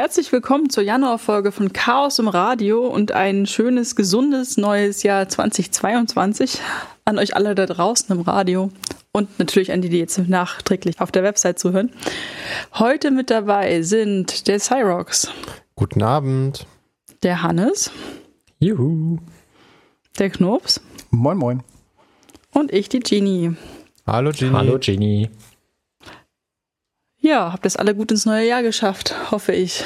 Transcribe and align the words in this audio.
Herzlich 0.00 0.32
willkommen 0.32 0.70
zur 0.70 0.82
Januarfolge 0.82 1.52
von 1.52 1.74
Chaos 1.74 2.18
im 2.18 2.28
Radio 2.28 2.86
und 2.86 3.12
ein 3.12 3.44
schönes, 3.44 3.96
gesundes 3.96 4.56
neues 4.56 5.02
Jahr 5.02 5.28
2022 5.28 6.58
an 7.04 7.18
euch 7.18 7.36
alle 7.36 7.54
da 7.54 7.66
draußen 7.66 8.10
im 8.16 8.22
Radio 8.22 8.70
und 9.12 9.38
natürlich 9.38 9.72
an 9.72 9.82
die, 9.82 9.90
die 9.90 9.98
jetzt 9.98 10.16
nachträglich 10.16 11.02
auf 11.02 11.12
der 11.12 11.22
Website 11.22 11.58
zuhören. 11.58 11.90
Heute 12.72 13.10
mit 13.10 13.28
dabei 13.28 13.82
sind 13.82 14.48
der 14.48 14.58
Cyrox. 14.58 15.30
Guten 15.76 16.02
Abend. 16.02 16.66
Der 17.22 17.42
Hannes. 17.42 17.90
Juhu. 18.58 19.18
Der 20.18 20.30
Knops. 20.30 20.80
Moin, 21.10 21.36
moin. 21.36 21.62
Und 22.54 22.72
ich, 22.72 22.88
die 22.88 23.00
Genie. 23.00 23.54
Hallo 24.06 24.30
Genie. 24.32 24.54
Hallo 24.54 24.78
Genie. 24.78 25.28
Ja, 27.20 27.52
habt 27.52 27.64
ihr 27.64 27.68
es 27.68 27.76
alle 27.76 27.94
gut 27.94 28.10
ins 28.10 28.26
neue 28.26 28.46
Jahr 28.46 28.62
geschafft, 28.62 29.14
hoffe 29.30 29.52
ich. 29.52 29.84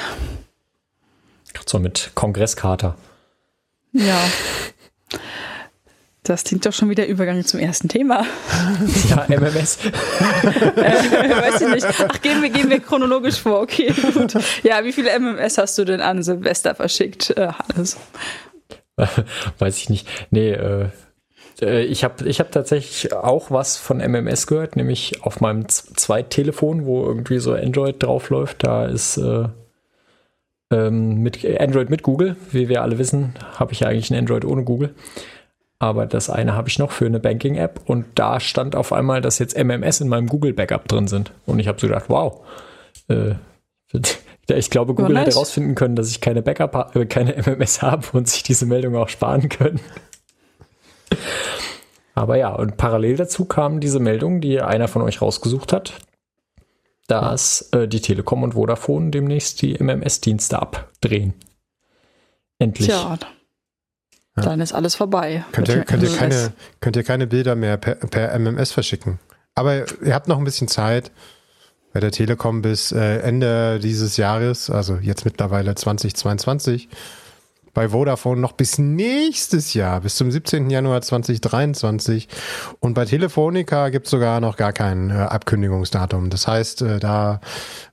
So 1.67 1.79
mit 1.79 2.13
Kongresskater. 2.15 2.97
Ja. 3.93 4.19
Das 6.23 6.45
klingt 6.45 6.65
doch 6.65 6.73
schon 6.73 6.89
wieder 6.89 7.07
Übergang 7.07 7.45
zum 7.45 7.61
ersten 7.61 7.89
Thema. 7.89 8.25
Ja, 9.09 9.27
MMS. 9.29 9.79
äh, 9.85 9.93
weiß 9.93 11.61
ich 11.61 11.69
nicht. 11.69 11.87
Ach, 12.09 12.23
gehen 12.23 12.41
wir, 12.43 12.49
gehen 12.51 12.71
wir 12.71 12.81
chronologisch 12.81 13.41
vor. 13.41 13.61
Okay, 13.61 13.93
gut. 14.15 14.35
Ja, 14.63 14.85
wie 14.85 14.93
viele 14.93 15.11
MMS 15.19 15.59
hast 15.59 15.77
du 15.79 15.85
denn 15.85 16.01
an 16.01 16.23
Silvester 16.23 16.75
verschickt, 16.75 17.31
äh, 17.37 17.49
Hannes? 17.49 17.97
Weiß 19.59 19.77
ich 19.79 19.91
nicht. 19.91 20.09
Nee, 20.31 20.51
äh, 20.53 20.83
äh, 20.83 20.89
ich 21.61 22.03
habe 22.05 22.29
ich 22.29 22.41
hab 22.41 22.51
tatsächlich 22.51 23.13
auch 23.13 23.51
was 23.51 23.77
von 23.77 23.99
MMS 23.99 24.47
gehört, 24.47 24.77
nämlich 24.77 25.23
auf 25.23 25.41
meinem 25.41 25.69
Zweittelefon, 25.69 26.85
wo 26.85 27.05
irgendwie 27.05 27.39
so 27.39 27.53
Android 27.53 28.03
draufläuft. 28.03 28.65
Da 28.65 28.87
ist 28.87 29.17
äh, 29.19 29.49
ähm, 30.71 31.23
mit 31.23 31.45
Android 31.61 31.91
mit 31.91 32.03
Google. 32.03 32.37
Wie 32.51 32.69
wir 32.69 32.83
alle 32.83 32.99
wissen, 32.99 33.35
habe 33.57 33.73
ich 33.73 33.81
ja 33.81 33.89
eigentlich 33.89 34.11
ein 34.11 34.19
Android 34.19 34.45
ohne 34.45 34.65
Google. 34.65 34.95
Aber 35.79 36.07
das 36.07 36.31
eine 36.31 36.55
habe 36.55 36.69
ich 36.69 36.79
noch 36.79 36.93
für 36.93 37.07
eine 37.07 37.21
Banking-App 37.21 37.81
und 37.87 38.07
da 38.15 38.41
stand 38.41 38.75
auf 38.75 38.93
einmal, 38.93 39.21
dass 39.21 39.39
jetzt 39.39 39.57
MMS 39.57 40.01
in 40.01 40.09
meinem 40.09 40.29
Google-Backup 40.29 40.89
drin 40.89 41.09
sind. 41.09 41.33
Und 41.47 41.59
ich 41.59 41.69
habe 41.69 41.81
so 41.81 41.89
gedacht, 41.89 42.07
wow. 42.09 42.41
Äh, 43.09 43.35
ich 44.49 44.71
glaube, 44.71 44.95
Google 44.95 45.13
oh, 45.13 45.15
nice. 45.15 45.27
hätte 45.27 45.35
herausfinden 45.37 45.75
können, 45.75 45.95
dass 45.95 46.11
ich 46.11 46.21
keine 46.21 46.43
Backup, 46.43 46.97
äh, 46.97 47.07
keine 47.07 47.37
MMS 47.37 47.83
habe 47.83 48.07
und 48.13 48.29
sich 48.29 48.43
diese 48.43 48.67
Meldung 48.67 48.97
auch 48.97 49.09
sparen 49.09 49.49
können. 49.49 49.81
Aber 52.15 52.37
ja, 52.37 52.55
und 52.55 52.77
parallel 52.77 53.17
dazu 53.17 53.45
kam 53.45 53.81
diese 53.81 53.99
Meldung, 53.99 54.41
die 54.41 54.61
einer 54.61 54.89
von 54.89 55.03
euch 55.03 55.21
rausgesucht 55.21 55.73
hat, 55.73 55.95
dass 57.09 57.69
äh, 57.73 57.89
die 57.89 58.01
Telekom 58.01 58.45
und 58.45 58.53
Vodafone 58.53 59.11
demnächst 59.11 59.63
die 59.63 59.75
MMS-Dienste 59.83 60.61
abdrehen. 60.61 61.35
Endlich. 62.59 62.89
Tja, 62.89 63.19
dann 64.37 64.61
ist 64.61 64.73
alles 64.73 64.95
vorbei. 64.95 65.45
Könnt 65.53 65.69
ihr, 65.69 65.85
könnt, 65.85 66.03
ihr 66.03 66.17
keine, 66.17 66.53
könnt 66.81 66.97
ihr 66.97 67.05
keine 67.05 67.27
Bilder 67.27 67.55
mehr 67.55 67.77
per, 67.77 67.97
per 67.97 68.37
MMS 68.39 68.73
verschicken. 68.73 69.19
Aber 69.55 69.85
ihr 70.03 70.15
habt 70.15 70.29
noch 70.29 70.39
ein 70.39 70.45
bisschen 70.45 70.69
Zeit 70.69 71.13
bei 71.93 72.01
der 72.01 72.11
Telekom 72.11 72.61
bis 72.61 72.91
äh, 72.91 73.19
Ende 73.19 73.79
dieses 73.79 74.17
Jahres, 74.17 74.69
also 74.69 74.97
jetzt 74.97 75.25
mittlerweile 75.25 75.77
2022 75.77 76.89
bei 77.75 77.89
Vodafone 77.89 78.41
noch 78.41 78.53
bis 78.53 78.79
nächstes 78.79 79.75
Jahr, 79.75 80.01
bis 80.01 80.15
zum 80.17 80.31
17. 80.31 80.71
Januar 80.71 81.03
2023. 81.03 82.29
Und 82.81 82.95
bei 82.95 83.05
Telefonica 83.05 83.89
gibt 83.91 84.07
es 84.07 84.11
sogar 84.11 84.41
noch 84.41 84.57
gar 84.57 84.73
kein 84.73 85.11
äh, 85.11 85.15
Abkündigungsdatum. 85.15 86.31
Das 86.31 86.49
heißt, 86.49 86.83
äh, 86.83 86.99
da, 87.01 87.41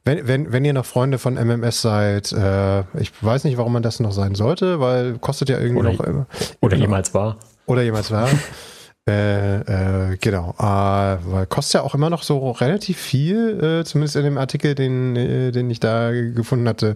wenn, 0.05 0.27
wenn, 0.27 0.51
wenn 0.51 0.63
ihr 0.63 0.73
noch 0.73 0.85
Freunde 0.85 1.17
von 1.17 1.33
MMS 1.33 1.81
seid, 1.81 2.31
äh, 2.31 2.81
ich 2.99 3.11
weiß 3.21 3.43
nicht, 3.43 3.57
warum 3.57 3.73
man 3.73 3.83
das 3.83 3.99
noch 3.99 4.11
sein 4.11 4.35
sollte, 4.35 4.79
weil 4.79 5.17
kostet 5.17 5.49
ja 5.49 5.59
irgendwie 5.59 5.79
oder, 5.81 5.93
noch. 5.93 5.99
Äh, 6.05 6.25
oder 6.61 6.77
jemals 6.77 7.13
war. 7.13 7.37
Oder 7.65 7.81
jemals 7.81 8.11
war. 8.11 8.29
Äh, 9.09 10.11
äh, 10.11 10.17
genau, 10.17 10.53
äh, 10.59 10.63
weil 10.63 11.47
kostet 11.47 11.73
ja 11.73 11.81
auch 11.81 11.95
immer 11.95 12.11
noch 12.11 12.21
so 12.21 12.51
relativ 12.51 12.99
viel, 12.99 13.81
äh, 13.81 13.83
zumindest 13.83 14.15
in 14.15 14.23
dem 14.23 14.37
Artikel, 14.37 14.75
den, 14.75 15.15
äh, 15.15 15.51
den 15.51 15.71
ich 15.71 15.79
da 15.79 16.11
gefunden 16.11 16.69
hatte. 16.69 16.95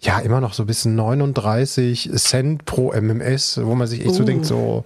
Ja, 0.00 0.18
immer 0.18 0.42
noch 0.42 0.52
so 0.52 0.66
bis 0.66 0.84
39 0.84 2.10
Cent 2.16 2.66
pro 2.66 2.92
MMS, 2.92 3.60
wo 3.64 3.74
man 3.74 3.86
sich 3.86 4.00
echt 4.00 4.10
uh. 4.10 4.14
so 4.14 4.24
denkt, 4.24 4.44
so, 4.44 4.84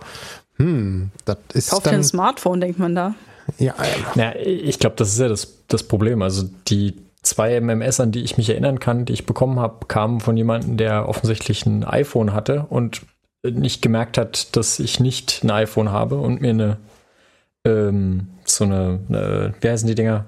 hm, 0.57 1.11
das 1.25 1.39
ist 1.53 1.71
Kauft 1.71 1.87
dann... 1.87 1.97
ein 1.97 2.05
Smartphone, 2.05 2.61
denkt 2.61 2.79
man 2.79 2.95
da. 2.95 3.17
Ja, 3.59 3.75
ja 4.15 4.33
ich 4.37 4.79
glaube, 4.79 4.95
das 4.97 5.09
ist 5.09 5.19
ja 5.19 5.29
das, 5.29 5.49
das 5.67 5.83
Problem. 5.83 6.23
Also 6.23 6.49
die 6.69 6.95
zwei 7.23 7.61
MMS, 7.61 7.99
an 7.99 8.13
die 8.13 8.23
ich 8.23 8.37
mich 8.37 8.51
erinnern 8.51 8.79
kann, 8.79 9.05
die 9.05 9.15
ich 9.15 9.27
bekommen 9.27 9.59
habe, 9.59 9.87
kamen 9.87 10.21
von 10.21 10.37
jemandem, 10.37 10.77
der 10.77 11.09
offensichtlich 11.09 11.67
ein 11.67 11.83
iPhone 11.83 12.33
hatte 12.33 12.67
und 12.69 13.03
nicht 13.43 13.83
gemerkt 13.83 14.19
hat, 14.19 14.57
dass 14.57 14.79
ich 14.79 15.01
nicht 15.01 15.43
ein 15.43 15.51
iPhone 15.51 15.91
habe 15.91 16.17
und 16.17 16.41
mir 16.41 16.51
eine 16.51 16.77
ähm, 17.65 18.29
so 18.45 18.65
eine, 18.65 19.01
eine, 19.09 19.55
wie 19.61 19.69
heißen 19.69 19.87
die 19.87 19.95
Dinger? 19.95 20.27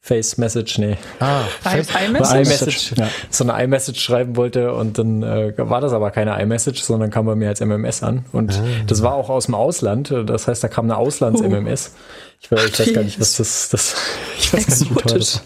Face 0.00 0.38
Message, 0.38 0.78
nee. 0.78 0.96
Ah, 1.18 1.42
Face 1.62 1.88
iMessage. 1.90 2.34
iMessage 2.36 2.92
ja. 2.96 3.08
So 3.28 3.42
eine 3.42 3.60
iMessage 3.64 4.00
schreiben 4.00 4.36
wollte 4.36 4.72
und 4.72 4.98
dann 4.98 5.24
äh, 5.24 5.52
war 5.56 5.80
das 5.80 5.92
aber 5.92 6.12
keine 6.12 6.40
iMessage, 6.40 6.80
sondern 6.80 7.10
kam 7.10 7.26
bei 7.26 7.34
mir 7.34 7.48
als 7.48 7.60
MMS 7.60 8.04
an. 8.04 8.24
Und 8.30 8.52
ah. 8.52 8.64
das 8.86 9.02
war 9.02 9.14
auch 9.14 9.30
aus 9.30 9.46
dem 9.46 9.56
Ausland. 9.56 10.14
Das 10.26 10.46
heißt, 10.46 10.62
da 10.62 10.68
kam 10.68 10.84
eine 10.84 10.96
Auslands-MMS. 10.96 11.88
Uh. 11.88 11.98
Ich, 12.40 12.52
weiß, 12.52 12.64
ich 12.66 12.78
weiß 12.78 12.92
gar 12.92 13.02
nicht, 13.02 13.20
was 13.20 13.36
das, 13.36 13.68
das 13.70 13.96
ich 14.38 14.52
weiß 14.52 14.66
gar 14.66 14.78
nicht, 14.78 14.90
wie 14.90 14.94
teuer 14.94 15.18
das 15.18 15.42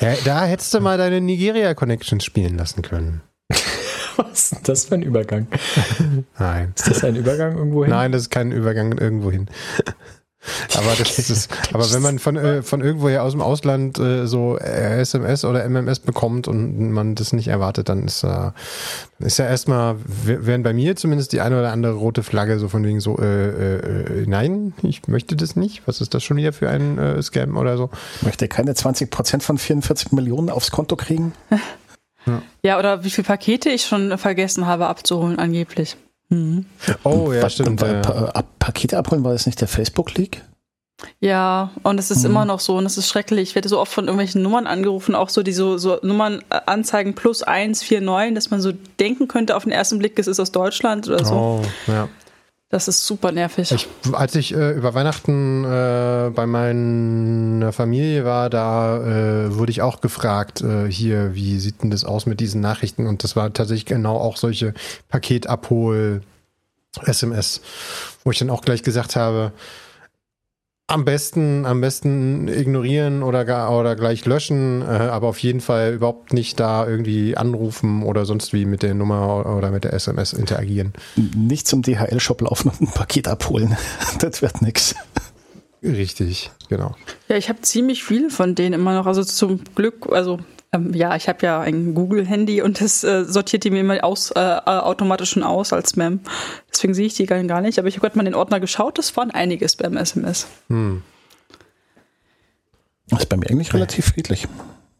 ja, 0.00 0.14
Da 0.24 0.44
hättest 0.44 0.72
du 0.72 0.80
mal 0.80 0.96
deine 0.96 1.20
Nigeria 1.20 1.74
Connection 1.74 2.20
spielen 2.20 2.56
lassen 2.56 2.82
können. 2.82 3.22
Was 4.16 4.52
ist 4.52 4.68
das 4.68 4.84
für 4.86 4.94
ein 4.94 5.02
Übergang? 5.02 5.46
Nein. 6.38 6.72
Ist 6.76 6.88
das 6.88 7.04
ein 7.04 7.16
Übergang 7.16 7.56
irgendwo 7.56 7.84
hin? 7.84 7.90
Nein, 7.90 8.12
das 8.12 8.22
ist 8.22 8.30
kein 8.30 8.52
Übergang 8.52 8.96
irgendwo 8.98 9.30
hin. 9.30 9.48
aber 10.76 10.94
das 10.96 11.18
ist, 11.18 11.50
aber 11.72 11.92
wenn 11.92 12.02
man 12.02 12.18
von, 12.18 12.36
äh, 12.36 12.62
von 12.62 12.80
irgendwoher 12.80 13.22
aus 13.22 13.32
dem 13.32 13.40
Ausland 13.40 13.98
äh, 13.98 14.26
so 14.26 14.58
äh, 14.58 15.00
SMS 15.00 15.44
oder 15.44 15.64
MMS 15.68 16.00
bekommt 16.00 16.48
und 16.48 16.92
man 16.92 17.14
das 17.14 17.32
nicht 17.32 17.48
erwartet, 17.48 17.88
dann 17.88 18.04
ist, 18.04 18.22
äh, 18.22 18.50
ist 19.18 19.38
ja 19.38 19.46
erstmal, 19.46 19.96
wären 20.04 20.62
bei 20.62 20.72
mir 20.72 20.96
zumindest 20.96 21.32
die 21.32 21.40
eine 21.40 21.58
oder 21.58 21.72
andere 21.72 21.94
rote 21.94 22.22
Flagge 22.22 22.58
so 22.58 22.68
von 22.68 22.84
wegen 22.84 23.00
so, 23.00 23.18
äh, 23.18 23.76
äh, 23.76 24.26
nein, 24.26 24.72
ich 24.82 25.08
möchte 25.08 25.36
das 25.36 25.56
nicht. 25.56 25.82
Was 25.86 26.00
ist 26.00 26.14
das 26.14 26.22
schon 26.22 26.36
wieder 26.36 26.52
für 26.52 26.68
ein 26.68 26.98
äh, 26.98 27.22
Scam 27.22 27.56
oder 27.56 27.76
so? 27.76 27.90
Ich 28.16 28.22
möchte 28.22 28.48
keine 28.48 28.74
20 28.74 29.10
Prozent 29.10 29.42
von 29.42 29.58
44 29.58 30.12
Millionen 30.12 30.50
aufs 30.50 30.70
Konto 30.70 30.96
kriegen. 30.96 31.32
Ja. 32.26 32.42
ja, 32.62 32.78
oder 32.78 33.04
wie 33.04 33.10
viele 33.10 33.26
Pakete 33.26 33.70
ich 33.70 33.84
schon 33.84 34.16
vergessen 34.18 34.66
habe 34.66 34.86
abzuholen, 34.86 35.38
angeblich. 35.38 35.96
Mhm. 36.28 36.66
Oh, 37.04 37.32
ja, 37.32 37.48
stimmt. 37.48 37.82
Und, 37.82 38.06
ja. 38.06 38.42
Pakete 38.58 38.98
abholen, 38.98 39.22
war 39.24 39.32
das 39.32 39.46
nicht 39.46 39.60
der 39.60 39.68
Facebook-Leak? 39.68 40.42
Ja, 41.20 41.72
und 41.82 41.98
es 41.98 42.10
ist 42.10 42.20
mhm. 42.20 42.30
immer 42.30 42.44
noch 42.46 42.60
so 42.60 42.76
und 42.76 42.86
es 42.86 42.96
ist 42.96 43.08
schrecklich. 43.08 43.50
Ich 43.50 43.54
werde 43.54 43.68
so 43.68 43.78
oft 43.78 43.92
von 43.92 44.06
irgendwelchen 44.06 44.42
Nummern 44.42 44.66
angerufen, 44.66 45.14
auch 45.14 45.28
so 45.28 45.42
die 45.42 45.52
so, 45.52 45.76
so 45.76 45.98
Nummern 46.02 46.42
äh, 46.48 46.60
anzeigen 46.66 47.14
plus 47.14 47.42
149, 47.42 48.34
dass 48.34 48.50
man 48.50 48.62
so 48.62 48.72
denken 48.98 49.28
könnte 49.28 49.56
auf 49.56 49.64
den 49.64 49.72
ersten 49.72 49.98
Blick, 49.98 50.18
es 50.18 50.26
ist 50.26 50.40
aus 50.40 50.52
Deutschland 50.52 51.06
oder 51.06 51.24
so. 51.24 51.34
Oh, 51.34 51.62
ja. 51.86 52.08
Das 52.68 52.88
ist 52.88 53.06
super 53.06 53.30
nervig. 53.30 53.70
Ich, 53.70 53.86
als 54.12 54.34
ich 54.34 54.52
äh, 54.52 54.72
über 54.72 54.92
Weihnachten 54.92 55.64
äh, 55.64 56.32
bei 56.34 56.46
meiner 56.46 57.72
Familie 57.72 58.24
war, 58.24 58.50
da 58.50 58.96
äh, 58.96 59.54
wurde 59.54 59.70
ich 59.70 59.82
auch 59.82 60.00
gefragt, 60.00 60.62
äh, 60.62 60.90
hier, 60.90 61.36
wie 61.36 61.60
sieht 61.60 61.84
denn 61.84 61.92
das 61.92 62.04
aus 62.04 62.26
mit 62.26 62.40
diesen 62.40 62.60
Nachrichten? 62.60 63.06
Und 63.06 63.22
das 63.22 63.36
war 63.36 63.52
tatsächlich 63.52 63.86
genau 63.86 64.16
auch 64.16 64.36
solche 64.36 64.74
Paketabhol-SMS, 65.10 67.60
wo 68.24 68.32
ich 68.32 68.38
dann 68.40 68.50
auch 68.50 68.62
gleich 68.62 68.82
gesagt 68.82 69.14
habe, 69.14 69.52
am 70.88 71.04
besten, 71.04 71.66
am 71.66 71.80
besten 71.80 72.46
ignorieren 72.46 73.22
oder 73.22 73.44
gar 73.44 73.76
oder 73.76 73.96
gleich 73.96 74.24
löschen, 74.24 74.82
äh, 74.82 74.84
aber 74.84 75.28
auf 75.28 75.38
jeden 75.38 75.60
Fall 75.60 75.94
überhaupt 75.94 76.32
nicht 76.32 76.60
da 76.60 76.86
irgendwie 76.86 77.36
anrufen 77.36 78.04
oder 78.04 78.24
sonst 78.24 78.52
wie 78.52 78.66
mit 78.66 78.82
der 78.82 78.94
Nummer 78.94 79.56
oder 79.56 79.70
mit 79.70 79.84
der 79.84 79.92
SMS 79.94 80.32
interagieren. 80.32 80.92
Nicht 81.16 81.66
zum 81.66 81.82
DHL-Shop 81.82 82.40
laufen 82.40 82.70
und 82.70 82.80
ein 82.80 82.92
Paket 82.92 83.26
abholen. 83.26 83.76
das 84.20 84.42
wird 84.42 84.62
nix. 84.62 84.94
Richtig, 85.82 86.50
genau. 86.68 86.94
Ja, 87.28 87.36
ich 87.36 87.48
habe 87.48 87.60
ziemlich 87.62 88.04
viele 88.04 88.30
von 88.30 88.54
denen 88.54 88.74
immer 88.74 88.94
noch. 88.94 89.06
Also 89.06 89.24
zum 89.24 89.60
Glück, 89.74 90.06
also 90.10 90.38
ähm, 90.72 90.94
ja, 90.94 91.16
ich 91.16 91.28
habe 91.28 91.38
ja 91.44 91.60
ein 91.60 91.94
Google-Handy 91.94 92.62
und 92.62 92.80
das 92.80 93.04
äh, 93.04 93.24
sortiert 93.24 93.64
die 93.64 93.70
mir 93.70 93.80
immer 93.80 94.02
aus, 94.04 94.30
äh, 94.32 94.40
äh 94.40 94.60
automatisch 94.64 95.30
schon 95.30 95.42
aus 95.42 95.72
als 95.72 95.90
Spam. 95.90 96.20
Deswegen 96.70 96.94
sehe 96.94 97.06
ich 97.06 97.14
die 97.14 97.26
gar 97.26 97.60
nicht. 97.60 97.78
Aber 97.78 97.88
ich 97.88 97.94
habe 97.94 98.06
gerade 98.06 98.16
mal 98.18 98.22
in 98.22 98.32
den 98.32 98.34
Ordner 98.34 98.60
geschaut, 98.60 98.98
das 98.98 99.16
waren 99.16 99.30
einige 99.30 99.68
Spam-SMS. 99.68 100.46
Hm. 100.68 101.02
Das 103.08 103.20
ist 103.20 103.28
bei 103.28 103.36
mir 103.36 103.48
eigentlich 103.50 103.72
relativ 103.72 104.06
friedlich. 104.06 104.48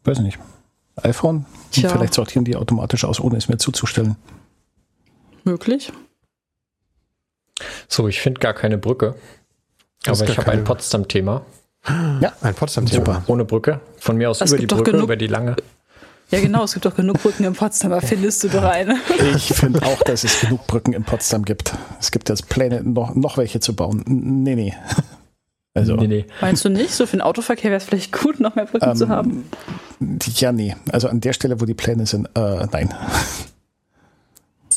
Weiß 0.03 0.19
nicht. 0.19 0.39
iPhone, 0.95 1.45
Tja. 1.71 1.89
vielleicht 1.89 2.13
sortieren 2.13 2.45
die 2.45 2.55
automatisch 2.55 3.03
aus, 3.03 3.19
ohne 3.19 3.37
es 3.37 3.49
mir 3.49 3.57
zuzustellen. 3.57 4.15
Möglich. 5.43 5.91
So, 7.87 8.07
ich 8.07 8.21
finde 8.21 8.39
gar 8.39 8.53
keine 8.53 8.77
Brücke. 8.77 9.15
aber 10.05 10.23
ich 10.23 10.37
habe 10.37 10.51
ein 10.51 10.63
Potsdam-Thema. 10.63 11.45
Ja, 12.21 12.33
ein 12.41 12.53
Potsdam-Thema. 12.53 13.23
Ohne 13.27 13.45
Brücke. 13.45 13.79
Von 13.99 14.17
mir 14.17 14.29
aus 14.29 14.39
das 14.39 14.51
über 14.51 14.59
die 14.59 14.67
Brücke, 14.67 14.91
über 14.91 15.15
die 15.15 15.27
lange. 15.27 15.55
Ja, 16.29 16.41
genau, 16.41 16.65
es 16.65 16.73
gibt 16.73 16.85
doch 16.85 16.95
genug 16.95 17.21
Brücken 17.23 17.45
in 17.45 17.53
Potsdam, 17.53 17.91
da 17.91 18.01
findest 18.01 18.43
du 18.43 18.49
doch 18.49 18.63
eine. 18.63 18.97
Ich 19.35 19.47
finde 19.53 19.81
auch, 19.83 20.01
dass 20.03 20.25
es 20.25 20.41
genug 20.41 20.67
Brücken 20.67 20.91
in 20.91 21.05
Potsdam 21.05 21.45
gibt. 21.45 21.73
Es 22.01 22.11
gibt 22.11 22.27
jetzt 22.27 22.49
Pläne, 22.49 22.83
noch, 22.83 23.15
noch 23.15 23.37
welche 23.37 23.61
zu 23.61 23.73
bauen. 23.75 24.03
Nee, 24.05 24.55
nee. 24.55 24.73
Also, 25.73 25.95
nee, 25.95 26.07
nee. 26.07 26.25
Meinst 26.41 26.65
du 26.65 26.69
nicht? 26.69 26.91
So 26.91 27.05
für 27.05 27.17
den 27.17 27.21
Autoverkehr 27.21 27.69
wäre 27.69 27.77
es 27.77 27.83
vielleicht 27.83 28.11
gut, 28.11 28.39
noch 28.39 28.55
mehr 28.55 28.65
Brücken 28.65 28.89
ähm, 28.89 28.95
zu 28.95 29.09
haben? 29.09 29.45
Ja, 30.25 30.51
nee. 30.51 30.75
Also 30.91 31.07
an 31.07 31.21
der 31.21 31.33
Stelle, 31.33 31.61
wo 31.61 31.65
die 31.65 31.75
Pläne 31.75 32.07
sind, 32.07 32.27
äh, 32.33 32.65
nein. 32.71 32.91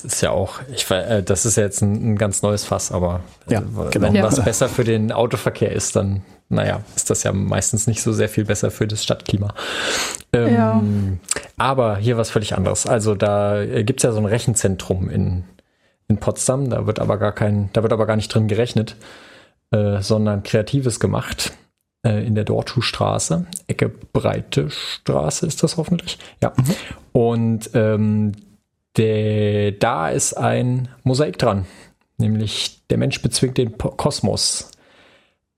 Das 0.02 0.14
ist 0.14 0.20
ja 0.20 0.30
auch, 0.30 0.60
ich, 0.72 0.90
äh, 0.90 1.22
das 1.22 1.44
ist 1.44 1.56
ja 1.56 1.64
jetzt 1.64 1.82
ein, 1.82 2.12
ein 2.12 2.16
ganz 2.16 2.42
neues 2.42 2.64
Fass, 2.64 2.92
aber 2.92 3.20
ja, 3.48 3.60
äh, 3.60 3.90
genau. 3.90 4.06
wenn 4.06 4.14
ja. 4.14 4.22
was 4.22 4.40
besser 4.44 4.68
für 4.68 4.84
den 4.84 5.12
Autoverkehr 5.12 5.72
ist, 5.72 5.96
dann, 5.96 6.22
naja, 6.48 6.82
ist 6.96 7.10
das 7.10 7.22
ja 7.22 7.32
meistens 7.32 7.86
nicht 7.86 8.02
so 8.02 8.12
sehr 8.12 8.28
viel 8.28 8.44
besser 8.44 8.70
für 8.70 8.86
das 8.86 9.04
Stadtklima. 9.04 9.54
Ähm, 10.32 10.54
ja. 10.54 10.82
Aber 11.56 11.96
hier 11.96 12.16
was 12.16 12.30
völlig 12.30 12.56
anderes. 12.56 12.86
Also 12.86 13.14
da 13.14 13.64
gibt 13.82 14.00
es 14.00 14.04
ja 14.04 14.12
so 14.12 14.18
ein 14.18 14.26
Rechenzentrum 14.26 15.10
in, 15.10 15.44
in 16.08 16.18
Potsdam, 16.18 16.70
da 16.70 16.86
wird 16.86 16.98
aber 16.98 17.18
gar 17.18 17.32
kein, 17.32 17.70
da 17.72 17.82
wird 17.82 17.92
aber 17.92 18.06
gar 18.06 18.16
nicht 18.16 18.32
drin 18.34 18.48
gerechnet, 18.48 18.96
äh, 19.70 20.00
sondern 20.00 20.42
Kreatives 20.42 20.98
gemacht 21.00 21.52
äh, 22.02 22.26
in 22.26 22.34
der 22.34 22.44
Dortschuhstraße, 22.44 23.46
Ecke 23.66 23.88
Breite 23.88 24.70
Straße 24.70 25.46
ist 25.46 25.62
das 25.62 25.76
hoffentlich. 25.76 26.18
Ja. 26.42 26.52
Mhm. 26.56 26.74
Und 27.12 27.70
ähm, 27.74 28.32
der, 28.96 29.72
da 29.72 30.08
ist 30.08 30.34
ein 30.34 30.88
Mosaik 31.04 31.38
dran, 31.38 31.66
nämlich 32.18 32.82
der 32.90 32.98
Mensch 32.98 33.22
bezwingt 33.22 33.58
den 33.58 33.78
Kosmos 33.78 34.70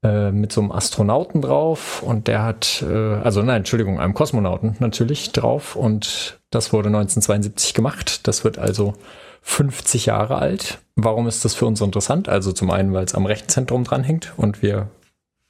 äh, 0.02 0.32
mit 0.32 0.52
so 0.52 0.60
einem 0.60 0.72
Astronauten 0.72 1.42
drauf 1.42 2.02
und 2.02 2.28
der 2.28 2.42
hat, 2.42 2.82
äh, 2.82 3.14
also 3.14 3.42
nein, 3.42 3.58
Entschuldigung, 3.58 4.00
einem 4.00 4.14
Kosmonauten 4.14 4.76
natürlich 4.80 5.32
drauf 5.32 5.76
und 5.76 6.40
das 6.50 6.72
wurde 6.72 6.88
1972 6.88 7.72
gemacht. 7.72 8.26
Das 8.26 8.44
wird 8.44 8.58
also 8.58 8.94
50 9.42 10.06
Jahre 10.06 10.38
alt. 10.38 10.78
Warum 10.96 11.26
ist 11.26 11.44
das 11.44 11.54
für 11.54 11.66
uns 11.66 11.80
interessant? 11.80 12.28
Also 12.28 12.52
zum 12.52 12.70
einen, 12.70 12.92
weil 12.92 13.04
es 13.04 13.14
am 13.14 13.26
Rechenzentrum 13.26 13.84
dranhängt 13.84 14.32
und 14.36 14.62
wir 14.62 14.88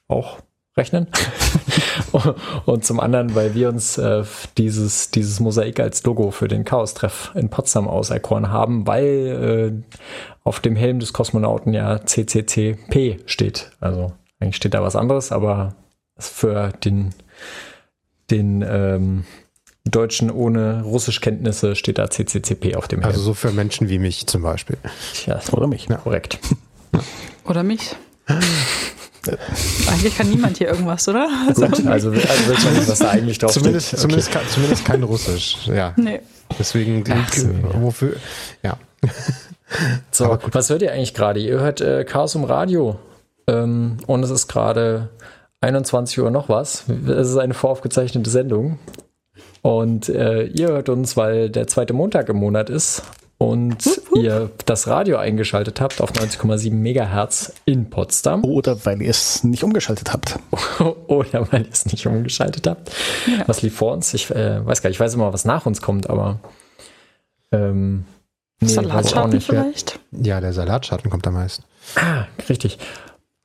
auch 0.07 0.39
rechnen. 0.75 1.07
und 2.65 2.83
zum 2.83 2.99
anderen, 2.99 3.35
weil 3.35 3.53
wir 3.53 3.69
uns 3.69 3.97
äh, 3.97 4.23
dieses, 4.57 5.11
dieses 5.11 5.39
Mosaik 5.39 5.79
als 5.79 6.03
Logo 6.03 6.31
für 6.31 6.47
den 6.47 6.65
Chaos-Treff 6.65 7.31
in 7.35 7.49
Potsdam 7.49 7.87
auserkoren 7.87 8.49
haben, 8.49 8.87
weil 8.87 9.83
äh, 9.85 9.97
auf 10.43 10.59
dem 10.59 10.75
Helm 10.75 10.99
des 10.99 11.13
Kosmonauten 11.13 11.73
ja 11.73 12.03
CCCP 12.03 13.19
steht. 13.25 13.71
Also 13.79 14.13
eigentlich 14.39 14.55
steht 14.55 14.73
da 14.73 14.81
was 14.81 14.95
anderes, 14.95 15.31
aber 15.31 15.75
für 16.17 16.71
den, 16.83 17.13
den 18.31 18.63
ähm, 18.67 19.25
Deutschen 19.85 20.31
ohne 20.31 20.83
Russischkenntnisse 20.83 21.75
steht 21.75 21.97
da 21.97 22.09
CCCP 22.09 22.75
auf 22.75 22.87
dem 22.87 23.01
Helm. 23.01 23.11
Also 23.11 23.21
so 23.21 23.33
für 23.33 23.51
Menschen 23.51 23.89
wie 23.89 23.99
mich 23.99 24.27
zum 24.27 24.41
Beispiel. 24.41 24.77
Ja, 25.25 25.39
oder 25.51 25.67
mich. 25.67 25.87
Ja. 25.87 25.97
Korrekt. 25.97 26.39
Oder 27.45 27.63
mich. 27.63 27.95
Eigentlich 29.89 30.17
kann 30.17 30.29
niemand 30.29 30.57
hier 30.57 30.67
irgendwas, 30.67 31.07
oder? 31.07 31.29
Also, 31.47 31.61
Gut, 31.67 31.85
also, 31.87 32.09
also 32.09 32.21
willst 32.47 32.71
nicht, 32.71 32.87
was 32.87 32.99
da 32.99 33.09
eigentlich 33.09 33.37
drauf 33.37 33.51
zumindest, 33.51 33.87
steht? 33.87 33.99
Zumindest, 33.99 34.35
okay. 34.35 34.45
zumindest 34.49 34.85
kein 34.85 35.03
Russisch, 35.03 35.67
ja. 35.67 35.93
Nee. 35.95 36.21
Deswegen, 36.57 37.03
so, 37.05 37.47
ja. 37.47 37.81
wofür, 37.81 38.15
ja. 38.63 38.77
So, 40.11 40.37
was 40.51 40.69
hört 40.69 40.83
ihr 40.83 40.91
eigentlich 40.91 41.15
gerade? 41.15 41.39
Ihr 41.39 41.59
hört 41.59 41.81
äh, 41.81 42.03
Chaos 42.03 42.35
im 42.35 42.43
Radio 42.43 42.99
ähm, 43.47 43.97
und 44.05 44.23
es 44.23 44.29
ist 44.29 44.47
gerade 44.47 45.09
21 45.61 46.19
Uhr 46.19 46.29
noch 46.29 46.47
was. 46.47 46.85
Es 47.07 47.29
ist 47.29 47.37
eine 47.37 47.55
voraufgezeichnete 47.55 48.29
Sendung 48.29 48.77
und 49.63 50.09
äh, 50.09 50.43
ihr 50.43 50.67
hört 50.67 50.89
uns, 50.89 51.17
weil 51.17 51.49
der 51.49 51.65
zweite 51.67 51.93
Montag 51.93 52.29
im 52.29 52.35
Monat 52.35 52.69
ist 52.69 53.01
und 53.43 53.85
hup, 53.85 54.11
hup. 54.11 54.23
ihr 54.23 54.51
das 54.65 54.87
Radio 54.87 55.17
eingeschaltet 55.17 55.81
habt 55.81 55.99
auf 55.99 56.13
90,7 56.13 56.71
Megahertz 56.71 57.53
in 57.65 57.89
Potsdam. 57.89 58.45
Oder 58.45 58.85
weil 58.85 59.01
ihr 59.01 59.09
es 59.09 59.43
nicht 59.43 59.65
umgeschaltet 59.65 60.13
habt. 60.13 60.39
Oder 61.07 61.51
weil 61.51 61.63
ihr 61.63 61.71
es 61.71 61.85
nicht 61.85 62.07
umgeschaltet 62.07 62.67
habt. 62.67 62.89
Ja. 63.27 63.43
Was 63.47 63.61
lief 63.61 63.75
vor 63.75 63.91
uns? 63.91 64.13
Ich 64.13 64.31
äh, 64.31 64.65
weiß 64.65 64.81
gar 64.81 64.89
nicht, 64.89 64.95
ich 64.95 64.99
weiß 65.01 65.15
immer, 65.15 65.33
was 65.33 65.43
nach 65.43 65.65
uns 65.65 65.81
kommt, 65.81 66.09
aber 66.09 66.39
ähm, 67.51 68.05
nee, 68.61 68.69
Salatschatten 68.69 69.41
vielleicht? 69.41 69.99
Ja, 70.11 70.39
der 70.39 70.53
Salatschatten 70.53 71.11
kommt 71.11 71.27
am 71.27 71.33
meisten. 71.33 71.65
Ah, 71.95 72.27
richtig. 72.47 72.79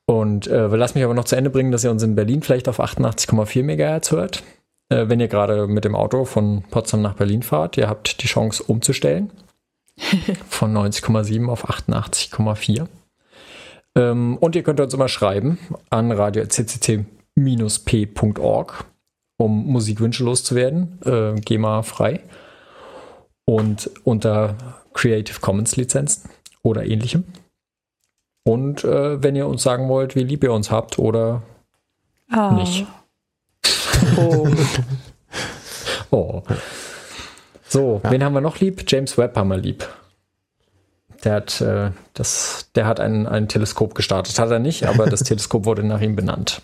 Und 0.06 0.46
äh, 0.46 0.68
lass 0.68 0.94
mich 0.94 1.02
aber 1.02 1.14
noch 1.14 1.24
zu 1.24 1.34
Ende 1.34 1.50
bringen, 1.50 1.72
dass 1.72 1.82
ihr 1.82 1.90
uns 1.90 2.04
in 2.04 2.14
Berlin 2.14 2.42
vielleicht 2.42 2.68
auf 2.68 2.78
88,4 2.78 3.64
Megahertz 3.64 4.12
hört. 4.12 4.44
Äh, 4.90 5.08
wenn 5.08 5.18
ihr 5.18 5.28
gerade 5.28 5.66
mit 5.66 5.84
dem 5.84 5.96
Auto 5.96 6.24
von 6.24 6.62
Potsdam 6.70 7.02
nach 7.02 7.14
Berlin 7.14 7.42
fahrt, 7.42 7.76
ihr 7.76 7.88
habt 7.88 8.22
die 8.22 8.28
Chance 8.28 8.62
umzustellen 8.62 9.32
von 10.48 10.76
90,7 10.76 11.48
auf 11.48 11.68
88,4. 11.68 12.86
Ähm, 13.94 14.36
und 14.38 14.56
ihr 14.56 14.62
könnt 14.62 14.80
uns 14.80 14.94
immer 14.94 15.08
schreiben 15.08 15.58
an 15.90 16.10
radio.ccc-p.org, 16.12 18.84
um 19.36 19.66
Musikwünsche 19.66 20.24
loszuwerden, 20.24 20.98
äh, 21.04 21.34
GEMA 21.40 21.82
frei 21.82 22.22
und 23.44 23.90
unter 24.04 24.56
Creative 24.92 25.40
Commons 25.40 25.76
Lizenzen 25.76 26.30
oder 26.62 26.84
ähnlichem. 26.84 27.24
Und 28.44 28.84
äh, 28.84 29.20
wenn 29.22 29.36
ihr 29.36 29.46
uns 29.46 29.62
sagen 29.62 29.88
wollt, 29.88 30.16
wie 30.16 30.24
lieb 30.24 30.42
ihr 30.42 30.52
uns 30.52 30.70
habt 30.70 30.98
oder 30.98 31.42
oh. 32.34 32.52
nicht. 32.52 32.86
Oh. 34.16 34.48
oh. 36.10 36.42
So, 37.68 38.00
ja. 38.02 38.10
wen 38.10 38.24
haben 38.24 38.32
wir 38.32 38.40
noch 38.40 38.60
lieb? 38.60 38.84
James 38.86 39.18
Webb 39.18 39.36
haben 39.36 39.48
wir 39.48 39.58
lieb. 39.58 39.86
Der 41.24 41.34
hat, 41.34 41.60
äh, 41.60 41.90
das, 42.14 42.70
der 42.74 42.86
hat 42.86 43.00
ein, 43.00 43.26
ein 43.26 43.48
Teleskop 43.48 43.94
gestartet. 43.94 44.38
Hat 44.38 44.50
er 44.50 44.58
nicht, 44.58 44.86
aber 44.86 45.06
das 45.06 45.20
Teleskop 45.24 45.64
wurde 45.64 45.84
nach 45.84 46.00
ihm 46.00 46.16
benannt. 46.16 46.62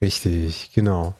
Richtig, 0.00 0.70
genau. 0.74 1.14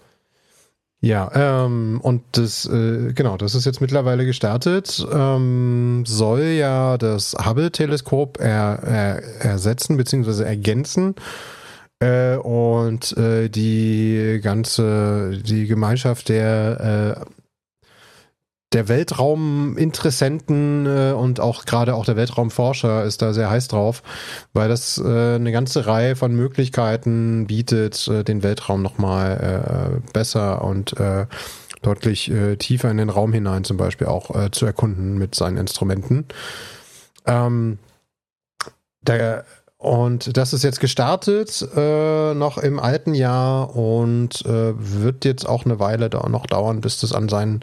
Ja, 1.01 1.31
ähm, 1.35 2.01
und 2.03 2.23
das, 2.33 2.65
äh, 2.65 3.13
genau, 3.13 3.37
das 3.37 3.55
ist 3.55 3.67
jetzt 3.67 3.83
mittlerweile 3.83 4.25
gestartet. 4.25 5.07
Ähm, 5.13 6.05
soll 6.07 6.45
ja 6.45 6.97
das 6.97 7.37
Hubble-Teleskop 7.45 8.41
er, 8.41 8.79
er, 8.83 9.23
ersetzen 9.45 9.99
bzw. 9.99 10.45
ergänzen. 10.45 11.15
Äh, 11.99 12.37
und 12.37 13.15
äh, 13.19 13.51
die 13.51 14.41
ganze, 14.43 15.39
die 15.45 15.67
Gemeinschaft 15.67 16.31
der 16.31 17.19
äh, 17.21 17.44
der 18.75 18.89
Weltrauminteressenten 18.89 20.87
äh, 20.87 21.13
und 21.13 21.41
auch 21.41 21.65
gerade 21.65 21.95
auch 21.95 22.05
der 22.05 22.17
Weltraumforscher 22.17 23.05
ist 23.05 23.23
da 23.23 23.33
sehr 23.33 23.49
heiß 23.49 23.69
drauf, 23.69 24.03
weil 24.53 24.69
das 24.69 24.99
äh, 24.99 25.37
eine 25.37 25.53
ganze 25.53 25.87
Reihe 25.87 26.17
von 26.17 26.35
Möglichkeiten 26.35 27.47
bietet, 27.47 28.09
äh, 28.09 28.25
den 28.25 28.43
Weltraum 28.43 28.83
nochmal 28.83 30.01
äh, 30.03 30.13
besser 30.13 30.65
und 30.65 30.99
äh, 30.99 31.27
deutlich 31.83 32.31
äh, 32.31 32.57
tiefer 32.57 32.91
in 32.91 32.97
den 32.97 33.11
Raum 33.11 33.33
hinein 33.33 33.63
zum 33.65 33.77
Beispiel 33.77 34.09
auch 34.09 34.35
äh, 34.35 34.51
zu 34.51 34.67
erkunden 34.67 35.19
mit 35.19 35.35
seinen 35.37 35.57
Instrumenten. 35.57 36.27
Ähm, 37.27 37.79
der 39.03 39.45
und 39.79 40.37
das 40.39 40.55
ist 40.55 40.65
jetzt 40.65 40.81
gestartet, 40.81 41.61
äh, 41.77 42.33
noch 42.33 42.57
im 42.57 42.81
alten 42.81 43.15
Jahr 43.15 43.77
und 43.77 44.43
äh, 44.47 44.73
wird 44.75 45.27
jetzt 45.27 45.47
auch 45.47 45.67
eine 45.67 45.79
Weile 45.79 46.09
da 46.09 46.27
noch 46.27 46.47
dauern, 46.47 46.81
bis 46.81 47.01
das 47.01 47.13
an 47.13 47.29
seinen 47.29 47.61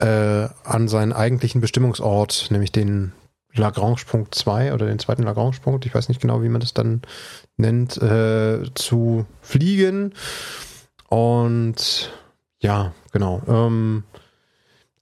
äh, 0.00 0.48
an 0.64 0.88
seinen 0.88 1.12
eigentlichen 1.12 1.60
Bestimmungsort, 1.60 2.48
nämlich 2.50 2.72
den 2.72 3.12
Lagrange-Punkt 3.52 4.34
2 4.34 4.72
oder 4.72 4.86
den 4.86 4.98
zweiten 4.98 5.22
Lagrange-Punkt, 5.22 5.86
ich 5.86 5.94
weiß 5.94 6.08
nicht 6.08 6.20
genau, 6.20 6.42
wie 6.42 6.48
man 6.48 6.60
das 6.60 6.74
dann 6.74 7.02
nennt, 7.56 7.96
äh, 8.00 8.62
zu 8.74 9.26
fliegen. 9.40 10.14
Und 11.08 12.12
ja, 12.60 12.92
genau. 13.12 13.42
Ähm, 13.48 14.04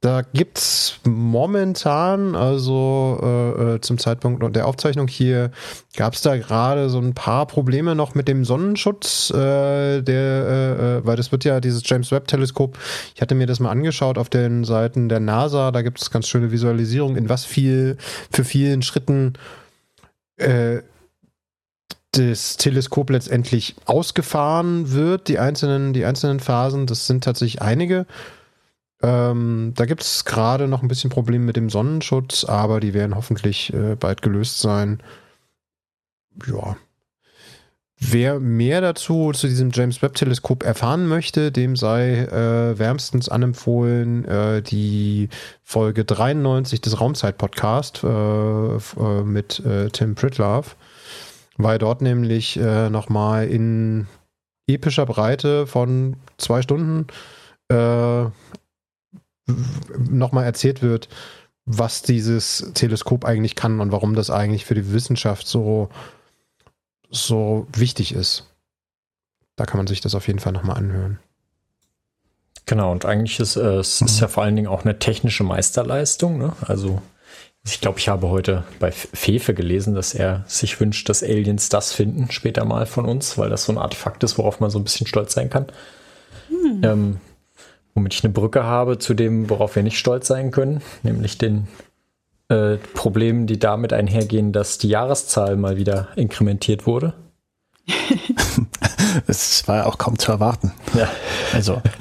da 0.00 0.22
gibt's 0.22 1.00
momentan, 1.04 2.36
also 2.36 3.18
äh, 3.20 3.74
äh, 3.74 3.80
zum 3.80 3.98
Zeitpunkt 3.98 4.54
der 4.54 4.68
Aufzeichnung 4.68 5.08
hier, 5.08 5.50
gab's 5.96 6.22
da 6.22 6.36
gerade 6.36 6.88
so 6.88 7.00
ein 7.00 7.14
paar 7.14 7.46
Probleme 7.46 7.96
noch 7.96 8.14
mit 8.14 8.28
dem 8.28 8.44
Sonnenschutz, 8.44 9.30
äh, 9.30 10.00
der, 10.02 10.06
äh, 10.06 10.98
äh, 10.98 11.06
weil 11.06 11.16
das 11.16 11.32
wird 11.32 11.44
ja 11.44 11.58
dieses 11.60 11.82
James 11.84 12.12
Webb 12.12 12.28
Teleskop. 12.28 12.78
Ich 13.16 13.20
hatte 13.20 13.34
mir 13.34 13.48
das 13.48 13.58
mal 13.58 13.70
angeschaut 13.70 14.18
auf 14.18 14.28
den 14.28 14.62
Seiten 14.62 15.08
der 15.08 15.18
NASA. 15.18 15.72
Da 15.72 15.82
gibt 15.82 16.00
es 16.00 16.12
ganz 16.12 16.28
schöne 16.28 16.52
Visualisierung, 16.52 17.16
in 17.16 17.28
was 17.28 17.44
viel 17.44 17.96
für 18.30 18.44
vielen 18.44 18.82
Schritten 18.82 19.32
äh, 20.36 20.82
das 22.12 22.56
Teleskop 22.56 23.10
letztendlich 23.10 23.74
ausgefahren 23.84 24.92
wird. 24.92 25.26
Die 25.26 25.40
einzelnen, 25.40 25.92
die 25.92 26.04
einzelnen 26.04 26.38
Phasen, 26.38 26.86
das 26.86 27.08
sind 27.08 27.24
tatsächlich 27.24 27.62
einige. 27.62 28.06
Ähm, 29.02 29.72
da 29.76 29.86
gibt 29.86 30.02
es 30.02 30.24
gerade 30.24 30.66
noch 30.66 30.82
ein 30.82 30.88
bisschen 30.88 31.10
Probleme 31.10 31.44
mit 31.44 31.56
dem 31.56 31.70
Sonnenschutz, 31.70 32.44
aber 32.44 32.80
die 32.80 32.94
werden 32.94 33.14
hoffentlich 33.14 33.72
äh, 33.72 33.94
bald 33.94 34.22
gelöst 34.22 34.60
sein. 34.60 35.02
Ja. 36.46 36.76
Wer 38.00 38.38
mehr 38.38 38.80
dazu 38.80 39.32
zu 39.32 39.48
diesem 39.48 39.70
James 39.72 40.02
Webb 40.02 40.14
Teleskop 40.14 40.62
erfahren 40.62 41.08
möchte, 41.08 41.50
dem 41.50 41.74
sei 41.74 42.18
äh, 42.18 42.78
wärmstens 42.78 43.28
anempfohlen 43.28 44.24
äh, 44.24 44.62
die 44.62 45.28
Folge 45.64 46.04
93 46.04 46.80
des 46.80 47.00
Raumzeit 47.00 47.38
Podcast 47.38 48.04
äh, 48.04 48.06
äh, 48.06 49.22
mit 49.24 49.58
äh, 49.66 49.88
Tim 49.90 50.14
Pritlove, 50.14 50.76
weil 51.56 51.78
dort 51.78 52.00
nämlich 52.00 52.56
äh, 52.56 52.88
nochmal 52.88 53.48
in 53.48 54.06
epischer 54.68 55.06
Breite 55.06 55.66
von 55.66 56.16
zwei 56.36 56.62
Stunden 56.62 57.08
nochmal 59.98 60.44
erzählt 60.44 60.82
wird, 60.82 61.08
was 61.64 62.02
dieses 62.02 62.70
Teleskop 62.74 63.24
eigentlich 63.24 63.54
kann 63.54 63.80
und 63.80 63.92
warum 63.92 64.14
das 64.14 64.30
eigentlich 64.30 64.64
für 64.64 64.74
die 64.74 64.92
Wissenschaft 64.92 65.46
so 65.46 65.88
so 67.10 67.66
wichtig 67.72 68.14
ist. 68.14 68.46
Da 69.56 69.64
kann 69.64 69.78
man 69.78 69.86
sich 69.86 70.00
das 70.00 70.14
auf 70.14 70.26
jeden 70.26 70.38
Fall 70.38 70.52
nochmal 70.52 70.76
anhören. 70.76 71.18
Genau, 72.66 72.92
und 72.92 73.06
eigentlich 73.06 73.40
ist 73.40 73.56
äh, 73.56 73.76
es 73.76 74.02
ist 74.02 74.20
ja 74.20 74.28
vor 74.28 74.42
allen 74.42 74.56
Dingen 74.56 74.68
auch 74.68 74.84
eine 74.84 74.98
technische 74.98 75.42
Meisterleistung. 75.42 76.38
Ne? 76.38 76.52
Also 76.60 77.00
ich 77.64 77.80
glaube, 77.80 77.98
ich 77.98 78.08
habe 78.08 78.28
heute 78.28 78.64
bei 78.78 78.90
Fefe 78.92 79.52
gelesen, 79.54 79.94
dass 79.94 80.14
er 80.14 80.44
sich 80.46 80.80
wünscht, 80.80 81.08
dass 81.08 81.22
Aliens 81.22 81.68
das 81.68 81.92
finden, 81.92 82.30
später 82.30 82.64
mal 82.64 82.86
von 82.86 83.04
uns, 83.04 83.36
weil 83.36 83.50
das 83.50 83.64
so 83.64 83.72
ein 83.72 83.78
Artefakt 83.78 84.22
ist, 84.24 84.38
worauf 84.38 84.60
man 84.60 84.70
so 84.70 84.78
ein 84.78 84.84
bisschen 84.84 85.06
stolz 85.06 85.34
sein 85.34 85.50
kann. 85.50 85.66
Hm. 86.48 86.80
Ähm, 86.82 87.20
womit 87.94 88.14
ich 88.14 88.24
eine 88.24 88.32
Brücke 88.32 88.64
habe 88.64 88.98
zu 88.98 89.14
dem, 89.14 89.50
worauf 89.50 89.76
wir 89.76 89.82
nicht 89.82 89.98
stolz 89.98 90.28
sein 90.28 90.50
können, 90.50 90.82
nämlich 91.02 91.38
den 91.38 91.68
äh, 92.48 92.76
Problemen, 92.94 93.46
die 93.46 93.58
damit 93.58 93.92
einhergehen, 93.92 94.52
dass 94.52 94.78
die 94.78 94.88
Jahreszahl 94.88 95.56
mal 95.56 95.76
wieder 95.76 96.08
inkrementiert 96.16 96.86
wurde. 96.86 97.12
das 99.26 99.66
war 99.68 99.76
ja 99.76 99.84
auch 99.86 99.98
kaum 99.98 100.18
zu 100.18 100.32
erwarten. 100.32 100.72
Ja. 100.94 101.08
Also. 101.52 101.82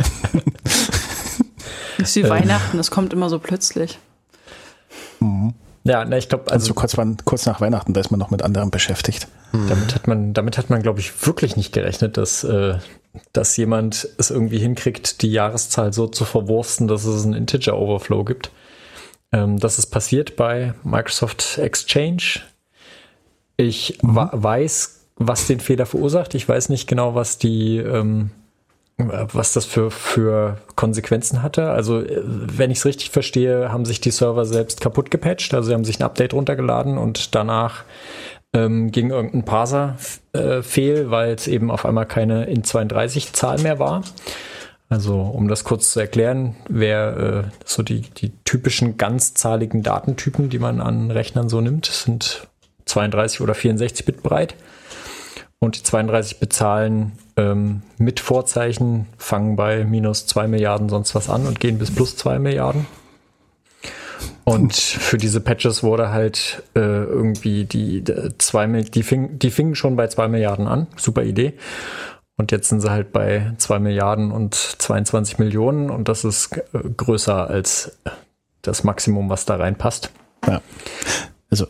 Ist 1.97 2.15
wie 2.15 2.21
ähm. 2.21 2.29
Weihnachten, 2.29 2.77
das 2.77 2.89
kommt 2.91 3.11
immer 3.13 3.29
so 3.29 3.39
plötzlich. 3.39 3.99
Mhm. 5.19 5.53
Ja, 5.83 6.05
na, 6.05 6.17
ich 6.17 6.27
glaube, 6.27 6.51
also, 6.51 6.73
also 6.73 6.73
kurz, 6.73 6.97
kurz, 7.23 7.45
nach 7.45 7.61
Weihnachten, 7.61 7.93
da 7.93 8.01
ist 8.01 8.11
man 8.11 8.19
noch 8.19 8.29
mit 8.29 8.43
anderen 8.43 8.71
beschäftigt. 8.71 9.29
Mhm. 9.53 9.69
Damit 9.69 9.95
hat 9.95 10.07
man, 10.07 10.33
damit 10.33 10.57
hat 10.57 10.69
man, 10.69 10.81
glaube 10.81 10.99
ich, 10.99 11.25
wirklich 11.25 11.55
nicht 11.55 11.71
gerechnet, 11.71 12.17
dass, 12.17 12.43
äh, 12.43 12.79
dass 13.33 13.57
jemand 13.57 14.07
es 14.17 14.31
irgendwie 14.31 14.59
hinkriegt, 14.59 15.21
die 15.21 15.31
Jahreszahl 15.31 15.93
so 15.93 16.07
zu 16.07 16.25
verwursten, 16.25 16.87
dass 16.87 17.05
es 17.05 17.25
einen 17.25 17.33
Integer-Overflow 17.33 18.23
gibt. 18.23 18.51
Ähm, 19.31 19.59
das 19.59 19.79
ist 19.79 19.87
passiert 19.87 20.35
bei 20.35 20.73
Microsoft 20.83 21.57
Exchange. 21.57 22.41
Ich 23.57 23.97
mhm. 24.01 24.29
weiß, 24.31 24.97
was 25.17 25.47
den 25.47 25.59
Fehler 25.59 25.85
verursacht. 25.85 26.35
Ich 26.35 26.47
weiß 26.47 26.69
nicht 26.69 26.87
genau, 26.87 27.15
was 27.15 27.37
die, 27.37 27.77
ähm, 27.77 28.29
was 28.97 29.53
das 29.53 29.65
für, 29.65 29.91
für 29.91 30.57
Konsequenzen 30.75 31.41
hatte. 31.41 31.69
Also, 31.69 32.01
äh, 32.01 32.21
wenn 32.23 32.71
ich 32.71 32.79
es 32.79 32.85
richtig 32.85 33.09
verstehe, 33.09 33.71
haben 33.71 33.85
sich 33.85 33.99
die 33.99 34.11
Server 34.11 34.45
selbst 34.45 34.81
kaputt 34.81 35.11
gepatcht. 35.11 35.53
Also, 35.53 35.69
sie 35.69 35.73
haben 35.73 35.85
sich 35.85 35.99
ein 35.99 36.03
Update 36.03 36.33
runtergeladen 36.33 36.97
und 36.97 37.35
danach 37.35 37.83
ähm, 38.57 38.91
ging 38.91 39.11
irgendein 39.11 39.43
Parser 39.43 39.97
äh, 40.33 40.61
fehl, 40.61 41.11
weil 41.11 41.33
es 41.33 41.47
eben 41.47 41.69
auf 41.69 41.85
einmal 41.85 42.05
keine 42.05 42.45
in 42.45 42.63
32 42.63 43.33
Zahl 43.33 43.59
mehr 43.59 43.79
war. 43.79 44.03
Also 44.89 45.19
um 45.19 45.47
das 45.47 45.63
kurz 45.63 45.91
zu 45.91 45.99
erklären, 45.99 46.55
wer 46.69 47.17
äh, 47.17 47.43
so 47.65 47.83
die, 47.83 48.01
die 48.01 48.31
typischen 48.45 48.97
ganzzahligen 48.97 49.83
Datentypen, 49.83 50.49
die 50.49 50.59
man 50.59 50.79
an 50.81 51.11
Rechnern 51.11 51.49
so 51.49 51.59
nimmt, 51.59 51.85
sind 51.85 52.47
32 52.85 53.41
oder 53.41 53.53
64 53.53 54.05
Bit 54.05 54.23
breit. 54.23 54.55
Und 55.59 55.75
die 55.75 55.83
32 55.83 56.39
Bezahlen 56.39 57.13
ähm, 57.35 57.81
mit 57.97 58.19
Vorzeichen 58.19 59.07
fangen 59.17 59.55
bei 59.55 59.83
minus 59.83 60.25
2 60.27 60.47
Milliarden 60.47 60.87
sonst 60.87 61.15
was 61.15 61.29
an 61.29 61.47
und 61.47 61.59
gehen 61.59 61.79
bis 61.79 61.91
plus 61.91 62.15
2 62.15 62.39
Milliarden. 62.39 62.85
Und 64.43 64.73
für 64.73 65.17
diese 65.17 65.41
Patches 65.41 65.83
wurde 65.83 66.09
halt 66.09 66.63
äh, 66.75 66.79
irgendwie 66.79 67.65
die, 67.65 68.01
die, 68.01 68.13
zwei, 68.37 68.65
die, 68.67 69.03
fing, 69.03 69.39
die 69.39 69.51
fingen 69.51 69.75
schon 69.75 69.95
bei 69.95 70.07
2 70.07 70.27
Milliarden 70.27 70.67
an. 70.67 70.87
Super 70.95 71.23
Idee. 71.23 71.53
Und 72.37 72.51
jetzt 72.51 72.69
sind 72.69 72.81
sie 72.81 72.89
halt 72.89 73.11
bei 73.11 73.53
2 73.57 73.79
Milliarden 73.79 74.31
und 74.31 74.53
22 74.55 75.39
Millionen 75.39 75.89
und 75.89 76.07
das 76.07 76.23
ist 76.23 76.55
äh, 76.55 76.61
größer 76.95 77.49
als 77.49 77.97
das 78.61 78.83
Maximum, 78.83 79.29
was 79.29 79.45
da 79.45 79.55
reinpasst. 79.55 80.11
Ja. 80.47 80.61
Also 81.49 81.67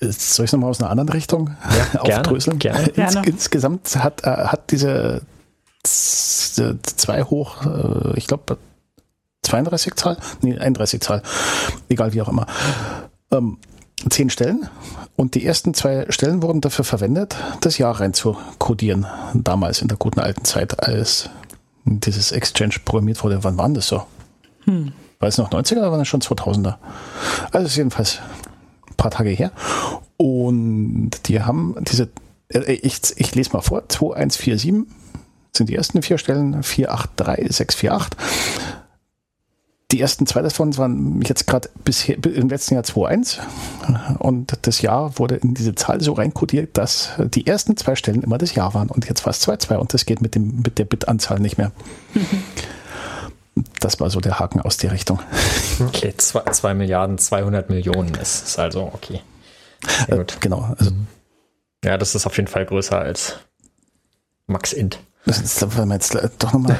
soll 0.00 0.44
ich 0.44 0.48
es 0.48 0.52
nochmal 0.52 0.70
aus 0.70 0.80
einer 0.80 0.90
anderen 0.90 1.10
Richtung 1.10 1.50
ja, 1.94 2.00
aufdröseln? 2.18 2.58
Gerne, 2.58 2.88
gerne. 2.88 3.18
Ins, 3.18 3.26
insgesamt 3.26 3.96
hat, 4.02 4.24
äh, 4.24 4.30
hat 4.30 4.70
diese 4.70 5.22
2 5.82 7.22
hoch, 7.24 7.66
äh, 7.66 8.18
ich 8.18 8.26
glaube 8.26 8.56
32 9.42 9.94
Zahl, 9.94 10.16
nee 10.42 10.58
31 10.58 11.00
Zahl, 11.00 11.22
egal 11.88 12.12
wie 12.12 12.22
auch 12.22 12.28
immer, 12.28 12.46
ähm, 13.30 13.58
zehn 14.08 14.30
Stellen 14.30 14.68
und 15.16 15.34
die 15.34 15.44
ersten 15.44 15.74
zwei 15.74 16.06
Stellen 16.08 16.42
wurden 16.42 16.60
dafür 16.60 16.84
verwendet, 16.84 17.36
das 17.60 17.78
Jahr 17.78 18.00
rein 18.00 18.14
zu 18.14 18.36
codieren. 18.58 19.06
Damals 19.34 19.82
in 19.82 19.88
der 19.88 19.98
guten 19.98 20.20
alten 20.20 20.44
Zeit, 20.44 20.82
als 20.82 21.28
dieses 21.84 22.32
Exchange 22.32 22.76
programmiert 22.84 23.22
wurde. 23.22 23.44
Wann 23.44 23.58
waren 23.58 23.74
das 23.74 23.88
so? 23.88 24.04
Hm. 24.64 24.92
War 25.18 25.28
es 25.28 25.36
noch 25.36 25.50
90er 25.50 25.78
oder 25.78 25.92
waren 25.92 26.00
es 26.00 26.08
schon 26.08 26.22
2000er? 26.22 26.76
Also 27.52 27.66
ist 27.66 27.76
jedenfalls 27.76 28.20
ein 28.88 28.94
paar 28.96 29.10
Tage 29.10 29.30
her. 29.30 29.52
Und 30.16 31.10
die 31.26 31.42
haben 31.42 31.76
diese, 31.80 32.08
äh, 32.48 32.72
ich, 32.72 33.00
ich 33.16 33.34
lese 33.34 33.52
mal 33.52 33.60
vor, 33.60 33.88
2147 33.88 34.86
sind 35.54 35.68
die 35.68 35.74
ersten 35.74 36.00
vier 36.02 36.16
Stellen, 36.16 36.62
483, 36.62 37.56
648 37.56 38.18
die 39.90 40.00
ersten 40.00 40.26
zwei 40.26 40.42
davon 40.42 40.76
waren 40.76 41.20
jetzt 41.22 41.46
gerade 41.46 41.68
bisher 41.84 42.16
im 42.24 42.48
letzten 42.48 42.74
Jahr 42.74 42.84
2.1 42.84 43.38
und 44.18 44.58
das 44.62 44.82
Jahr 44.82 45.18
wurde 45.18 45.36
in 45.36 45.54
diese 45.54 45.74
Zahl 45.74 46.00
so 46.00 46.12
reinkodiert, 46.12 46.76
dass 46.76 47.10
die 47.18 47.46
ersten 47.46 47.76
zwei 47.76 47.96
Stellen 47.96 48.22
immer 48.22 48.38
das 48.38 48.54
Jahr 48.54 48.74
waren 48.74 48.88
und 48.88 49.08
jetzt 49.08 49.24
war 49.26 49.32
es 49.32 49.46
2.2 49.46 49.76
und 49.76 49.94
das 49.94 50.06
geht 50.06 50.20
mit, 50.20 50.34
dem, 50.34 50.62
mit 50.62 50.78
der 50.78 50.84
Bitanzahl 50.84 51.40
nicht 51.40 51.58
mehr. 51.58 51.72
Das 53.80 53.98
war 54.00 54.10
so 54.10 54.20
der 54.20 54.38
Haken 54.38 54.60
aus 54.60 54.76
der 54.76 54.92
Richtung. 54.92 55.20
Okay, 55.80 56.14
2 56.16 56.74
Milliarden 56.74 57.18
200 57.18 57.68
Millionen 57.68 58.14
ist, 58.14 58.44
ist 58.46 58.58
also 58.58 58.90
okay. 58.94 59.20
Äh, 60.08 60.24
genau. 60.40 60.74
Also, 60.78 60.92
ja, 61.84 61.96
das 61.98 62.14
ist 62.14 62.26
auf 62.26 62.36
jeden 62.36 62.48
Fall 62.48 62.66
größer 62.66 62.98
als 62.98 63.38
Max 64.46 64.72
Int. 64.72 65.00
Das 65.26 65.40
ist, 65.40 65.76
wenn 65.76 65.90
jetzt 65.90 66.16
doch 66.38 66.52
nochmal, 66.52 66.78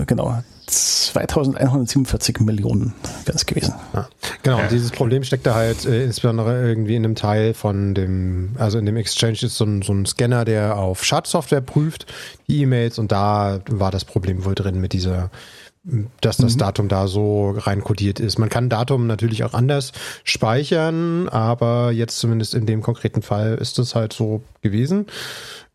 äh, 0.00 0.04
genau, 0.04 0.42
2147 0.66 2.40
Millionen 2.40 2.92
wäre 3.24 3.36
es 3.36 3.46
gewesen. 3.46 3.74
Ja. 3.94 4.08
Genau, 4.42 4.60
dieses 4.70 4.90
Problem 4.90 5.24
steckt 5.24 5.46
da 5.46 5.54
halt 5.54 5.86
äh, 5.86 6.04
insbesondere 6.04 6.68
irgendwie 6.68 6.96
in 6.96 7.04
einem 7.04 7.14
Teil 7.14 7.54
von 7.54 7.94
dem, 7.94 8.54
also 8.58 8.78
in 8.78 8.84
dem 8.84 8.96
Exchange 8.96 9.38
ist 9.42 9.56
so 9.56 9.64
ein, 9.64 9.80
so 9.82 9.94
ein 9.94 10.04
Scanner, 10.04 10.44
der 10.44 10.76
auf 10.76 11.04
Schadsoftware 11.04 11.62
prüft, 11.62 12.06
die 12.46 12.62
E-Mails 12.62 12.98
und 12.98 13.10
da 13.10 13.60
war 13.70 13.90
das 13.90 14.04
Problem 14.04 14.44
wohl 14.44 14.54
drin 14.54 14.80
mit 14.80 14.92
dieser 14.92 15.30
dass 16.20 16.36
das 16.36 16.54
mhm. 16.54 16.58
Datum 16.58 16.88
da 16.88 17.06
so 17.06 17.54
reinkodiert 17.56 18.20
ist. 18.20 18.38
Man 18.38 18.50
kann 18.50 18.68
Datum 18.68 19.06
natürlich 19.06 19.44
auch 19.44 19.54
anders 19.54 19.92
speichern, 20.22 21.28
aber 21.30 21.92
jetzt 21.92 22.18
zumindest 22.18 22.54
in 22.54 22.66
dem 22.66 22.82
konkreten 22.82 23.22
Fall 23.22 23.54
ist 23.54 23.78
es 23.78 23.94
halt 23.94 24.12
so 24.12 24.42
gewesen 24.60 25.06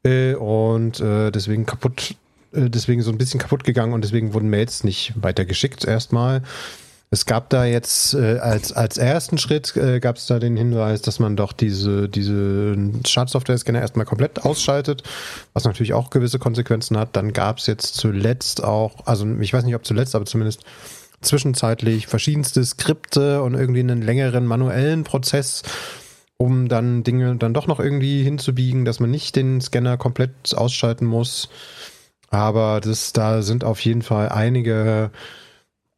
äh, 0.03 0.35
und 0.35 0.99
äh, 0.99 1.31
deswegen 1.31 1.65
kaputt 1.65 2.15
äh, 2.53 2.69
deswegen 2.69 3.01
so 3.01 3.11
ein 3.11 3.17
bisschen 3.17 3.39
kaputt 3.39 3.63
gegangen 3.63 3.93
und 3.93 4.03
deswegen 4.03 4.33
wurden 4.33 4.49
Mails 4.49 4.83
nicht 4.83 5.13
weitergeschickt 5.15 5.85
erstmal. 5.85 6.41
Es 7.13 7.27
gab 7.27 7.51
da 7.51 7.63
jetzt 7.63 8.15
äh, 8.15 8.39
als, 8.39 8.71
als 8.71 8.97
ersten 8.97 9.37
Schritt 9.37 9.75
äh, 9.77 9.99
gab 9.99 10.15
es 10.15 10.25
da 10.25 10.39
den 10.39 10.57
Hinweis, 10.57 11.03
dass 11.03 11.19
man 11.19 11.35
doch 11.35 11.53
diese, 11.53 12.09
diese 12.09 12.75
Schadsoftware-Scanner 13.05 13.81
erstmal 13.81 14.07
komplett 14.07 14.43
ausschaltet, 14.43 15.03
was 15.53 15.63
natürlich 15.63 15.93
auch 15.93 16.09
gewisse 16.09 16.39
Konsequenzen 16.39 16.97
hat. 16.97 17.15
Dann 17.15 17.31
gab 17.31 17.59
es 17.59 17.67
jetzt 17.67 17.93
zuletzt 17.93 18.63
auch, 18.63 19.05
also 19.05 19.27
ich 19.39 19.53
weiß 19.53 19.63
nicht, 19.63 19.75
ob 19.75 19.85
zuletzt, 19.85 20.15
aber 20.15 20.25
zumindest 20.25 20.63
zwischenzeitlich 21.21 22.07
verschiedenste 22.07 22.65
Skripte 22.65 23.43
und 23.43 23.53
irgendwie 23.53 23.81
einen 23.81 24.01
längeren 24.01 24.47
manuellen 24.47 25.03
Prozess, 25.03 25.61
um 26.43 26.67
dann 26.67 27.03
Dinge 27.03 27.37
dann 27.37 27.53
doch 27.53 27.67
noch 27.67 27.79
irgendwie 27.79 28.21
hinzubiegen, 28.21 28.83
dass 28.83 28.99
man 28.99 29.09
nicht 29.09 29.37
den 29.37 29.61
Scanner 29.61 29.95
komplett 29.95 30.53
ausschalten 30.53 31.05
muss. 31.05 31.47
Aber 32.31 32.81
das, 32.81 33.13
da 33.13 33.41
sind 33.41 33.63
auf 33.63 33.79
jeden 33.79 34.01
Fall 34.01 34.27
einige, 34.27 35.11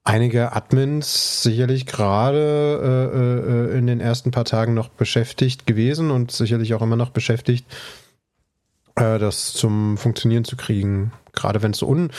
einige 0.04 0.56
Admins 0.56 1.42
sicherlich 1.42 1.88
gerade 1.88 3.72
äh, 3.72 3.74
äh, 3.74 3.78
in 3.80 3.88
den 3.88 4.00
ersten 4.00 4.30
paar 4.30 4.46
Tagen 4.46 4.76
noch 4.76 4.90
beschäftigt 4.90 5.66
gewesen 5.66 6.12
und 6.12 6.32
sicherlich 6.32 6.76
auch 6.76 6.84
immer 6.84 6.96
noch 6.96 7.10
beschäftigt, 7.10 7.66
äh, 8.94 9.18
das 9.18 9.52
zum 9.54 9.98
Funktionieren 9.98 10.46
zu 10.46 10.58
kriegen. 10.58 11.12
Gerade 11.34 11.64
wenn 11.64 11.72
es 11.72 11.80
so 11.80 11.88
un, 11.88 12.12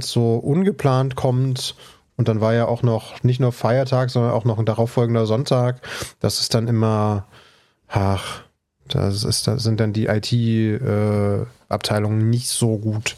so 0.00 0.36
ungeplant 0.36 1.14
kommt. 1.14 1.74
Und 2.16 2.28
dann 2.28 2.40
war 2.40 2.54
ja 2.54 2.66
auch 2.66 2.82
noch 2.82 3.22
nicht 3.22 3.40
nur 3.40 3.52
Feiertag, 3.52 4.08
sondern 4.08 4.32
auch 4.32 4.46
noch 4.46 4.58
ein 4.58 4.66
darauffolgender 4.66 5.26
Sonntag. 5.26 5.82
Das 6.20 6.40
ist 6.40 6.54
dann 6.54 6.68
immer, 6.68 7.26
ach, 7.90 8.42
das 8.88 9.24
ist, 9.24 9.46
da 9.46 9.58
sind 9.58 9.80
dann 9.80 9.92
die 9.92 10.06
IT, 10.06 10.32
äh, 10.32 11.44
nicht 12.28 12.48
so 12.48 12.76
gut 12.78 13.16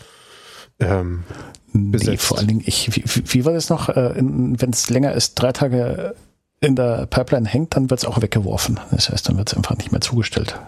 ähm, 0.80 1.24
Nee, 1.72 1.92
besetzt. 1.92 2.24
vor 2.24 2.38
allen 2.38 2.48
Dingen, 2.48 2.62
ich, 2.66 2.94
wie, 2.94 3.04
wie 3.32 3.44
war 3.44 3.52
das 3.54 3.70
noch? 3.70 3.88
Äh, 3.88 4.12
Wenn 4.16 4.70
es 4.70 4.90
länger 4.90 5.12
als 5.12 5.34
drei 5.34 5.52
Tage 5.52 6.14
in 6.60 6.76
der 6.76 7.06
Pipeline 7.06 7.48
hängt, 7.48 7.74
dann 7.74 7.88
wird 7.90 8.00
es 8.00 8.04
auch 8.04 8.20
weggeworfen. 8.20 8.78
Das 8.90 9.08
heißt, 9.08 9.28
dann 9.28 9.38
wird 9.38 9.50
es 9.50 9.56
einfach 9.56 9.76
nicht 9.76 9.90
mehr 9.92 10.00
zugestellt. 10.02 10.58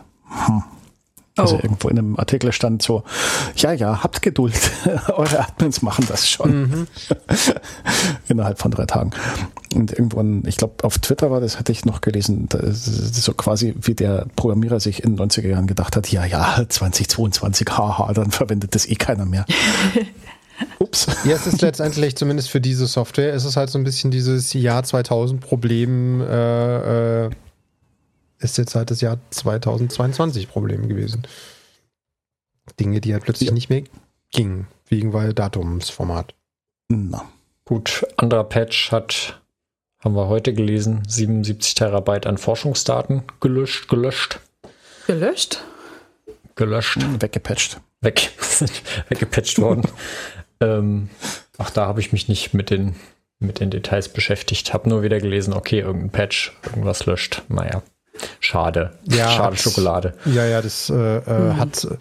Hm. 0.47 0.63
Also 1.37 1.57
Oh. 1.57 1.61
irgendwo 1.61 1.89
in 1.89 1.99
einem 1.99 2.17
Artikel 2.17 2.53
stand 2.53 2.81
so, 2.83 3.03
ja, 3.57 3.73
ja, 3.73 4.05
habt 4.05 4.23
Geduld. 4.23 4.55
Eure 5.09 5.41
Admins 5.41 5.83
machen 5.83 6.05
das 6.09 6.29
schon. 6.31 6.87
Innerhalb 8.29 8.61
von 8.61 8.71
drei 8.71 8.87
Tagen. 8.87 9.11
Und 9.75 9.91
irgendwann, 9.91 10.45
ich 10.47 10.57
glaube, 10.57 10.85
auf 10.85 10.99
Twitter 10.99 11.33
war 11.33 11.41
das, 11.41 11.59
hatte 11.59 11.73
ich 11.73 11.85
noch 11.85 12.01
gelesen, 12.03 12.49
ist 12.63 13.15
so 13.17 13.33
quasi 13.35 13.75
wie 13.81 13.95
der 13.95 14.27
Programmierer 14.37 14.79
sich 14.79 15.03
in 15.03 15.17
den 15.17 15.29
90er 15.29 15.49
Jahren 15.49 15.67
gedacht 15.67 15.97
hat, 15.97 16.07
ja, 16.13 16.25
ja, 16.25 16.65
2022, 16.69 17.67
haha, 17.69 18.13
dann 18.13 18.31
verwendet 18.31 18.77
das 18.77 18.87
eh 18.87 18.95
keiner 18.95 19.25
mehr. 19.25 19.45
Ups. 20.79 21.09
Ja, 21.25 21.33
es 21.35 21.49
ist 21.49 21.63
letztendlich 21.63 22.17
zumindest 22.17 22.49
für 22.49 22.61
diese 22.61 22.87
Software, 22.87 23.33
ist 23.33 23.45
es 23.45 23.57
halt 23.57 23.71
so 23.71 23.79
ein 23.79 23.83
bisschen 23.83 24.13
dieses 24.13 24.53
Jahr 24.53 24.85
2000 24.85 25.41
Problem, 25.41 26.21
äh, 26.21 27.25
äh, 27.27 27.31
ist 28.39 28.59
jetzt 28.59 28.75
halt 28.75 28.91
das 28.91 29.01
Jahr 29.01 29.19
2022 29.31 30.49
Problem 30.49 30.89
gewesen. 30.89 31.27
Dinge, 32.81 33.01
die 33.01 33.13
halt 33.13 33.25
plötzlich 33.25 33.49
Ja. 33.49 33.55
nicht 33.55 33.69
mehr 33.71 33.83
gingen, 34.33 34.67
wegen 34.89 35.13
weil 35.13 35.33
Datumsformat. 35.35 36.35
Na. 36.89 37.31
Gut, 37.65 38.07
anderer 38.17 38.45
Patch 38.45 38.91
hat, 38.93 39.41
haben 40.01 40.15
wir 40.17 40.29
heute 40.29 40.53
gelesen, 40.53 41.03
77 41.09 41.75
Terabyte 41.75 42.27
an 42.27 42.37
Forschungsdaten 42.39 43.23
gelöscht, 43.41 43.89
gelöscht, 43.89 44.41
Gelöscht? 45.07 45.63
gelöscht, 46.57 46.99
weggepatcht. 47.21 47.81
weg, 48.01 48.31
weggepatcht 49.09 49.59
worden. 49.61 49.83
ähm, 50.61 51.09
auch 51.59 51.71
da 51.71 51.87
habe 51.87 52.01
ich 52.01 52.13
mich 52.13 52.29
nicht 52.29 52.53
mit 52.55 52.71
den, 52.71 52.97
mit 53.39 53.61
den 53.61 53.71
Details 53.71 54.09
beschäftigt. 54.11 54.73
Habe 54.75 54.89
nur 54.89 55.03
wieder 55.03 55.21
gelesen, 55.21 55.53
okay, 55.55 55.81
irgendein 55.81 56.11
Patch, 56.11 56.53
irgendwas 56.65 57.07
löscht. 57.07 57.43
Naja, 57.49 57.83
schade. 58.41 58.99
Ja, 59.05 59.31
schade 59.31 59.57
das- 59.57 59.63
Schokolade. 59.63 60.15
Ja, 60.25 60.45
ja, 60.45 60.63
das 60.63 60.91
äh, 60.91 61.19
äh, 61.19 61.55
hat 61.55 61.85
äh, 61.85 61.97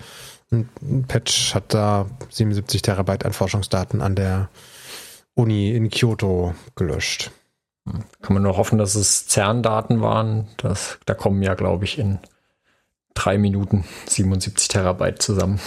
ein 0.51 1.05
Patch 1.08 1.55
hat 1.55 1.74
da 1.74 2.05
77 2.29 2.82
Terabyte 2.82 3.25
an 3.25 3.34
Forschungsdaten 3.34 4.01
an 4.01 4.15
der 4.15 4.50
Uni 5.36 5.72
in 5.72 5.89
Kyoto 5.89 6.53
gelöscht. 6.75 7.32
Kann 7.86 8.34
man 8.34 8.43
nur 8.43 8.55
hoffen, 8.55 8.77
dass 8.77 8.96
es 8.96 9.27
CERN-Daten 9.27 10.01
waren. 10.01 10.48
Das, 10.58 11.00
da 11.05 11.15
kommen 11.15 11.41
ja, 11.41 11.53
glaube 11.55 11.84
ich, 11.84 11.98
in 12.00 12.20
drei 13.13 13.38
Minuten 13.38 13.84
77 14.08 14.70
Terabyte 14.70 15.22
zusammen. 15.22 15.60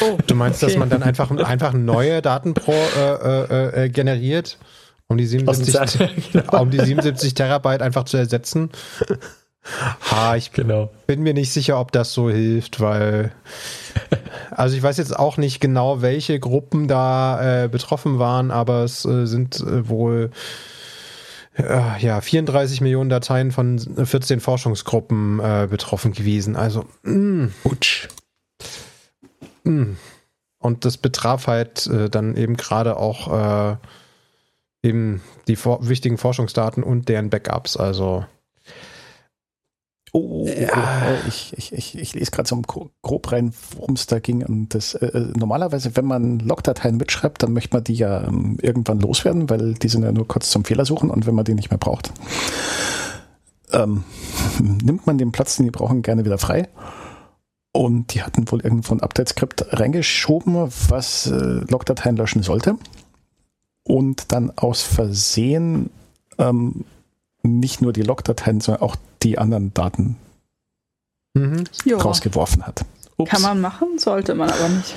Oh, 0.00 0.18
Du 0.26 0.34
meinst, 0.34 0.62
dass 0.62 0.70
okay. 0.72 0.78
man 0.78 0.88
dann 0.90 1.02
einfach, 1.02 1.30
einfach 1.30 1.72
neue 1.72 2.22
Daten 2.22 2.54
pro 2.54 2.72
äh, 2.72 3.42
äh, 3.42 3.84
äh, 3.84 3.88
generiert, 3.88 4.58
um 5.08 5.16
die, 5.16 5.24
Aus 5.24 5.58
dem 5.58 5.64
77, 5.64 5.98
CERN, 5.98 6.44
genau. 6.44 6.60
um 6.62 6.70
die 6.70 6.80
77 6.80 7.34
Terabyte 7.34 7.82
einfach 7.82 8.04
zu 8.04 8.16
ersetzen? 8.18 8.70
Ha, 10.10 10.36
ich 10.36 10.52
Genau. 10.52 10.90
bin 11.06 11.22
mir 11.22 11.34
nicht 11.34 11.52
sicher, 11.52 11.78
ob 11.78 11.92
das 11.92 12.12
so 12.12 12.28
hilft, 12.30 12.80
weil 12.80 13.32
also 14.50 14.76
ich 14.76 14.82
weiß 14.82 14.96
jetzt 14.98 15.16
auch 15.18 15.36
nicht 15.36 15.60
genau, 15.60 16.02
welche 16.02 16.38
Gruppen 16.40 16.88
da 16.88 17.64
äh, 17.64 17.68
betroffen 17.68 18.18
waren, 18.18 18.50
aber 18.50 18.84
es 18.84 19.04
äh, 19.04 19.26
sind 19.26 19.60
äh, 19.60 19.88
wohl 19.88 20.30
äh, 21.56 21.98
ja 22.00 22.20
34 22.20 22.80
Millionen 22.80 23.10
Dateien 23.10 23.52
von 23.52 23.78
14 23.78 24.40
Forschungsgruppen 24.40 25.40
äh, 25.40 25.68
betroffen 25.70 26.12
gewesen. 26.12 26.56
Also 26.56 26.84
mh, 27.02 27.48
Utsch. 27.64 28.08
mh. 29.64 29.96
und 30.58 30.84
das 30.84 30.96
betraf 30.96 31.46
halt 31.46 31.86
äh, 31.86 32.08
dann 32.10 32.36
eben 32.36 32.56
gerade 32.56 32.96
auch 32.96 33.72
äh, 33.72 33.76
eben 34.82 35.22
die 35.46 35.56
for 35.56 35.86
wichtigen 35.88 36.18
Forschungsdaten 36.18 36.82
und 36.82 37.08
deren 37.08 37.30
Backups. 37.30 37.76
Also 37.76 38.24
Oh, 40.14 40.46
äh, 40.46 40.68
ich, 41.26 41.54
ich, 41.56 41.72
ich, 41.72 41.98
ich 41.98 42.14
lese 42.14 42.30
gerade 42.30 42.46
so 42.46 42.60
gro- 42.60 42.90
grob 43.00 43.32
rein, 43.32 43.54
worum 43.76 43.94
es 43.94 44.06
da 44.06 44.18
ging. 44.18 44.44
Und 44.44 44.74
das, 44.74 44.92
äh, 44.94 45.06
äh, 45.06 45.32
normalerweise, 45.38 45.96
wenn 45.96 46.04
man 46.04 46.38
Logdateien 46.38 46.98
mitschreibt, 46.98 47.42
dann 47.42 47.54
möchte 47.54 47.74
man 47.74 47.84
die 47.84 47.94
ja 47.94 48.24
ähm, 48.24 48.58
irgendwann 48.60 49.00
loswerden, 49.00 49.48
weil 49.48 49.72
die 49.72 49.88
sind 49.88 50.02
ja 50.02 50.12
nur 50.12 50.28
kurz 50.28 50.50
zum 50.50 50.66
Fehlersuchen 50.66 51.08
und 51.08 51.26
wenn 51.26 51.34
man 51.34 51.46
die 51.46 51.54
nicht 51.54 51.70
mehr 51.70 51.78
braucht, 51.78 52.12
ähm, 53.72 54.04
nimmt 54.60 55.06
man 55.06 55.16
den 55.16 55.32
Platz, 55.32 55.56
den 55.56 55.64
die 55.64 55.70
brauchen, 55.70 56.02
gerne 56.02 56.26
wieder 56.26 56.38
frei. 56.38 56.68
Und 57.74 58.12
die 58.12 58.22
hatten 58.22 58.50
wohl 58.52 58.60
irgendwo 58.60 58.92
ein 58.94 59.00
Update-Skript 59.00 59.64
reingeschoben, 59.80 60.70
was 60.90 61.26
äh, 61.26 61.34
Logdateien 61.70 62.16
löschen 62.16 62.42
sollte. 62.42 62.76
Und 63.82 64.30
dann 64.30 64.50
aus 64.56 64.82
Versehen 64.82 65.88
ähm, 66.36 66.84
nicht 67.42 67.82
nur 67.82 67.92
die 67.92 68.02
Logdateien, 68.02 68.60
sondern 68.60 68.82
auch 68.82 68.96
die 69.22 69.38
anderen 69.38 69.72
Daten 69.74 70.16
mhm. 71.34 71.64
Ja, 71.84 71.96
rausgeworfen 71.98 72.66
hat. 72.66 72.84
Ups. 73.16 73.30
kann 73.30 73.42
man 73.42 73.60
machen, 73.60 73.98
sollte 73.98 74.34
man 74.34 74.50
aber 74.50 74.68
nicht. 74.68 74.96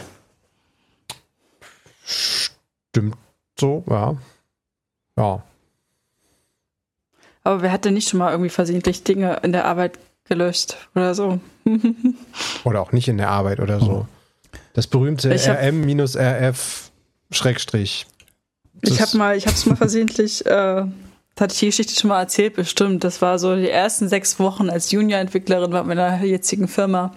stimmt 2.06 3.18
so, 3.60 3.84
ja. 3.90 4.16
Ja. 5.18 5.44
Aber 7.44 7.62
wer 7.62 7.72
hat 7.72 7.86
denn 7.86 7.94
nicht 7.94 8.10
schon 8.10 8.20
mal 8.20 8.32
irgendwie 8.32 8.50
versehentlich 8.50 9.04
Dinge 9.04 9.40
in 9.44 9.52
der 9.52 9.66
Arbeit 9.66 10.00
gelöscht 10.26 10.78
oder 10.96 11.14
so? 11.14 11.40
Oder 12.64 12.82
auch 12.82 12.92
nicht 12.92 13.08
in 13.08 13.18
der 13.18 13.30
Arbeit 13.30 13.60
oder 13.60 13.80
so. 13.80 14.08
Das 14.74 14.88
berühmte 14.88 15.34
Ich 15.34 15.48
hab- 15.48 15.60
RM-RF 15.62 16.92
Schrägstrich. 17.32 18.08
Ich 18.82 19.02
habe 19.02 19.18
mal, 19.18 19.38
ich 19.38 19.46
habe 19.48 19.56
es 19.56 19.66
mal 19.66 19.76
versehentlich, 19.76 20.46
äh, 20.46 20.86
das 21.36 21.44
hatte 21.44 21.54
ich 21.54 21.60
die 21.60 21.66
Geschichte 21.68 22.00
schon 22.00 22.10
mal 22.10 22.20
erzählt, 22.20 22.56
bestimmt. 22.56 23.04
Das 23.04 23.22
war 23.22 23.40
so 23.40 23.56
die 23.56 23.70
ersten 23.70 24.08
sechs 24.08 24.40
Wochen 24.40 24.70
als 24.70 24.92
Junior-Entwicklerin 24.92 25.72
bei 25.72 25.84
meiner 25.84 26.24
jetzigen 26.24 26.68
Firma. 26.68 27.14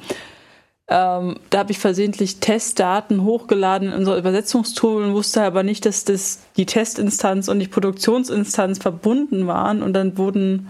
Ähm, 0.89 1.39
da 1.51 1.59
habe 1.59 1.71
ich 1.71 1.79
versehentlich 1.79 2.41
Testdaten 2.41 3.23
hochgeladen 3.23 3.89
in 3.89 3.95
unser 3.95 4.17
Übersetzungstool 4.17 5.05
und 5.05 5.13
wusste 5.13 5.43
aber 5.43 5.63
nicht, 5.63 5.85
dass 5.87 6.05
das 6.05 6.41
die 6.57 6.67
Testinstanz 6.67 7.49
und 7.49 7.59
die 7.61 7.69
Produktionsinstanz 7.69 8.79
verbunden 8.79 9.47
waren 9.47 9.83
und 9.83 9.93
dann 9.93 10.17
wurden 10.17 10.69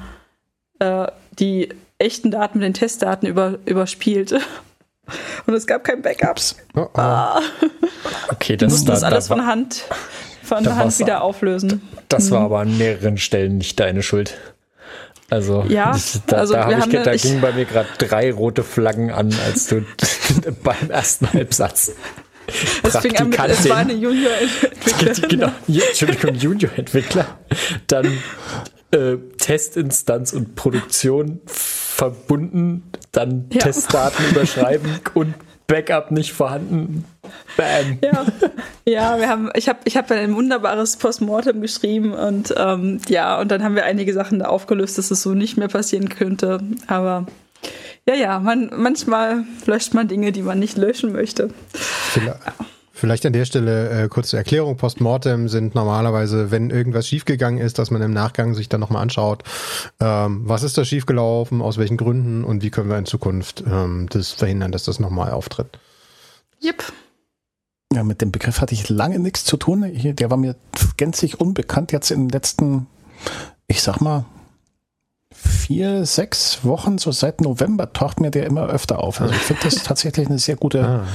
äh, 0.80 1.06
die 1.38 1.68
echten 1.98 2.30
Daten 2.30 2.58
mit 2.58 2.66
den 2.66 2.74
Testdaten 2.74 3.28
über, 3.28 3.58
überspielt. 3.64 4.32
Und 5.46 5.54
es 5.54 5.66
gab 5.66 5.84
kein 5.84 6.02
Backups. 6.02 6.54
Oh, 6.76 6.80
oh. 6.82 6.98
Ah, 6.98 7.40
Okay, 8.30 8.56
das, 8.56 8.72
musste 8.72 8.87
da, 8.88 8.92
das 8.92 9.00
da 9.00 9.06
alles 9.08 9.28
von 9.28 9.38
war, 9.38 9.46
Hand, 9.46 9.84
von 10.48 10.64
da 10.64 10.70
der 10.70 10.76
Hand 10.76 10.98
wieder 10.98 11.22
auflösen. 11.22 11.82
das 12.08 12.30
war 12.30 12.40
aber 12.40 12.61
an 12.61 12.76
mehreren 12.78 13.18
Stellen 13.18 13.58
nicht 13.58 13.78
deine 13.78 14.02
Schuld. 14.02 14.34
Also, 15.30 15.64
Ja, 15.68 15.94
da, 16.26 16.37
also 16.37 16.54
da, 16.54 16.64
hab 16.64 16.87
ich, 16.92 17.02
da 17.02 17.14
gingen 17.14 17.40
bei 17.42 17.52
mir 17.52 17.66
gerade 17.66 17.88
drei 17.98 18.32
rote 18.32 18.62
Flaggen 18.64 19.11
an, 19.11 19.30
als 19.46 19.66
du 19.66 19.84
beim 20.64 20.90
ersten 20.90 21.32
Halbsatz. 21.32 21.92
Es 22.82 22.96
fing 22.96 23.14
an 23.18 23.28
mit, 23.28 23.38
es 23.38 23.68
war 23.68 23.76
eine 23.76 23.92
Junior-Entwicklerin. 23.92 25.28
genau, 25.28 25.50
Entschuldigung, 25.68 26.34
Junior-Entwickler. 26.34 27.26
Dann 27.88 28.06
äh, 28.90 29.16
Testinstanz 29.37 30.32
und 30.32 30.54
Produktion 30.54 31.40
verbunden, 31.44 32.84
dann 33.12 33.50
Ja. 33.52 33.58
Testdaten 33.64 34.30
überschreiben 34.30 34.98
und 35.14 35.34
Backup 35.68 36.11
nicht 36.11 36.33
vorhanden. 36.33 37.04
Bam. 37.57 37.98
Ja, 38.02 38.24
ja, 38.87 39.18
wir 39.20 39.28
haben, 39.28 39.50
ich 39.54 39.68
habe 39.68 39.81
ich 39.85 39.96
hab 39.96 40.09
dann 40.09 40.18
ein 40.18 40.35
wunderbares 40.35 40.96
Postmortem 40.96 41.61
geschrieben 41.61 42.14
und 42.14 42.54
ähm, 42.57 43.00
ja, 43.09 43.38
und 43.38 43.50
dann 43.50 43.62
haben 43.62 43.74
wir 43.74 43.85
einige 43.85 44.14
Sachen 44.14 44.38
da 44.38 44.46
aufgelöst, 44.46 44.96
dass 44.96 45.11
es 45.11 45.22
so 45.22 45.35
nicht 45.35 45.59
mehr 45.59 45.68
passieren 45.68 46.09
könnte. 46.09 46.61
Aber 46.87 47.26
ja, 48.09 48.14
ja, 48.14 48.40
man, 48.40 48.70
manchmal 48.74 49.44
löscht 49.66 49.92
man 49.92 50.09
Dinge, 50.09 50.33
die 50.33 50.40
man 50.40 50.59
nicht 50.59 50.78
löschen 50.78 51.12
möchte. 51.12 51.50
Vielleicht, 51.74 52.40
vielleicht 52.98 53.24
an 53.24 53.32
der 53.32 53.44
Stelle 53.44 53.90
äh, 54.04 54.08
kurze 54.08 54.37
Erklärung. 54.37 54.76
Postmortem 54.76 55.48
sind 55.48 55.74
normalerweise, 55.74 56.50
wenn 56.50 56.70
irgendwas 56.70 57.06
schiefgegangen 57.06 57.61
ist, 57.61 57.78
dass 57.78 57.90
man 57.90 58.02
im 58.02 58.12
Nachgang 58.12 58.54
sich 58.54 58.68
dann 58.68 58.80
nochmal 58.80 59.02
anschaut, 59.02 59.44
ähm, 60.00 60.42
was 60.44 60.62
ist 60.62 60.76
da 60.76 60.84
schiefgelaufen, 60.84 61.62
aus 61.62 61.78
welchen 61.78 61.96
Gründen 61.96 62.44
und 62.44 62.62
wie 62.62 62.70
können 62.70 62.90
wir 62.90 62.98
in 62.98 63.06
Zukunft 63.06 63.62
ähm, 63.66 64.08
das 64.11 64.32
verhindern, 64.32 64.72
dass 64.72 64.84
das 64.84 64.98
nochmal 64.98 65.30
auftritt. 65.30 65.78
Yep. 66.62 66.92
Ja, 67.94 68.02
mit 68.02 68.20
dem 68.20 68.32
Begriff 68.32 68.61
hatte 68.61 68.74
ich 68.74 68.88
lange 68.88 69.18
nichts 69.18 69.44
zu 69.44 69.56
tun. 69.56 69.90
Der 69.94 70.30
war 70.30 70.37
mir 70.37 70.56
gänzlich 70.96 71.40
unbekannt. 71.40 71.90
Jetzt 71.92 72.11
in 72.11 72.24
den 72.24 72.28
letzten, 72.28 72.87
ich 73.66 73.80
sag 73.80 74.00
mal, 74.00 74.26
vier, 75.32 76.04
sechs 76.04 76.64
Wochen, 76.64 76.98
so 76.98 77.12
seit 77.12 77.40
November, 77.40 77.92
taucht 77.92 78.20
mir 78.20 78.30
der 78.30 78.46
immer 78.46 78.66
öfter 78.66 78.98
auf. 78.98 79.20
Also 79.20 79.32
ich 79.32 79.40
finde 79.40 79.62
das 79.62 79.74
tatsächlich 79.84 80.26
eine 80.28 80.38
sehr 80.38 80.56
gute, 80.56 80.84
Ah. 80.84 81.06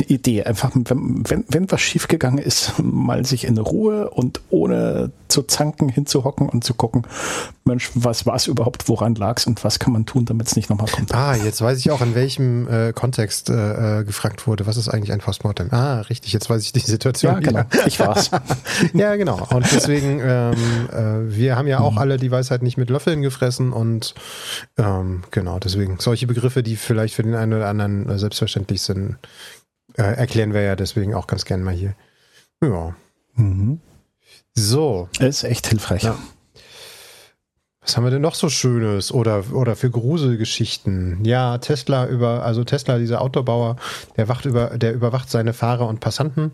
Idee. 0.00 0.44
Einfach, 0.44 0.70
wenn, 0.74 1.44
wenn, 1.48 1.70
was 1.70 1.80
schiefgegangen 1.80 2.38
ist, 2.38 2.72
mal 2.82 3.24
sich 3.24 3.44
in 3.44 3.58
Ruhe 3.58 4.10
und 4.10 4.40
ohne 4.50 5.12
zu 5.28 5.42
zanken 5.42 5.88
hinzuhocken 5.88 6.48
und 6.48 6.62
zu 6.62 6.74
gucken, 6.74 7.02
Mensch, 7.64 7.90
was 7.94 8.26
war 8.26 8.34
es 8.34 8.46
überhaupt, 8.48 8.88
woran 8.88 9.14
lag 9.14 9.38
es 9.38 9.46
und 9.46 9.62
was 9.64 9.78
kann 9.78 9.92
man 9.92 10.04
tun, 10.04 10.24
damit 10.24 10.48
es 10.48 10.56
nicht 10.56 10.68
nochmal 10.68 10.88
kommt. 10.90 11.14
Ah, 11.14 11.36
jetzt 11.36 11.62
weiß 11.62 11.78
ich 11.78 11.90
auch, 11.90 12.00
in 12.00 12.14
welchem 12.14 12.68
äh, 12.68 12.92
Kontext 12.92 13.48
äh, 13.48 14.00
äh 14.00 14.04
gefragt 14.04 14.46
wurde, 14.46 14.66
was 14.66 14.76
ist 14.76 14.88
eigentlich 14.88 15.12
ein 15.12 15.20
Postmortem? 15.20 15.68
Ah, 15.72 16.00
richtig, 16.02 16.32
jetzt 16.32 16.50
weiß 16.50 16.62
ich 16.62 16.72
die 16.72 16.80
Situation. 16.80 17.34
Ja, 17.34 17.40
genau, 17.40 17.62
ich 17.86 17.98
war's. 18.00 18.30
ja, 18.92 19.16
genau. 19.16 19.46
Und 19.50 19.64
deswegen, 19.72 20.20
ähm, 20.20 20.88
äh, 20.90 21.36
wir 21.36 21.56
haben 21.56 21.68
ja 21.68 21.80
auch 21.80 21.92
mhm. 21.92 21.98
alle 21.98 22.16
die 22.16 22.30
Weisheit 22.30 22.62
nicht 22.62 22.76
mit 22.76 22.90
Löffeln 22.90 23.22
gefressen 23.22 23.72
und 23.72 24.14
ähm, 24.76 25.22
genau, 25.30 25.58
deswegen 25.58 25.98
solche 25.98 26.26
Begriffe, 26.26 26.62
die 26.62 26.76
vielleicht 26.76 27.14
für 27.14 27.22
den 27.22 27.34
einen 27.34 27.54
oder 27.54 27.68
anderen 27.68 28.08
äh, 28.08 28.18
selbstverständlich 28.18 28.82
sind, 28.82 29.16
äh, 29.96 30.02
erklären 30.02 30.52
wir 30.54 30.62
ja 30.62 30.76
deswegen 30.76 31.14
auch 31.14 31.26
ganz 31.26 31.44
gern 31.44 31.62
mal 31.62 31.74
hier. 31.74 31.94
Ja. 32.62 32.94
Mhm. 33.34 33.80
So. 34.54 35.08
ist 35.18 35.44
echt 35.44 35.66
hilfreich. 35.66 36.02
Ja. 36.02 36.18
Was 37.80 37.96
haben 37.96 38.04
wir 38.04 38.10
denn 38.10 38.22
noch 38.22 38.36
so 38.36 38.48
Schönes 38.48 39.10
oder, 39.10 39.44
oder 39.52 39.74
für 39.74 39.90
Gruselgeschichten? 39.90 41.24
Ja, 41.24 41.58
Tesla 41.58 42.06
über, 42.06 42.44
also 42.44 42.62
Tesla, 42.62 42.98
dieser 42.98 43.20
Autobauer, 43.20 43.76
der 44.16 44.28
wacht 44.28 44.44
über, 44.44 44.78
der 44.78 44.92
überwacht 44.94 45.28
seine 45.28 45.52
Fahrer 45.52 45.88
und 45.88 45.98
Passanten. 45.98 46.52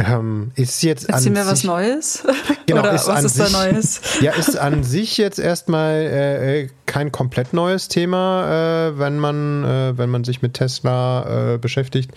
Ähm, 0.00 0.50
ist 0.56 0.82
jetzt 0.82 1.08
Erzähl 1.08 1.32
mir 1.32 1.46
was 1.46 1.62
Neues? 1.62 2.24
Genau, 2.66 2.80
Oder 2.80 2.94
ist 2.94 3.06
was 3.06 3.24
ist 3.24 3.36
sich, 3.36 3.52
da 3.52 3.64
Neues? 3.64 4.00
Ja, 4.20 4.32
ist 4.32 4.56
an 4.56 4.82
sich 4.82 5.18
jetzt 5.18 5.38
erstmal 5.38 5.94
äh, 5.94 6.62
äh, 6.62 6.68
kein 6.86 7.12
komplett 7.12 7.52
neues 7.52 7.88
Thema, 7.88 8.88
äh, 8.88 8.98
wenn 8.98 9.18
man, 9.18 9.64
äh, 9.64 9.98
wenn 9.98 10.10
man 10.10 10.24
sich 10.24 10.42
mit 10.42 10.54
Tesla 10.54 11.54
äh, 11.54 11.58
beschäftigt, 11.58 12.10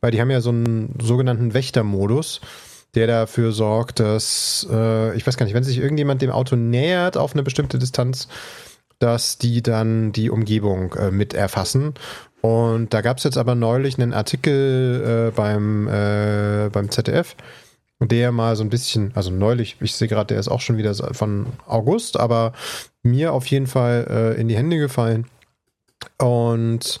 weil 0.00 0.10
die 0.10 0.20
haben 0.20 0.30
ja 0.30 0.40
so 0.40 0.50
einen 0.50 0.94
sogenannten 1.00 1.54
Wächtermodus 1.54 2.40
der 2.94 3.06
dafür 3.06 3.52
sorgt, 3.52 4.00
dass, 4.00 4.66
äh, 4.70 5.16
ich 5.16 5.26
weiß 5.26 5.36
gar 5.36 5.46
nicht, 5.46 5.54
wenn 5.54 5.64
sich 5.64 5.78
irgendjemand 5.78 6.20
dem 6.20 6.30
Auto 6.30 6.56
nähert 6.56 7.16
auf 7.16 7.32
eine 7.32 7.42
bestimmte 7.42 7.78
Distanz, 7.78 8.28
dass 9.02 9.38
die 9.38 9.62
dann 9.62 10.12
die 10.12 10.30
Umgebung 10.30 10.94
äh, 10.94 11.10
mit 11.10 11.34
erfassen. 11.34 11.94
Und 12.40 12.94
da 12.94 13.00
gab 13.02 13.18
es 13.18 13.24
jetzt 13.24 13.38
aber 13.38 13.54
neulich 13.54 13.98
einen 13.98 14.12
Artikel 14.12 15.28
äh, 15.28 15.30
beim, 15.34 15.88
äh, 15.88 16.70
beim 16.72 16.90
ZDF, 16.90 17.36
der 18.00 18.32
mal 18.32 18.56
so 18.56 18.64
ein 18.64 18.70
bisschen, 18.70 19.12
also 19.14 19.30
neulich, 19.30 19.76
ich 19.80 19.94
sehe 19.94 20.08
gerade, 20.08 20.28
der 20.28 20.40
ist 20.40 20.48
auch 20.48 20.60
schon 20.60 20.76
wieder 20.76 20.94
von 21.14 21.46
August, 21.66 22.18
aber 22.18 22.52
mir 23.02 23.32
auf 23.32 23.46
jeden 23.46 23.66
Fall 23.66 24.06
äh, 24.08 24.40
in 24.40 24.48
die 24.48 24.56
Hände 24.56 24.78
gefallen. 24.78 25.26
Und 26.18 26.98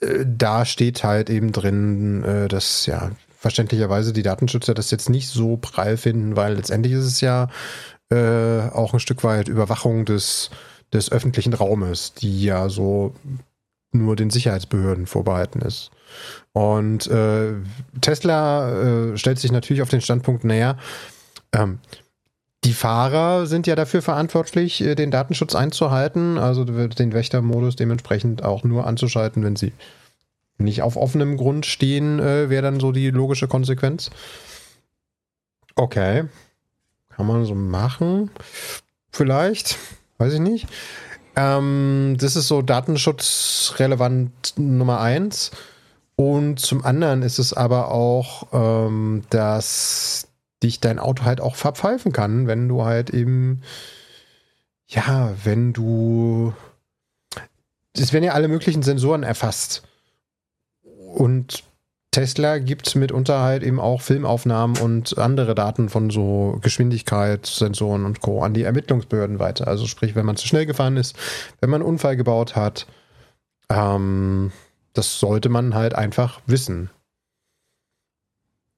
äh, 0.00 0.24
da 0.26 0.64
steht 0.64 1.04
halt 1.04 1.30
eben 1.30 1.52
drin, 1.52 2.24
äh, 2.24 2.48
dass 2.48 2.86
ja 2.86 3.10
verständlicherweise 3.36 4.12
die 4.12 4.22
Datenschützer 4.22 4.74
das 4.74 4.90
jetzt 4.90 5.10
nicht 5.10 5.28
so 5.28 5.56
prall 5.56 5.96
finden, 5.96 6.36
weil 6.36 6.54
letztendlich 6.54 6.92
ist 6.92 7.04
es 7.04 7.20
ja 7.20 7.48
äh, 8.10 8.68
auch 8.70 8.94
ein 8.94 9.00
Stück 9.00 9.22
weit 9.22 9.48
Überwachung 9.48 10.04
des, 10.04 10.50
des 10.92 11.12
öffentlichen 11.12 11.54
Raumes, 11.54 12.14
die 12.14 12.44
ja 12.44 12.68
so 12.68 13.14
nur 13.92 14.16
den 14.16 14.30
Sicherheitsbehörden 14.30 15.06
vorbehalten 15.06 15.60
ist. 15.60 15.90
Und 16.52 17.06
äh, 17.08 17.54
Tesla 18.00 19.12
äh, 19.12 19.16
stellt 19.16 19.38
sich 19.38 19.52
natürlich 19.52 19.82
auf 19.82 19.88
den 19.88 20.00
Standpunkt, 20.00 20.44
naja, 20.44 20.76
ähm, 21.52 21.78
die 22.64 22.72
Fahrer 22.72 23.46
sind 23.46 23.66
ja 23.66 23.76
dafür 23.76 24.02
verantwortlich, 24.02 24.80
äh, 24.80 24.94
den 24.94 25.10
Datenschutz 25.10 25.54
einzuhalten, 25.54 26.38
also 26.38 26.64
den 26.64 27.12
Wächtermodus 27.12 27.76
dementsprechend 27.76 28.44
auch 28.44 28.64
nur 28.64 28.86
anzuschalten, 28.86 29.44
wenn 29.44 29.56
sie 29.56 29.72
nicht 30.58 30.82
auf 30.82 30.96
offenem 30.96 31.36
Grund 31.36 31.66
stehen, 31.66 32.18
äh, 32.18 32.50
wäre 32.50 32.62
dann 32.62 32.80
so 32.80 32.92
die 32.92 33.10
logische 33.10 33.46
Konsequenz. 33.48 34.10
Okay. 35.76 36.24
Kann 37.10 37.26
man 37.26 37.44
so 37.44 37.54
machen. 37.54 38.30
Vielleicht. 39.10 39.78
Weiß 40.18 40.32
ich 40.32 40.40
nicht. 40.40 40.68
Ähm, 41.36 42.16
das 42.18 42.34
ist 42.34 42.48
so 42.48 42.62
datenschutzrelevant 42.62 44.54
Nummer 44.56 45.00
eins. 45.00 45.52
Und 46.16 46.58
zum 46.58 46.84
anderen 46.84 47.22
ist 47.22 47.38
es 47.38 47.52
aber 47.52 47.92
auch, 47.92 48.48
ähm, 48.52 49.22
dass 49.30 50.26
dich 50.64 50.80
dein 50.80 50.98
Auto 50.98 51.24
halt 51.24 51.40
auch 51.40 51.54
verpfeifen 51.54 52.10
kann, 52.10 52.48
wenn 52.48 52.68
du 52.68 52.84
halt 52.84 53.10
eben, 53.10 53.62
ja, 54.88 55.32
wenn 55.44 55.72
du, 55.72 56.52
es 57.96 58.12
werden 58.12 58.24
ja 58.24 58.32
alle 58.32 58.48
möglichen 58.48 58.82
Sensoren 58.82 59.22
erfasst. 59.22 59.84
Und 60.82 61.62
Tesla 62.18 62.58
gibt 62.58 62.96
mitunter 62.96 63.42
halt 63.42 63.62
eben 63.62 63.78
auch 63.78 64.00
Filmaufnahmen 64.00 64.76
und 64.78 65.18
andere 65.18 65.54
Daten 65.54 65.88
von 65.88 66.10
so 66.10 66.58
Geschwindigkeitssensoren 66.62 68.04
und 68.04 68.20
Co. 68.20 68.42
an 68.42 68.54
die 68.54 68.64
Ermittlungsbehörden 68.64 69.38
weiter. 69.38 69.68
Also 69.68 69.86
sprich, 69.86 70.16
wenn 70.16 70.26
man 70.26 70.36
zu 70.36 70.48
schnell 70.48 70.66
gefahren 70.66 70.96
ist, 70.96 71.14
wenn 71.60 71.70
man 71.70 71.80
einen 71.80 71.88
Unfall 71.88 72.16
gebaut 72.16 72.56
hat, 72.56 72.88
ähm, 73.70 74.50
das 74.94 75.20
sollte 75.20 75.48
man 75.48 75.76
halt 75.76 75.94
einfach 75.94 76.40
wissen. 76.46 76.90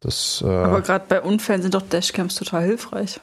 Das, 0.00 0.44
äh, 0.44 0.46
Aber 0.46 0.83
gerade 0.83 1.07
bei 1.09 1.22
Unfällen 1.22 1.62
sind 1.62 1.72
doch 1.72 1.83
Dashcams 1.83 2.35
total 2.35 2.64
hilfreich. 2.64 3.20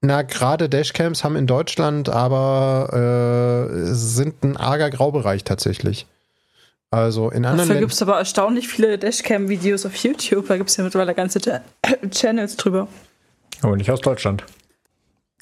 Na, 0.00 0.22
gerade 0.22 0.68
Dashcams 0.68 1.22
haben 1.22 1.36
in 1.36 1.46
Deutschland 1.46 2.08
aber 2.08 3.68
äh, 3.70 3.84
sind 3.94 4.42
ein 4.42 4.56
arger 4.56 4.90
Graubereich 4.90 5.44
tatsächlich. 5.44 6.08
Also 6.90 7.30
in 7.30 7.44
anderen 7.44 7.68
Dafür 7.68 7.80
gibt 7.80 7.92
es 7.92 8.00
aber 8.00 8.18
erstaunlich 8.18 8.68
viele 8.68 8.98
Dashcam-Videos 8.98 9.84
auf 9.84 9.94
YouTube. 9.96 10.48
Da 10.48 10.56
gibt 10.56 10.70
es 10.70 10.76
ja 10.76 10.84
mittlerweile 10.84 11.14
ganze 11.14 11.40
Channels 12.10 12.56
drüber. 12.56 12.88
Aber 13.60 13.76
nicht 13.76 13.90
aus 13.90 14.00
Deutschland. 14.00 14.44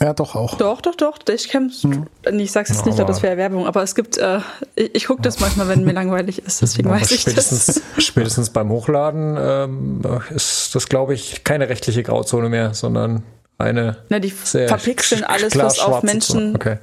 Ja, 0.01 0.13
doch 0.13 0.35
auch. 0.35 0.59
Doch, 0.59 0.83
doch, 0.83 0.95
doch. 0.95 1.17
Dashcams. 1.19 1.85
Hm. 1.85 2.07
Ich 2.39 2.53
sag's 2.53 2.69
jetzt 2.69 2.85
nicht, 2.85 2.99
das 2.99 3.23
wäre 3.23 3.39
Werbung, 3.39 3.67
aber 3.67 3.83
es 3.83 3.95
gibt, 3.95 4.19
äh, 4.19 4.41
ich, 4.75 4.95
ich 4.95 5.07
gucke 5.07 5.23
das 5.23 5.41
manchmal, 5.41 5.69
wenn 5.69 5.85
mir 5.85 5.93
langweilig 5.93 6.45
ist, 6.45 6.61
deswegen 6.61 6.91
weiß 6.91 7.11
ich 7.13 7.23
spätestens, 7.23 7.67
das. 7.67 7.83
Spätestens 8.05 8.51
beim 8.51 8.69
Hochladen 8.69 9.39
ähm, 9.41 10.03
ist 10.35 10.75
das, 10.75 10.91
glaube 10.91 11.15
ich, 11.15 11.45
keine 11.45 11.71
rechtliche 11.71 12.03
Grauzone 12.03 12.51
mehr, 12.51 12.75
sondern 12.75 13.23
eine. 13.57 13.97
Na, 14.11 14.19
die 14.19 14.31
verpixeln 14.31 15.25
alles, 15.25 15.57
was 15.57 15.79
auf 15.79 16.03
Menschen. 16.03 16.57
Okay 16.57 16.77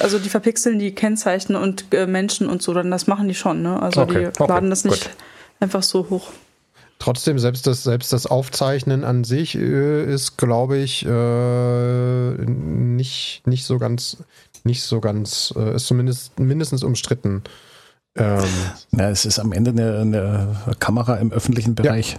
also 0.00 0.18
die 0.18 0.28
verpixeln 0.28 0.78
die 0.78 0.94
Kennzeichen 0.94 1.56
und 1.56 1.92
äh, 1.92 2.06
Menschen 2.06 2.48
und 2.48 2.62
so, 2.62 2.72
dann 2.74 2.90
das 2.90 3.06
machen 3.06 3.28
die 3.28 3.34
schon, 3.34 3.62
ne? 3.62 3.80
Also 3.80 4.02
okay, 4.02 4.20
die 4.20 4.26
okay, 4.40 4.46
laden 4.46 4.70
das 4.70 4.84
nicht 4.84 5.04
gut. 5.04 5.16
einfach 5.60 5.82
so 5.82 6.08
hoch. 6.10 6.30
Trotzdem, 6.98 7.38
selbst 7.38 7.66
das, 7.66 7.82
selbst 7.82 8.12
das 8.12 8.26
Aufzeichnen 8.26 9.04
an 9.04 9.24
sich 9.24 9.56
äh, 9.56 10.04
ist, 10.04 10.36
glaube 10.38 10.78
ich, 10.78 11.04
äh, 11.04 12.30
nicht, 12.46 13.42
nicht 13.46 13.64
so 13.64 13.78
ganz, 13.78 14.18
nicht 14.62 14.82
so 14.82 15.00
ganz, 15.00 15.52
äh, 15.56 15.74
ist 15.74 15.86
zumindest 15.86 16.38
mindestens 16.38 16.84
umstritten. 16.84 17.42
Ähm, 18.16 18.44
Na, 18.92 19.10
es 19.10 19.24
ist 19.24 19.40
am 19.40 19.52
Ende 19.52 19.72
eine, 19.72 19.98
eine 19.98 20.76
Kamera 20.78 21.16
im 21.16 21.32
öffentlichen 21.32 21.74
Bereich. 21.74 22.12
Ja. 22.12 22.18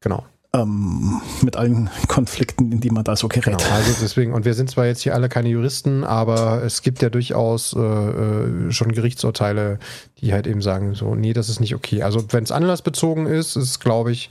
Genau 0.00 0.24
ähm, 0.62 1.20
mit 1.42 1.56
allen 1.56 1.90
Konflikten, 2.08 2.72
in 2.72 2.80
die 2.80 2.90
man 2.90 3.04
da 3.04 3.16
so 3.16 3.28
gerät. 3.28 3.58
Genau, 3.58 3.70
also 3.70 3.92
deswegen, 4.00 4.32
und 4.32 4.44
wir 4.44 4.54
sind 4.54 4.70
zwar 4.70 4.86
jetzt 4.86 5.02
hier 5.02 5.14
alle 5.14 5.28
keine 5.28 5.48
Juristen, 5.48 6.04
aber 6.04 6.62
es 6.62 6.82
gibt 6.82 7.02
ja 7.02 7.10
durchaus 7.10 7.74
äh, 7.74 7.80
äh 7.80 8.72
schon 8.72 8.92
Gerichtsurteile, 8.92 9.78
die 10.18 10.32
halt 10.32 10.46
eben 10.46 10.62
sagen, 10.62 10.94
so, 10.94 11.14
nee, 11.14 11.32
das 11.32 11.48
ist 11.48 11.60
nicht 11.60 11.74
okay. 11.74 12.02
Also 12.02 12.32
wenn 12.32 12.44
es 12.44 12.52
anlassbezogen 12.52 13.26
ist, 13.26 13.56
ist 13.56 13.80
glaube 13.80 14.12
ich, 14.12 14.30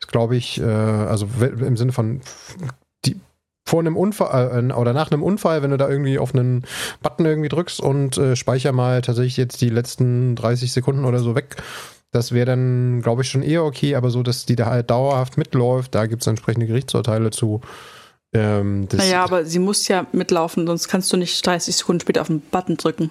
ist 0.00 0.08
glaube 0.08 0.36
ich, 0.36 0.60
äh, 0.60 0.64
also 0.64 1.28
im 1.40 1.76
Sinne 1.76 1.92
von 1.92 2.20
die 3.04 3.20
vor 3.66 3.80
einem 3.80 3.96
Unfall 3.96 4.70
äh, 4.70 4.72
oder 4.72 4.92
nach 4.92 5.10
einem 5.10 5.22
Unfall, 5.22 5.62
wenn 5.62 5.70
du 5.70 5.78
da 5.78 5.88
irgendwie 5.88 6.18
auf 6.18 6.34
einen 6.34 6.64
Button 7.02 7.26
irgendwie 7.26 7.48
drückst 7.48 7.80
und 7.80 8.18
äh, 8.18 8.36
speicher 8.36 8.72
mal 8.72 9.00
tatsächlich 9.02 9.36
jetzt 9.36 9.60
die 9.60 9.70
letzten 9.70 10.36
30 10.36 10.72
Sekunden 10.72 11.04
oder 11.04 11.20
so 11.20 11.34
weg 11.34 11.56
das 12.14 12.30
wäre 12.30 12.46
dann, 12.46 13.02
glaube 13.02 13.22
ich, 13.22 13.28
schon 13.28 13.42
eher 13.42 13.64
okay, 13.64 13.96
aber 13.96 14.10
so, 14.10 14.22
dass 14.22 14.46
die 14.46 14.54
da 14.54 14.66
halt 14.66 14.90
dauerhaft 14.90 15.36
mitläuft, 15.36 15.94
da 15.94 16.06
gibt 16.06 16.22
es 16.22 16.28
entsprechende 16.28 16.66
Gerichtsurteile 16.66 17.30
zu. 17.30 17.60
Ähm, 18.32 18.86
naja, 18.92 19.24
aber 19.24 19.44
sie 19.44 19.58
muss 19.58 19.88
ja 19.88 20.06
mitlaufen, 20.12 20.66
sonst 20.66 20.88
kannst 20.88 21.12
du 21.12 21.16
nicht 21.16 21.44
30 21.44 21.76
Sekunden 21.76 22.00
später 22.00 22.20
auf 22.20 22.28
den 22.28 22.40
Button 22.40 22.76
drücken. 22.76 23.10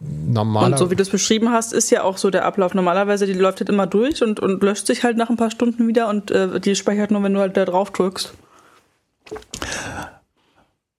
Normaler 0.00 0.66
und 0.66 0.78
so 0.78 0.90
wie 0.90 0.96
du 0.96 1.02
es 1.02 1.10
beschrieben 1.10 1.52
hast, 1.52 1.72
ist 1.72 1.90
ja 1.90 2.02
auch 2.02 2.18
so 2.18 2.30
der 2.30 2.44
Ablauf. 2.44 2.74
Normalerweise, 2.74 3.26
die 3.26 3.32
läuft 3.32 3.60
halt 3.60 3.68
immer 3.68 3.86
durch 3.86 4.22
und, 4.22 4.40
und 4.40 4.62
löscht 4.62 4.86
sich 4.86 5.04
halt 5.04 5.16
nach 5.16 5.30
ein 5.30 5.36
paar 5.36 5.50
Stunden 5.50 5.86
wieder 5.86 6.08
und 6.08 6.32
äh, 6.32 6.60
die 6.60 6.74
speichert 6.74 7.12
nur, 7.12 7.22
wenn 7.22 7.34
du 7.34 7.40
halt 7.40 7.56
da 7.56 7.64
drauf 7.64 7.92
drückst. 7.92 8.34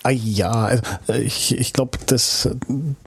Ah 0.03 0.09
ja, 0.09 0.51
also, 0.51 0.83
äh, 1.09 1.21
ich, 1.21 1.57
ich 1.57 1.73
glaube, 1.73 1.97
das 2.07 2.49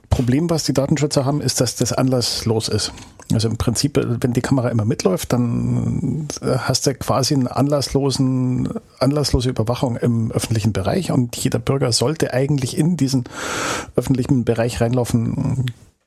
Problem, 0.09 0.49
was 0.51 0.65
die 0.65 0.73
Datenschützer 0.73 1.25
haben, 1.25 1.41
ist, 1.41 1.59
dass 1.61 1.75
das 1.75 1.93
anlasslos 1.93 2.67
ist. 2.67 2.91
Also 3.33 3.49
im 3.49 3.57
Prinzip, 3.57 3.97
wenn 3.97 4.33
die 4.33 4.41
Kamera 4.41 4.69
immer 4.69 4.85
mitläuft, 4.85 5.33
dann 5.33 6.27
äh, 6.41 6.57
hast 6.57 6.87
du 6.87 6.93
quasi 6.95 7.33
eine 7.33 7.55
anlasslosen, 7.55 8.69
anlasslose 8.99 9.49
Überwachung 9.49 9.95
im 9.97 10.31
öffentlichen 10.31 10.73
Bereich 10.73 11.11
und 11.11 11.35
jeder 11.37 11.59
Bürger 11.59 11.91
sollte 11.91 12.33
eigentlich 12.33 12.77
in 12.77 12.97
diesen 12.97 13.23
öffentlichen 13.95 14.45
Bereich 14.45 14.81
reinlaufen 14.81 15.65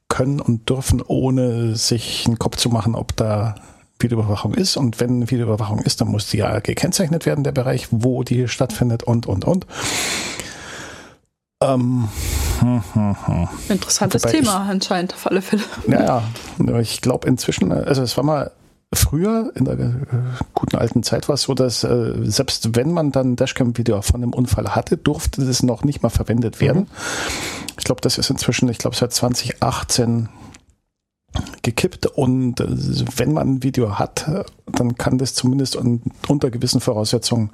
können 0.09 0.41
und 0.41 0.69
dürfen, 0.69 1.03
ohne 1.03 1.77
sich 1.77 2.25
einen 2.27 2.39
Kopf 2.39 2.57
zu 2.57 2.69
machen, 2.69 2.95
ob 2.95 3.17
da 3.17 3.57
Videoüberwachung 3.99 4.55
ist. 4.55 4.77
Und 4.77 5.01
wenn 5.01 5.31
Videoüberwachung 5.31 5.81
ist, 5.81 6.01
dann 6.01 6.09
muss 6.09 6.29
die 6.29 6.39
ja 6.39 6.61
gekennzeichnet 6.61 7.27
werden, 7.27 7.45
der 7.45 7.53
Bereich, 7.53 7.89
wo 7.91 8.23
die 8.23 8.49
stattfindet 8.49 9.03
und, 9.03 9.27
und, 9.27 9.45
und. 9.45 9.67
Ähm, 11.61 12.09
hm, 12.64 12.83
hm, 12.94 13.27
hm. 13.27 13.48
Interessantes 13.68 14.24
Wobei 14.24 14.33
Thema 14.33 14.64
ich, 14.64 14.70
anscheinend, 14.70 15.14
auf 15.14 15.27
alle 15.27 15.42
Fälle. 15.42 15.62
Ja, 15.87 16.22
ja. 16.59 16.81
Ich 16.81 17.00
glaube 17.00 17.29
inzwischen, 17.29 17.72
also 17.72 18.03
es 18.03 18.16
war 18.16 18.24
mal 18.24 18.50
früher, 18.92 19.53
in 19.55 19.64
der 19.64 19.79
äh, 19.79 19.92
guten 20.55 20.77
alten 20.77 21.03
Zeit 21.03 21.29
war 21.29 21.35
es 21.35 21.42
so, 21.42 21.55
dass 21.55 21.85
äh, 21.85 22.14
selbst 22.22 22.77
wenn 22.77 22.92
man 22.92 23.12
dann 23.12 23.37
Dashcam-Video 23.37 24.03
von 24.03 24.22
einem 24.22 24.33
Unfall 24.33 24.74
hatte, 24.74 24.96
durfte 24.96 25.44
das 25.44 25.62
noch 25.62 25.85
nicht 25.85 26.03
mal 26.03 26.11
verwendet 26.11 26.61
werden. 26.61 26.83
Mhm. 26.83 26.87
Ich 27.79 27.85
glaube, 27.85 28.00
das 28.00 28.18
ist 28.18 28.31
inzwischen, 28.31 28.68
ich 28.68 28.79
glaube, 28.79 28.96
seit 28.96 29.12
2018 29.12 30.29
gekippt 31.62 32.07
und 32.07 32.61
äh, 32.61 32.66
wenn 33.16 33.33
man 33.33 33.48
ein 33.48 33.62
Video 33.62 33.98
hat, 33.98 34.46
dann 34.66 34.96
kann 34.96 35.18
das 35.18 35.35
zumindest 35.35 35.77
unter 35.77 36.50
gewissen 36.50 36.81
Voraussetzungen 36.81 37.50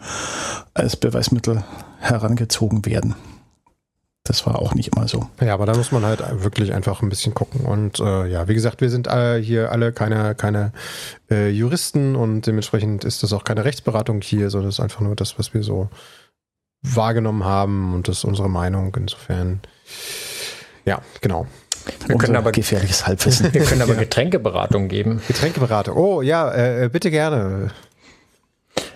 als 0.75 0.97
Beweismittel 0.97 1.65
herangezogen 1.99 2.85
werden. 2.85 3.15
Das 4.25 4.47
war 4.47 4.61
auch 4.61 4.75
nicht 4.75 4.95
immer 4.95 5.09
so. 5.09 5.29
Ja, 5.41 5.55
aber 5.55 5.65
da 5.65 5.75
muss 5.75 5.93
man 5.93 6.05
halt 6.05 6.23
wirklich 6.43 6.75
einfach 6.75 7.01
ein 7.01 7.09
bisschen 7.09 7.33
gucken. 7.33 7.63
Und 7.63 8.01
äh, 8.01 8.27
ja, 8.27 8.49
wie 8.49 8.55
gesagt, 8.55 8.83
wir 8.83 8.91
sind 8.91 9.09
alle 9.09 9.39
hier 9.39 9.73
alle 9.73 9.93
keine, 9.93 10.35
keine 10.35 10.73
äh, 11.31 11.49
Juristen 11.49 12.17
und 12.17 12.47
dementsprechend 12.47 13.05
ist 13.05 13.23
das 13.23 13.33
auch 13.33 13.45
keine 13.45 13.65
Rechtsberatung 13.65 14.21
hier, 14.21 14.51
sondern 14.51 14.69
es 14.69 14.77
ist 14.77 14.81
einfach 14.81 15.01
nur 15.01 15.17
das, 15.17 15.39
was 15.39 15.55
wir 15.55 15.63
so 15.63 15.89
wahrgenommen 16.83 17.45
haben 17.45 17.95
und 17.95 18.09
das 18.09 18.19
ist 18.19 18.25
unsere 18.25 18.51
Meinung. 18.51 18.95
Insofern, 18.95 19.61
ja, 20.85 21.01
genau. 21.23 21.47
Wir 22.07 22.17
können 22.17 22.37
aber 22.37 22.53
gefährliches 22.53 23.07
Halbwissen. 23.07 23.53
Wir 23.55 23.65
können 23.65 23.83
aber 23.83 23.95
Getränkeberatung 23.97 24.89
geben. 24.89 25.23
Getränkeberatung. 25.29 25.97
Oh 25.97 26.21
ja, 26.21 26.53
äh, 26.53 26.91
bitte 26.93 27.11
gerne. 27.11 27.71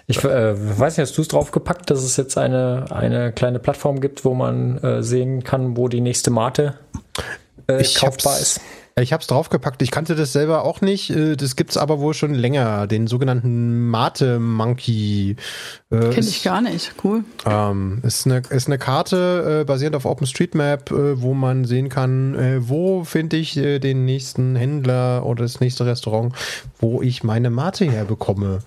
Ich 0.07 0.23
äh, 0.23 0.79
weiß 0.79 0.97
nicht, 0.97 1.09
hast 1.09 1.17
du 1.17 1.23
es 1.23 1.29
draufgepackt, 1.29 1.90
dass 1.90 2.03
es 2.03 2.17
jetzt 2.17 2.37
eine, 2.37 2.87
eine 2.90 3.33
kleine 3.33 3.59
Plattform 3.59 4.01
gibt, 4.01 4.25
wo 4.25 4.35
man 4.35 4.79
äh, 4.79 5.03
sehen 5.03 5.45
kann, 5.45 5.77
wo 5.77 5.88
die 5.88 6.01
nächste 6.01 6.31
Mate 6.31 6.75
äh, 7.69 7.81
ich 7.81 7.95
kaufbar 7.95 8.38
ist? 8.38 8.61
Ich 8.97 9.12
habe 9.12 9.23
es 9.23 9.27
draufgepackt. 9.27 9.83
Ich 9.83 9.90
kannte 9.90 10.14
das 10.14 10.33
selber 10.33 10.64
auch 10.64 10.81
nicht. 10.81 11.11
Äh, 11.11 11.35
das 11.35 11.57
gibt's 11.57 11.77
aber 11.77 11.99
wohl 11.99 12.14
schon 12.14 12.33
länger. 12.33 12.87
Den 12.87 13.09
sogenannten 13.09 13.88
Mate 13.88 14.38
Monkey. 14.38 15.37
Äh, 15.90 16.11
Kenne 16.11 16.29
ich 16.29 16.45
gar 16.45 16.61
nicht. 16.61 16.95
Cool. 17.03 17.25
Ähm, 17.45 18.01
ist 18.05 18.27
eine 18.27 18.43
ist 18.51 18.69
eine 18.69 18.79
Karte 18.79 19.62
äh, 19.62 19.64
basierend 19.64 19.97
auf 19.97 20.05
OpenStreetMap, 20.05 20.93
äh, 20.93 21.21
wo 21.21 21.35
man 21.35 21.64
sehen 21.64 21.88
kann, 21.88 22.35
äh, 22.37 22.69
wo 22.69 23.03
finde 23.03 23.37
ich 23.37 23.57
äh, 23.57 23.81
den 23.81 24.05
nächsten 24.05 24.55
Händler 24.55 25.27
oder 25.27 25.43
das 25.43 25.59
nächste 25.59 25.87
Restaurant, 25.87 26.33
wo 26.79 27.03
ich 27.03 27.25
meine 27.25 27.51
Mate 27.51 27.90
herbekomme. 27.90 28.61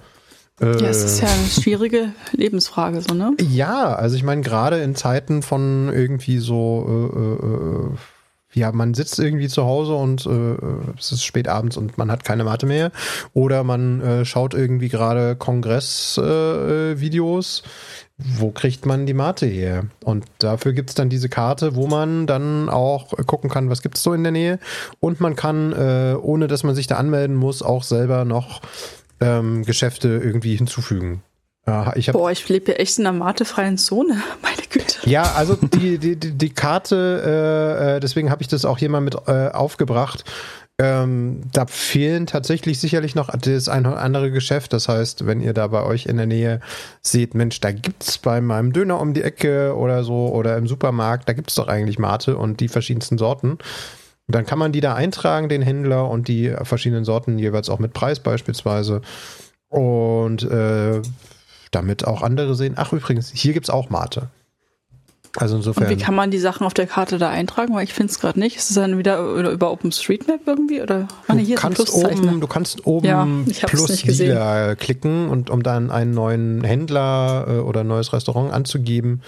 Ja, 0.59 0.87
es 0.87 1.03
ist 1.03 1.21
ja 1.21 1.27
eine 1.27 1.45
schwierige 1.47 2.13
Lebensfrage, 2.31 3.01
so, 3.01 3.13
ne? 3.13 3.33
Ja, 3.41 3.93
also 3.93 4.15
ich 4.15 4.23
meine, 4.23 4.41
gerade 4.41 4.79
in 4.79 4.95
Zeiten 4.95 5.43
von 5.43 5.91
irgendwie 5.93 6.39
so, 6.39 7.11
äh, 7.15 7.45
äh, 7.45 7.91
ja, 8.53 8.71
man 8.71 8.95
sitzt 8.95 9.19
irgendwie 9.19 9.49
zu 9.49 9.65
Hause 9.65 9.93
und 9.93 10.25
äh, 10.25 10.55
es 10.97 11.11
ist 11.11 11.23
spät 11.23 11.47
abends 11.47 11.77
und 11.77 11.99
man 11.99 12.09
hat 12.09 12.23
keine 12.23 12.43
Mate 12.43 12.65
mehr. 12.65 12.91
Oder 13.33 13.63
man 13.63 14.01
äh, 14.01 14.25
schaut 14.25 14.55
irgendwie 14.55 14.89
gerade 14.89 15.35
Kongressvideos. 15.35 17.61
Äh, 17.63 17.67
wo 18.17 18.49
kriegt 18.49 18.87
man 18.87 19.05
die 19.05 19.13
Mate 19.13 19.45
her? 19.45 19.83
Und 20.03 20.25
dafür 20.39 20.73
gibt 20.73 20.89
es 20.89 20.95
dann 20.95 21.07
diese 21.07 21.29
Karte, 21.29 21.75
wo 21.75 21.85
man 21.85 22.25
dann 22.25 22.67
auch 22.67 23.13
gucken 23.27 23.47
kann, 23.47 23.69
was 23.69 23.83
gibt 23.83 23.97
es 23.97 24.03
so 24.03 24.13
in 24.13 24.23
der 24.23 24.31
Nähe. 24.31 24.57
Und 24.99 25.21
man 25.21 25.35
kann, 25.35 25.71
äh, 25.71 26.15
ohne 26.19 26.47
dass 26.47 26.63
man 26.63 26.73
sich 26.73 26.87
da 26.87 26.95
anmelden 26.95 27.35
muss, 27.35 27.61
auch 27.61 27.83
selber 27.83 28.25
noch 28.25 28.61
ähm, 29.19 29.63
Geschäfte 29.63 30.07
irgendwie 30.09 30.55
hinzufügen. 30.55 31.23
Äh, 31.67 31.99
ich 31.99 32.07
hab, 32.07 32.13
Boah, 32.13 32.31
ich 32.31 32.47
lebe 32.49 32.71
ja 32.71 32.77
echt 32.77 32.97
in 32.99 33.05
einer 33.05 33.17
matefreien 33.17 33.77
Zone, 33.77 34.21
meine 34.41 34.61
Güte. 34.69 35.09
Ja, 35.09 35.33
also 35.33 35.55
die, 35.55 35.97
die, 35.97 36.15
die 36.15 36.49
Karte, 36.49 37.23
äh, 37.25 37.95
äh, 37.95 37.99
deswegen 37.99 38.31
habe 38.31 38.41
ich 38.41 38.47
das 38.47 38.65
auch 38.65 38.77
hier 38.77 38.89
mal 38.89 39.01
mit 39.01 39.15
äh, 39.27 39.49
aufgebracht. 39.49 40.23
Ähm, 40.79 41.41
da 41.53 41.65
fehlen 41.65 42.27
tatsächlich 42.27 42.79
sicherlich 42.79 43.15
noch 43.15 43.35
das 43.35 43.67
ein 43.67 43.87
oder 43.87 43.99
andere 43.99 44.29
Geschäft. 44.29 44.73
Das 44.73 44.87
heißt, 44.87 45.25
wenn 45.25 45.41
ihr 45.41 45.53
da 45.53 45.67
bei 45.67 45.83
euch 45.83 46.05
in 46.05 46.17
der 46.17 46.27
Nähe 46.27 46.61
seht, 47.01 47.33
Mensch, 47.33 47.59
da 47.61 47.71
gibt's 47.71 48.19
bei 48.19 48.41
meinem 48.41 48.73
Döner 48.73 49.01
um 49.01 49.15
die 49.15 49.23
Ecke 49.23 49.75
oder 49.75 50.03
so 50.03 50.27
oder 50.27 50.55
im 50.55 50.67
Supermarkt, 50.67 51.27
da 51.27 51.33
gibt's 51.33 51.55
doch 51.55 51.67
eigentlich 51.67 51.97
Mate 51.97 52.37
und 52.37 52.59
die 52.59 52.67
verschiedensten 52.67 53.17
Sorten. 53.17 53.57
Und 54.27 54.35
dann 54.35 54.45
kann 54.45 54.59
man 54.59 54.73
die 54.73 54.81
da 54.81 54.93
eintragen, 54.93 55.47
den 55.47 55.61
Händler 55.61 56.09
und 56.09 56.27
die 56.27 56.53
verschiedenen 56.63 57.05
Sorten 57.05 57.39
jeweils 57.39 57.69
auch 57.69 57.79
mit 57.79 57.93
Preis 57.93 58.19
beispielsweise. 58.19 59.01
Und 59.69 60.43
äh, 60.43 61.01
damit 61.71 62.05
auch 62.05 62.21
andere 62.21 62.55
sehen, 62.55 62.73
ach 62.77 62.91
übrigens, 62.91 63.31
hier 63.33 63.53
gibt 63.53 63.67
es 63.67 63.69
auch 63.69 63.89
Mate. 63.89 64.29
Also 65.37 65.55
insofern. 65.55 65.83
Und 65.83 65.89
wie 65.91 66.01
kann 66.01 66.15
man 66.15 66.31
die 66.31 66.39
Sachen 66.39 66.65
auf 66.65 66.73
der 66.73 66.87
Karte 66.87 67.17
da 67.19 67.29
eintragen? 67.29 67.73
Weil 67.73 67.83
ich 67.83 67.93
finde 67.93 68.11
es 68.11 68.19
gerade 68.19 68.39
nicht. 68.39 68.57
Ist 68.57 68.69
es 68.69 68.75
dann 68.75 68.97
wieder 68.97 69.19
über 69.19 69.71
OpenStreetMap 69.71 70.41
irgendwie? 70.45 70.81
Oder? 70.81 71.07
Ah, 71.27 71.35
nee, 71.35 71.45
hier 71.45 71.57
du, 71.57 71.61
kannst 71.61 71.93
oben, 71.93 72.41
du 72.41 72.47
kannst 72.47 72.87
oben 72.87 73.05
ja, 73.05 73.67
Plus 73.67 74.01
Dealer 74.01 74.75
klicken 74.75 75.29
und 75.29 75.49
um 75.49 75.63
dann 75.63 75.91
einen 75.91 76.11
neuen 76.11 76.63
Händler 76.63 77.45
äh, 77.47 77.59
oder 77.59 77.81
ein 77.81 77.87
neues 77.87 78.13
Restaurant 78.13 78.51
anzugeben. 78.51 79.21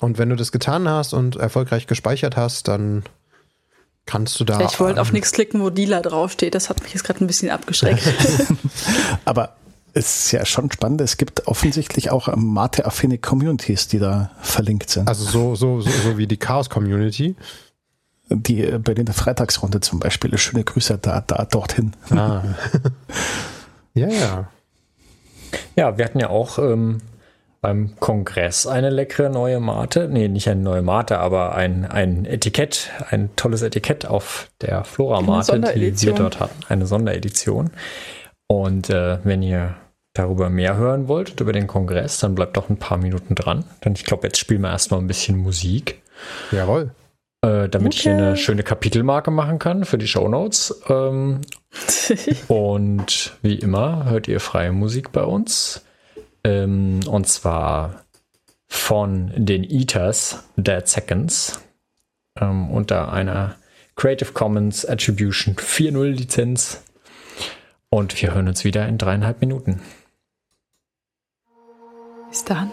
Und 0.00 0.18
wenn 0.18 0.30
du 0.30 0.36
das 0.36 0.50
getan 0.50 0.88
hast 0.88 1.12
und 1.12 1.36
erfolgreich 1.36 1.86
gespeichert 1.86 2.36
hast, 2.36 2.68
dann 2.68 3.02
kannst 4.08 4.40
du 4.40 4.44
da. 4.44 4.60
Ich 4.60 4.80
wollte 4.80 5.00
auf 5.00 5.12
nichts 5.12 5.32
klicken, 5.32 5.60
wo 5.60 5.70
Dealer 5.70 6.00
draufsteht. 6.00 6.54
Das 6.54 6.70
hat 6.70 6.82
mich 6.82 6.94
jetzt 6.94 7.04
gerade 7.04 7.22
ein 7.22 7.26
bisschen 7.26 7.50
abgeschreckt. 7.50 8.02
Aber 9.24 9.56
es 9.92 10.24
ist 10.24 10.32
ja 10.32 10.46
schon 10.46 10.72
spannend. 10.72 11.00
Es 11.02 11.18
gibt 11.18 11.46
offensichtlich 11.46 12.10
auch 12.10 12.34
Mate-affine 12.34 13.18
Communities, 13.18 13.86
die 13.86 13.98
da 13.98 14.30
verlinkt 14.40 14.90
sind. 14.90 15.08
Also 15.08 15.24
so, 15.24 15.54
so, 15.54 15.80
so, 15.82 15.90
so 15.90 16.18
wie 16.18 16.26
die 16.26 16.38
Chaos-Community. 16.38 17.36
Die 18.30 18.64
äh, 18.64 18.78
bei 18.78 18.94
der 18.94 19.14
Freitagsrunde 19.14 19.80
zum 19.80 20.00
Beispiel. 20.00 20.36
Schöne 20.38 20.64
Grüße 20.64 20.98
da, 20.98 21.20
da 21.20 21.44
dorthin. 21.44 21.92
Ah. 22.10 22.42
ja, 23.94 24.08
ja. 24.08 24.48
Ja, 25.76 25.98
wir 25.98 26.04
hatten 26.04 26.18
ja 26.18 26.30
auch 26.30 26.58
ähm, 26.58 27.00
beim 27.60 27.96
Kongress 27.98 28.66
eine 28.66 28.90
leckere 28.90 29.30
neue 29.30 29.60
Mate. 29.60 30.08
Nee, 30.08 30.28
nicht 30.28 30.48
eine 30.48 30.60
neue 30.60 30.82
Mate, 30.82 31.18
aber 31.18 31.54
ein, 31.54 31.84
ein 31.84 32.24
Etikett, 32.24 32.90
ein 33.10 33.30
tolles 33.36 33.62
Etikett 33.62 34.06
auf 34.06 34.50
der 34.60 34.84
Flora-Mate, 34.84 35.60
die 35.74 36.00
wir 36.02 36.12
dort 36.12 36.40
hatten. 36.40 36.60
Eine 36.68 36.86
Sonderedition. 36.86 37.70
Und 38.46 38.90
äh, 38.90 39.18
wenn 39.24 39.42
ihr 39.42 39.74
darüber 40.14 40.50
mehr 40.50 40.76
hören 40.76 41.08
wollt, 41.08 41.40
über 41.40 41.52
den 41.52 41.66
Kongress, 41.66 42.18
dann 42.18 42.34
bleibt 42.34 42.56
doch 42.56 42.70
ein 42.70 42.78
paar 42.78 42.98
Minuten 42.98 43.34
dran. 43.34 43.64
Denn 43.84 43.92
ich 43.94 44.04
glaube, 44.04 44.26
jetzt 44.26 44.38
spielen 44.38 44.62
wir 44.62 44.70
erstmal 44.70 45.00
ein 45.00 45.06
bisschen 45.06 45.36
Musik. 45.36 46.02
Jawohl. 46.50 46.90
Äh, 47.42 47.68
damit 47.68 47.92
okay. 47.92 47.96
ich 47.96 48.02
hier 48.02 48.16
eine 48.16 48.36
schöne 48.36 48.62
Kapitelmarke 48.64 49.30
machen 49.30 49.58
kann 49.58 49.84
für 49.84 49.98
die 49.98 50.08
Show 50.08 50.28
Notes. 50.28 50.82
Ähm, 50.88 51.42
und 52.48 53.36
wie 53.42 53.54
immer 53.54 54.10
hört 54.10 54.26
ihr 54.28 54.40
freie 54.40 54.72
Musik 54.72 55.12
bei 55.12 55.22
uns. 55.22 55.84
Ähm, 56.48 57.00
und 57.06 57.28
zwar 57.28 58.04
von 58.68 59.32
den 59.36 59.64
Eaters, 59.64 60.44
Dead 60.56 60.86
Seconds, 60.86 61.60
ähm, 62.40 62.70
unter 62.70 63.12
einer 63.12 63.56
Creative 63.96 64.32
Commons 64.32 64.86
Attribution 64.86 65.56
4.0 65.56 66.04
Lizenz. 66.04 66.82
Und 67.90 68.20
wir 68.20 68.34
hören 68.34 68.48
uns 68.48 68.64
wieder 68.64 68.88
in 68.88 68.96
dreieinhalb 68.96 69.40
Minuten. 69.42 69.82
Bis 72.30 72.44
dann. 72.44 72.70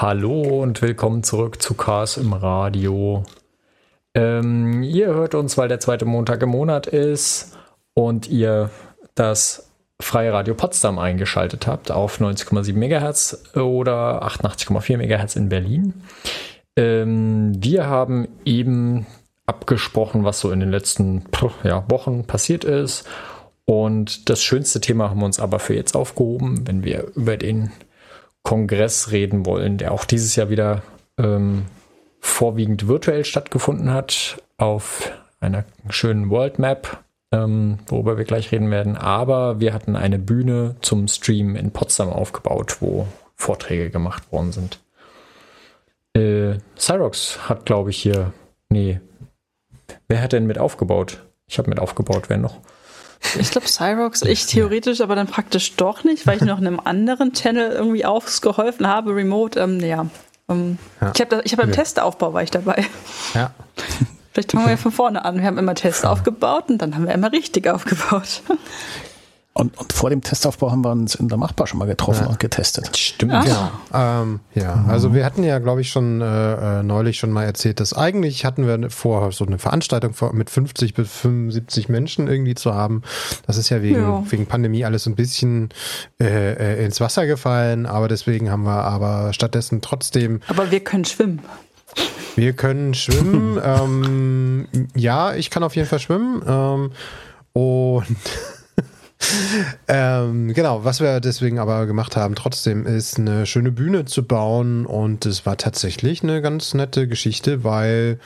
Hallo 0.00 0.62
und 0.62 0.80
willkommen 0.80 1.24
zurück 1.24 1.60
zu 1.60 1.74
Cars 1.74 2.18
im 2.18 2.32
Radio. 2.32 3.24
Ähm, 4.14 4.84
ihr 4.84 5.08
hört 5.08 5.34
uns, 5.34 5.58
weil 5.58 5.66
der 5.66 5.80
zweite 5.80 6.04
Montag 6.04 6.40
im 6.40 6.50
Monat 6.50 6.86
ist 6.86 7.58
und 7.94 8.28
ihr 8.28 8.70
das 9.16 9.72
Freie 10.00 10.32
Radio 10.32 10.54
Potsdam 10.54 11.00
eingeschaltet 11.00 11.66
habt 11.66 11.90
auf 11.90 12.20
90,7 12.20 12.74
MHz 12.74 13.56
oder 13.56 14.22
88,4 14.22 14.98
MHz 14.98 15.34
in 15.34 15.48
Berlin. 15.48 15.94
Ähm, 16.76 17.60
wir 17.60 17.86
haben 17.86 18.28
eben 18.44 19.04
abgesprochen, 19.46 20.22
was 20.22 20.38
so 20.38 20.52
in 20.52 20.60
den 20.60 20.70
letzten 20.70 21.24
ja, 21.64 21.90
Wochen 21.90 22.24
passiert 22.24 22.62
ist. 22.62 23.04
Und 23.64 24.30
das 24.30 24.44
schönste 24.44 24.80
Thema 24.80 25.10
haben 25.10 25.18
wir 25.18 25.26
uns 25.26 25.40
aber 25.40 25.58
für 25.58 25.74
jetzt 25.74 25.96
aufgehoben, 25.96 26.68
wenn 26.68 26.84
wir 26.84 27.08
über 27.16 27.36
den 27.36 27.72
Kongress 28.48 29.10
reden 29.10 29.44
wollen, 29.44 29.76
der 29.76 29.92
auch 29.92 30.06
dieses 30.06 30.34
Jahr 30.34 30.48
wieder 30.48 30.80
ähm, 31.18 31.66
vorwiegend 32.18 32.88
virtuell 32.88 33.26
stattgefunden 33.26 33.92
hat 33.92 34.42
auf 34.56 35.12
einer 35.38 35.66
schönen 35.90 36.30
World 36.30 36.58
Map, 36.58 37.04
ähm, 37.30 37.78
worüber 37.88 38.16
wir 38.16 38.24
gleich 38.24 38.50
reden 38.50 38.70
werden. 38.70 38.96
Aber 38.96 39.60
wir 39.60 39.74
hatten 39.74 39.96
eine 39.96 40.18
Bühne 40.18 40.76
zum 40.80 41.08
Stream 41.08 41.56
in 41.56 41.72
Potsdam 41.72 42.08
aufgebaut, 42.08 42.78
wo 42.80 43.06
Vorträge 43.36 43.90
gemacht 43.90 44.32
worden 44.32 44.52
sind. 44.52 44.80
Äh, 46.14 46.56
Cyrox 46.74 47.50
hat, 47.50 47.66
glaube 47.66 47.90
ich, 47.90 48.00
hier. 48.00 48.32
Nee. 48.70 48.98
Wer 50.08 50.22
hat 50.22 50.32
denn 50.32 50.46
mit 50.46 50.56
aufgebaut? 50.56 51.22
Ich 51.46 51.58
habe 51.58 51.68
mit 51.68 51.80
aufgebaut, 51.80 52.30
wer 52.30 52.38
noch? 52.38 52.56
Ich 53.38 53.50
glaube 53.50 53.66
Cyrox, 53.66 54.22
ich 54.22 54.46
theoretisch, 54.46 55.00
aber 55.00 55.14
dann 55.16 55.26
praktisch 55.26 55.76
doch 55.76 56.04
nicht, 56.04 56.26
weil 56.26 56.36
ich 56.36 56.44
noch 56.44 56.58
einem 56.58 56.80
anderen 56.80 57.32
Channel 57.32 57.72
irgendwie 57.72 58.04
ausgeholfen 58.04 58.86
habe, 58.86 59.14
remote. 59.14 59.58
Ähm, 59.58 59.80
ja. 59.80 60.06
Ähm, 60.48 60.78
ja. 61.00 61.12
Ich 61.14 61.20
habe 61.20 61.36
hab 61.38 61.56
beim 61.56 61.68
ja. 61.70 61.74
Testaufbau 61.74 62.32
war 62.32 62.42
ich 62.42 62.50
dabei. 62.50 62.86
Ja. 63.34 63.52
Vielleicht 64.32 64.52
fangen 64.52 64.66
wir 64.66 64.70
ja 64.70 64.76
von 64.76 64.92
vorne 64.92 65.24
an. 65.24 65.38
Wir 65.38 65.46
haben 65.46 65.58
immer 65.58 65.74
Tests 65.74 66.04
aufgebaut 66.04 66.64
und 66.68 66.78
dann 66.78 66.94
haben 66.94 67.06
wir 67.06 67.14
immer 67.14 67.32
richtig 67.32 67.68
aufgebaut. 67.68 68.42
Und, 69.58 69.76
und, 69.76 69.92
vor 69.92 70.08
dem 70.08 70.22
Testaufbau 70.22 70.70
haben 70.70 70.84
wir 70.84 70.92
uns 70.92 71.16
in 71.16 71.28
der 71.28 71.36
Machbar 71.36 71.66
schon 71.66 71.80
mal 71.80 71.86
getroffen 71.86 72.22
ja. 72.22 72.28
und 72.28 72.38
getestet. 72.38 72.96
Stimmt. 72.96 73.32
Ah. 73.32 73.44
Ja, 73.92 74.20
ähm, 74.22 74.38
ja. 74.54 74.76
Mhm. 74.76 74.88
also 74.88 75.14
wir 75.14 75.24
hatten 75.24 75.42
ja, 75.42 75.58
glaube 75.58 75.80
ich, 75.80 75.90
schon 75.90 76.20
äh, 76.20 76.78
äh, 76.78 76.82
neulich 76.84 77.18
schon 77.18 77.32
mal 77.32 77.42
erzählt, 77.42 77.80
dass 77.80 77.92
eigentlich 77.92 78.44
hatten 78.44 78.68
wir 78.68 78.88
vor, 78.90 79.32
so 79.32 79.44
eine 79.44 79.58
Veranstaltung 79.58 80.14
mit 80.32 80.48
50 80.48 80.94
bis 80.94 81.10
75 81.10 81.88
Menschen 81.88 82.28
irgendwie 82.28 82.54
zu 82.54 82.72
haben. 82.72 83.02
Das 83.48 83.56
ist 83.56 83.68
ja 83.68 83.82
wegen, 83.82 84.00
ja. 84.00 84.22
wegen 84.30 84.46
Pandemie 84.46 84.84
alles 84.84 85.06
ein 85.06 85.16
bisschen 85.16 85.70
äh, 86.20 86.52
äh, 86.52 86.84
ins 86.84 87.00
Wasser 87.00 87.26
gefallen, 87.26 87.86
aber 87.86 88.06
deswegen 88.06 88.52
haben 88.52 88.62
wir 88.62 88.84
aber 88.84 89.32
stattdessen 89.32 89.80
trotzdem. 89.82 90.38
Aber 90.46 90.70
wir 90.70 90.84
können 90.84 91.04
schwimmen. 91.04 91.40
Wir 92.36 92.52
können 92.52 92.94
schwimmen. 92.94 93.60
ähm, 93.64 94.68
ja, 94.94 95.34
ich 95.34 95.50
kann 95.50 95.64
auf 95.64 95.74
jeden 95.74 95.88
Fall 95.88 95.98
schwimmen. 95.98 96.42
Ähm, 96.46 96.92
und 97.54 98.16
ähm, 99.88 100.54
genau, 100.54 100.84
was 100.84 101.00
wir 101.00 101.20
deswegen 101.20 101.58
aber 101.58 101.86
gemacht 101.86 102.16
haben, 102.16 102.34
trotzdem 102.34 102.86
ist 102.86 103.18
eine 103.18 103.46
schöne 103.46 103.72
Bühne 103.72 104.04
zu 104.04 104.24
bauen 104.24 104.86
und 104.86 105.26
es 105.26 105.44
war 105.44 105.56
tatsächlich 105.56 106.22
eine 106.22 106.40
ganz 106.40 106.74
nette 106.74 107.08
Geschichte, 107.08 107.64
weil 107.64 108.20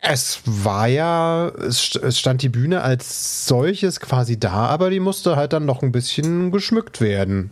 es 0.00 0.40
war 0.44 0.86
ja, 0.86 1.48
es, 1.48 1.98
stand 2.18 2.42
die 2.42 2.48
Bühne 2.48 2.82
als 2.82 3.46
solches 3.46 3.98
quasi 3.98 4.38
da, 4.38 4.66
aber 4.66 4.90
die 4.90 5.00
musste 5.00 5.36
halt 5.36 5.52
dann 5.52 5.66
noch 5.66 5.82
ein 5.82 5.92
bisschen 5.92 6.52
geschmückt 6.52 7.00
werden. 7.00 7.50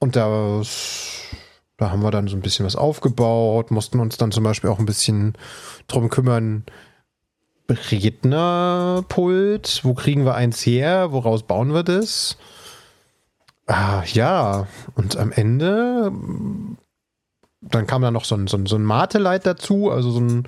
Und 0.00 0.16
das, 0.16 1.20
da 1.76 1.90
haben 1.90 2.02
wir 2.02 2.10
dann 2.10 2.26
so 2.26 2.36
ein 2.36 2.42
bisschen 2.42 2.66
was 2.66 2.74
aufgebaut, 2.74 3.70
mussten 3.70 4.00
uns 4.00 4.16
dann 4.16 4.32
zum 4.32 4.42
Beispiel 4.42 4.70
auch 4.70 4.80
ein 4.80 4.86
bisschen 4.86 5.34
drum 5.86 6.10
kümmern, 6.10 6.64
Rednerpult? 7.68 9.04
Wo 9.84 9.94
kriegen 9.94 10.24
wir 10.24 10.34
eins 10.34 10.64
her? 10.66 11.12
Woraus 11.12 11.42
bauen 11.44 11.72
wir 11.72 11.82
das? 11.82 12.36
Ah, 13.66 14.02
ja, 14.12 14.66
und 14.94 15.16
am 15.16 15.32
Ende, 15.32 16.12
dann 17.62 17.86
kam 17.86 18.02
da 18.02 18.10
noch 18.10 18.26
so 18.26 18.34
ein, 18.34 18.46
so 18.46 18.58
ein, 18.58 18.66
so 18.66 18.76
ein 18.76 18.84
Mateleit 18.84 19.46
dazu, 19.46 19.90
also 19.90 20.10
so 20.10 20.20
ein 20.20 20.46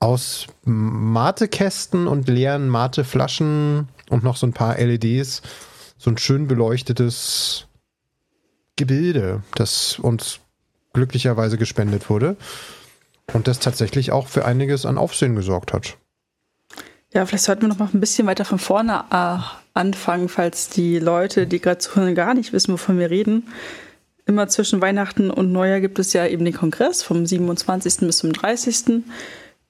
aus 0.00 0.48
Matekästen 0.64 2.08
und 2.08 2.28
leeren 2.28 2.68
Mateflaschen 2.68 3.88
und 4.10 4.22
noch 4.22 4.36
so 4.36 4.46
ein 4.46 4.52
paar 4.52 4.76
LEDs, 4.76 5.40
so 5.96 6.10
ein 6.10 6.18
schön 6.18 6.46
beleuchtetes 6.46 7.68
Gebilde, 8.76 9.42
das 9.54 9.98
uns 9.98 10.40
glücklicherweise 10.92 11.56
gespendet 11.56 12.10
wurde 12.10 12.36
und 13.32 13.48
das 13.48 13.60
tatsächlich 13.60 14.12
auch 14.12 14.26
für 14.26 14.44
einiges 14.44 14.84
an 14.84 14.98
Aufsehen 14.98 15.36
gesorgt 15.36 15.72
hat. 15.72 15.96
Ja, 17.14 17.24
vielleicht 17.26 17.44
sollten 17.44 17.62
wir 17.62 17.68
noch 17.68 17.78
mal 17.78 17.88
ein 17.94 18.00
bisschen 18.00 18.26
weiter 18.26 18.44
von 18.44 18.58
vorne 18.58 19.04
äh, 19.10 19.38
anfangen, 19.72 20.28
falls 20.28 20.68
die 20.68 20.98
Leute, 20.98 21.46
die 21.46 21.60
gerade 21.60 21.78
zuhören, 21.78 22.16
gar 22.16 22.34
nicht 22.34 22.52
wissen, 22.52 22.72
wovon 22.72 22.98
wir 22.98 23.08
reden. 23.08 23.46
Immer 24.26 24.48
zwischen 24.48 24.80
Weihnachten 24.80 25.30
und 25.30 25.52
Neujahr 25.52 25.80
gibt 25.80 25.98
es 26.00 26.12
ja 26.12 26.26
eben 26.26 26.44
den 26.44 26.54
Kongress 26.54 27.04
vom 27.04 27.24
27. 27.24 27.98
bis 28.00 28.18
zum 28.18 28.32
30. 28.32 29.04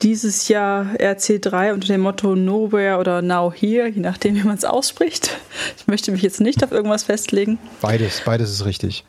Dieses 0.00 0.48
Jahr 0.48 0.86
RC3 0.98 1.74
unter 1.74 1.88
dem 1.88 2.00
Motto 2.00 2.34
Nowhere 2.34 2.98
oder 2.98 3.20
Now 3.20 3.52
Here, 3.52 3.88
je 3.88 4.00
nachdem, 4.00 4.36
wie 4.36 4.42
man 4.42 4.56
es 4.56 4.64
ausspricht. 4.64 5.36
Ich 5.76 5.86
möchte 5.86 6.12
mich 6.12 6.22
jetzt 6.22 6.40
nicht 6.40 6.64
auf 6.64 6.72
irgendwas 6.72 7.04
festlegen. 7.04 7.58
Beides, 7.82 8.22
beides 8.24 8.50
ist 8.50 8.64
richtig. 8.64 9.04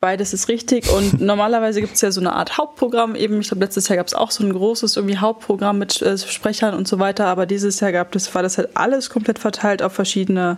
Beides 0.00 0.32
ist 0.32 0.48
richtig 0.48 0.88
und 0.90 1.20
normalerweise 1.20 1.82
gibt 1.82 1.94
es 1.94 2.00
ja 2.00 2.10
so 2.10 2.22
eine 2.22 2.32
Art 2.32 2.56
Hauptprogramm 2.56 3.14
eben. 3.14 3.40
Ich 3.40 3.48
glaube, 3.48 3.64
letztes 3.64 3.88
Jahr 3.88 3.98
gab 3.98 4.06
es 4.06 4.14
auch 4.14 4.30
so 4.30 4.42
ein 4.42 4.52
großes 4.52 4.96
irgendwie 4.96 5.18
Hauptprogramm 5.18 5.78
mit 5.78 6.00
äh, 6.00 6.16
Sprechern 6.16 6.74
und 6.74 6.88
so 6.88 6.98
weiter, 6.98 7.26
aber 7.26 7.44
dieses 7.44 7.80
Jahr 7.80 7.92
gab 7.92 8.14
es, 8.14 8.34
war 8.34 8.42
das 8.42 8.56
halt 8.56 8.70
alles 8.74 9.10
komplett 9.10 9.38
verteilt 9.38 9.82
auf 9.82 9.92
verschiedene, 9.92 10.56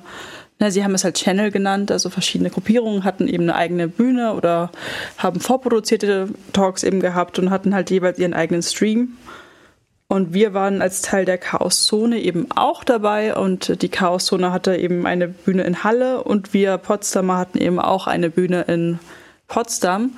na, 0.60 0.70
sie 0.70 0.84
haben 0.84 0.94
es 0.94 1.02
halt 1.02 1.16
Channel 1.16 1.50
genannt, 1.50 1.90
also 1.90 2.08
verschiedene 2.08 2.50
Gruppierungen 2.50 3.02
hatten 3.02 3.26
eben 3.26 3.42
eine 3.42 3.56
eigene 3.56 3.88
Bühne 3.88 4.34
oder 4.34 4.70
haben 5.18 5.40
vorproduzierte 5.40 6.28
Talks 6.52 6.84
eben 6.84 7.00
gehabt 7.00 7.40
und 7.40 7.50
hatten 7.50 7.74
halt 7.74 7.90
jeweils 7.90 8.20
ihren 8.20 8.34
eigenen 8.34 8.62
Stream. 8.62 9.16
Und 10.06 10.34
wir 10.34 10.54
waren 10.54 10.82
als 10.82 11.00
Teil 11.02 11.24
der 11.24 11.38
Chaoszone 11.38 12.20
eben 12.20 12.46
auch 12.54 12.84
dabei 12.84 13.34
und 13.34 13.82
die 13.82 13.88
Chaoszone 13.88 14.52
hatte 14.52 14.76
eben 14.76 15.04
eine 15.06 15.26
Bühne 15.26 15.62
in 15.62 15.82
Halle 15.82 16.22
und 16.22 16.52
wir 16.52 16.76
Potsdamer 16.76 17.38
hatten 17.38 17.58
eben 17.58 17.80
auch 17.80 18.06
eine 18.06 18.30
Bühne 18.30 18.62
in 18.68 19.00
Potsdam, 19.52 20.12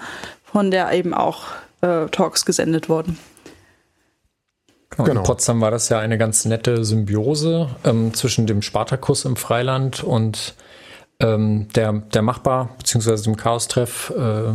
von 0.44 0.70
der 0.70 0.92
eben 0.92 1.12
auch 1.12 1.46
äh, 1.80 2.06
Talks 2.06 2.46
gesendet 2.46 2.88
wurden. 2.88 3.18
Genau. 4.90 5.10
In 5.10 5.22
Potsdam 5.24 5.60
war 5.60 5.72
das 5.72 5.88
ja 5.88 5.98
eine 5.98 6.18
ganz 6.18 6.44
nette 6.44 6.84
Symbiose 6.84 7.68
ähm, 7.84 8.14
zwischen 8.14 8.46
dem 8.46 8.62
Spartakus 8.62 9.24
im 9.24 9.34
Freiland 9.34 10.04
und 10.04 10.54
ähm, 11.18 11.66
der, 11.74 11.92
der 11.92 12.22
Machbar, 12.22 12.70
beziehungsweise 12.78 13.24
dem 13.24 13.36
Chaos-Treff, 13.36 14.12
äh, 14.16 14.52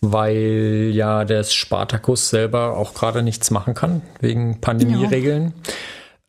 weil 0.00 0.90
ja 0.94 1.26
der 1.26 1.44
Spartakus 1.44 2.30
selber 2.30 2.78
auch 2.78 2.94
gerade 2.94 3.22
nichts 3.22 3.50
machen 3.50 3.74
kann, 3.74 4.00
wegen 4.20 4.58
Pandemieregeln. 4.58 5.52
Ja. 5.66 5.72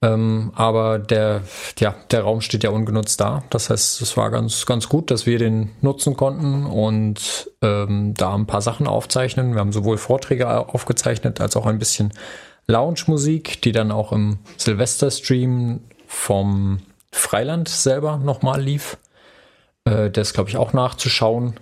Ähm, 0.06 0.52
aber 0.54 1.00
der, 1.00 1.42
ja, 1.80 1.96
der 2.12 2.22
Raum 2.22 2.42
steht 2.42 2.64
ja 2.64 2.70
ungenutzt 2.70 3.20
da. 3.20 3.44
Das 3.50 3.72
heißt, 3.72 4.02
es 4.02 4.16
war 4.18 4.30
ganz, 4.30 4.66
ganz 4.68 4.88
gut, 4.88 5.10
dass 5.10 5.26
wir 5.26 5.40
den 5.40 5.72
nutzen 5.82 6.16
konnten 6.16 6.66
und 6.66 7.50
ähm, 7.64 8.14
da 8.14 8.36
ein 8.36 8.46
paar 8.46 8.62
Sachen 8.62 8.86
aufzeichnen. 8.86 9.54
Wir 9.54 9.62
haben 9.62 9.72
sowohl 9.72 9.98
Vorträge 9.98 10.48
aufgezeichnet 10.48 11.42
als 11.42 11.56
auch 11.56 11.66
ein 11.66 11.80
bisschen 11.80 12.14
Lounge-Musik, 12.68 13.62
die 13.64 13.72
dann 13.72 13.92
auch 13.92 14.12
im 14.12 14.38
Silvester-Stream 14.58 15.82
vom 16.08 16.82
Freiland 17.12 17.68
selber 17.68 18.18
nochmal 18.18 18.62
lief. 18.62 18.98
Äh, 19.86 20.12
der 20.12 20.22
ist, 20.22 20.34
glaube 20.34 20.50
ich, 20.52 20.58
auch 20.58 20.74
nachzuschauen. 20.74 21.56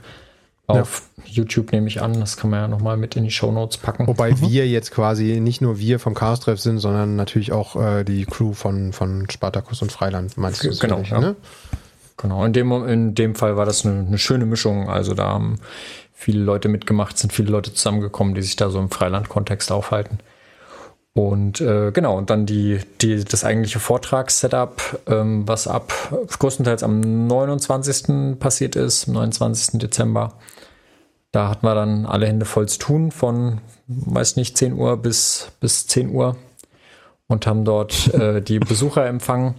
Auf 0.66 1.10
ja. 1.18 1.24
YouTube 1.26 1.74
nehme 1.74 1.88
ich 1.88 2.02
an, 2.02 2.20
das 2.20 2.38
kann 2.38 2.50
man 2.50 2.62
ja 2.62 2.68
nochmal 2.70 2.96
mit 2.96 3.18
in 3.18 3.26
die 3.26 3.32
Show 3.32 3.52
Notes 3.52 3.78
packen. 3.78 4.08
Wobei 4.08 4.32
mhm. 4.32 4.42
wir 4.42 4.68
jetzt 4.68 4.92
quasi 4.92 5.42
nicht 5.42 5.62
nur 5.62 5.78
wir 5.78 6.00
vom 6.00 6.14
Chaos 6.14 6.40
Treff 6.40 6.60
sind, 6.60 6.80
sondern 6.80 7.18
natürlich 7.18 7.52
auch 7.52 7.76
äh, 7.76 8.04
die 8.06 8.26
Crew 8.26 8.54
von, 8.54 8.94
von 8.94 9.30
Spartacus 9.30 9.82
und 9.82 9.92
Freiland, 9.92 10.38
meinst 10.38 10.64
du? 10.64 10.70
Genau, 10.78 11.02
ja. 11.02 11.20
ne? 11.20 11.36
Genau, 12.16 12.46
in 12.46 12.54
dem, 12.54 12.72
in 12.88 13.16
dem 13.16 13.36
Fall 13.36 13.58
war 13.58 13.66
das 13.66 13.86
eine, 13.86 14.06
eine, 14.08 14.18
schöne 14.18 14.46
Mischung. 14.46 14.88
Also 14.90 15.14
da 15.14 15.30
haben 15.30 15.60
viele 16.14 16.42
Leute 16.42 16.70
mitgemacht, 16.70 17.18
sind 17.18 17.34
viele 17.34 17.52
Leute 17.52 17.74
zusammengekommen, 17.74 18.34
die 18.34 18.42
sich 18.42 18.56
da 18.56 18.70
so 18.70 18.80
im 18.80 18.90
Freiland-Kontext 18.90 19.72
aufhalten. 19.72 20.20
Und 21.16 21.62
äh, 21.62 21.92
genau, 21.92 22.18
und 22.18 22.32
dann 22.32 22.48
die, 22.48 22.80
die, 23.02 23.24
das 23.24 23.44
eigentliche 23.44 23.80
Vortragssetup, 23.80 25.00
ähm, 25.08 25.48
was 25.48 25.68
ab 25.68 25.94
größtenteils 26.40 26.82
am 26.82 27.28
29. 27.28 28.40
passiert 28.40 28.76
ist, 28.76 29.08
am 29.08 29.14
29. 29.14 29.80
Dezember. 29.80 30.34
Da 31.32 31.50
hatten 31.50 31.66
wir 31.66 31.76
dann 31.76 32.08
alle 32.08 32.28
Hände 32.28 32.46
voll 32.46 32.68
zu 32.68 32.80
tun, 32.80 33.12
von, 33.12 33.62
weiß 33.88 34.38
nicht, 34.38 34.58
10 34.58 34.74
Uhr 34.74 34.98
bis, 34.98 35.52
bis 35.60 35.86
10 35.86 36.10
Uhr 36.10 36.36
und 37.28 37.46
haben 37.46 37.64
dort 37.64 38.12
äh, 38.14 38.42
die 38.42 38.60
Besucher 38.60 39.06
empfangen, 39.06 39.54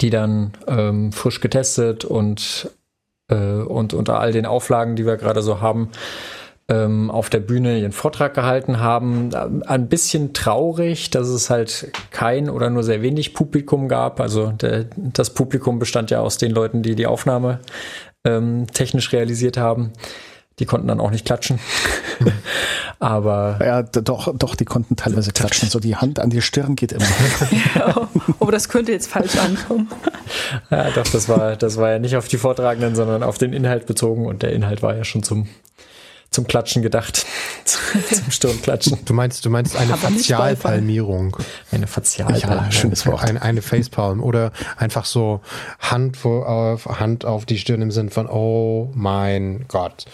die 0.00 0.10
dann 0.10 0.52
ähm, 0.66 1.12
frisch 1.12 1.40
getestet 1.40 2.04
und 2.04 2.70
äh, 3.28 3.34
und 3.34 3.94
unter 3.94 4.18
all 4.18 4.32
den 4.32 4.46
Auflagen, 4.46 4.96
die 4.96 5.06
wir 5.06 5.16
gerade 5.16 5.42
so 5.42 5.60
haben, 5.60 5.90
ähm, 6.68 7.10
auf 7.10 7.30
der 7.30 7.40
Bühne 7.40 7.78
ihren 7.78 7.92
Vortrag 7.92 8.34
gehalten 8.34 8.80
haben. 8.80 9.34
Ein 9.66 9.88
bisschen 9.88 10.32
traurig, 10.32 11.10
dass 11.10 11.28
es 11.28 11.50
halt 11.50 11.92
kein 12.10 12.48
oder 12.48 12.70
nur 12.70 12.82
sehr 12.82 13.02
wenig 13.02 13.34
Publikum 13.34 13.88
gab. 13.88 14.20
Also 14.20 14.52
der, 14.52 14.86
das 14.96 15.30
Publikum 15.30 15.78
bestand 15.78 16.10
ja 16.10 16.20
aus 16.20 16.38
den 16.38 16.50
Leuten, 16.50 16.82
die 16.82 16.94
die 16.94 17.06
Aufnahme 17.06 17.60
ähm, 18.24 18.66
technisch 18.72 19.12
realisiert 19.12 19.56
haben. 19.56 19.92
Die 20.58 20.66
konnten 20.66 20.86
dann 20.86 21.00
auch 21.00 21.10
nicht 21.10 21.26
klatschen. 21.26 21.58
aber. 22.98 23.58
Ja, 23.60 23.82
doch, 23.82 24.34
doch, 24.36 24.54
die 24.54 24.64
konnten 24.64 24.96
teilweise 24.96 25.32
klatschen. 25.32 25.68
So 25.68 25.80
die 25.80 25.96
Hand 25.96 26.18
an 26.18 26.30
die 26.30 26.42
Stirn 26.42 26.76
geht 26.76 26.92
immer. 26.92 27.04
ja, 27.74 28.08
aber 28.40 28.52
das 28.52 28.68
könnte 28.68 28.92
jetzt 28.92 29.08
falsch 29.08 29.36
ankommen. 29.36 29.88
ja, 30.70 30.90
doch, 30.90 31.06
das 31.06 31.28
war, 31.28 31.56
das 31.56 31.76
war 31.76 31.90
ja 31.90 31.98
nicht 31.98 32.16
auf 32.16 32.28
die 32.28 32.38
Vortragenden, 32.38 32.94
sondern 32.94 33.22
auf 33.22 33.38
den 33.38 33.52
Inhalt 33.52 33.86
bezogen 33.86 34.26
und 34.26 34.42
der 34.42 34.52
Inhalt 34.52 34.82
war 34.82 34.96
ja 34.96 35.04
schon 35.04 35.22
zum 35.22 35.48
zum 36.34 36.46
Klatschen 36.46 36.82
gedacht. 36.82 37.24
zum 37.64 38.30
Stirnklatschen. 38.30 39.04
Du 39.04 39.14
meinst, 39.14 39.44
du 39.44 39.50
meinst 39.50 39.76
eine 39.76 39.96
Fazialpalmierung. 39.96 41.36
Eine 41.70 41.86
Fazialpalmierung. 41.86 42.64
Ja, 42.64 42.72
schönes 42.72 43.06
Wort. 43.06 43.22
Eine, 43.22 43.40
eine 43.40 43.62
Facepalm 43.62 44.22
oder 44.22 44.52
einfach 44.76 45.04
so 45.04 45.40
Hand 45.78 46.24
auf, 46.24 46.86
Hand 46.86 47.24
auf 47.24 47.46
die 47.46 47.58
Stirn 47.58 47.80
im 47.82 47.90
Sinn 47.90 48.10
von, 48.10 48.28
oh 48.28 48.90
mein 48.94 49.64
Gott. 49.68 50.06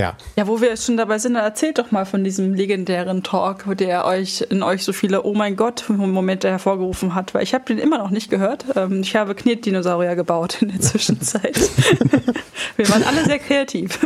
Ja. 0.00 0.16
Ja, 0.36 0.46
wo 0.46 0.60
wir 0.60 0.76
schon 0.76 0.96
dabei 0.96 1.18
sind, 1.18 1.34
erzählt 1.34 1.78
doch 1.78 1.90
mal 1.90 2.06
von 2.06 2.22
diesem 2.22 2.54
legendären 2.54 3.24
Talk, 3.24 3.64
der 3.76 4.04
euch 4.04 4.46
in 4.48 4.62
euch 4.62 4.84
so 4.84 4.92
viele 4.92 5.24
Oh 5.24 5.34
mein 5.34 5.56
Gott 5.56 5.86
Momente 5.88 6.48
hervorgerufen 6.48 7.16
hat, 7.16 7.34
weil 7.34 7.42
ich 7.42 7.52
habe 7.52 7.64
den 7.64 7.78
immer 7.78 7.98
noch 7.98 8.10
nicht 8.10 8.30
gehört. 8.30 8.64
Ähm, 8.76 9.00
ich 9.00 9.16
habe 9.16 9.34
Knetdinosaurier 9.34 10.14
gebaut 10.14 10.62
in 10.62 10.68
der 10.68 10.80
Zwischenzeit. 10.80 11.58
wir 12.76 12.88
waren 12.88 13.02
alle 13.02 13.24
sehr 13.24 13.40
kreativ. 13.40 13.98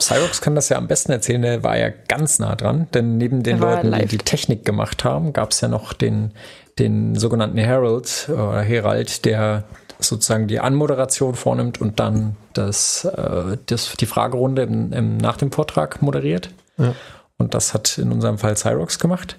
Cyrox 0.00 0.40
kann 0.40 0.56
das 0.56 0.70
ja 0.70 0.76
am 0.76 0.88
besten 0.88 1.12
erzählen, 1.12 1.42
der 1.42 1.62
war 1.62 1.78
ja 1.78 1.90
ganz 2.08 2.40
nah 2.40 2.56
dran, 2.56 2.88
denn 2.92 3.16
neben 3.16 3.44
den 3.44 3.58
Leuten, 3.58 3.92
die 3.92 4.06
die 4.06 4.18
Technik 4.18 4.64
gemacht 4.64 5.04
haben, 5.04 5.32
gab 5.32 5.52
es 5.52 5.60
ja 5.60 5.68
noch 5.68 5.92
den, 5.92 6.32
den 6.80 7.14
sogenannten 7.14 7.58
Herald 7.58 8.28
oder 8.28 8.60
Herald, 8.60 9.24
der 9.24 9.64
sozusagen 9.98 10.48
die 10.48 10.60
Anmoderation 10.60 11.34
vornimmt 11.34 11.80
und 11.80 12.00
dann 12.00 12.36
das, 12.52 13.04
äh, 13.04 13.56
das, 13.66 13.94
die 13.96 14.06
Fragerunde 14.06 14.62
im, 14.62 14.92
im, 14.92 15.16
nach 15.16 15.36
dem 15.36 15.52
Vortrag 15.52 16.02
moderiert. 16.02 16.50
Ja. 16.76 16.94
Und 17.36 17.54
das 17.54 17.74
hat 17.74 17.98
in 17.98 18.12
unserem 18.12 18.38
Fall 18.38 18.56
Cyrox 18.56 18.98
gemacht. 18.98 19.38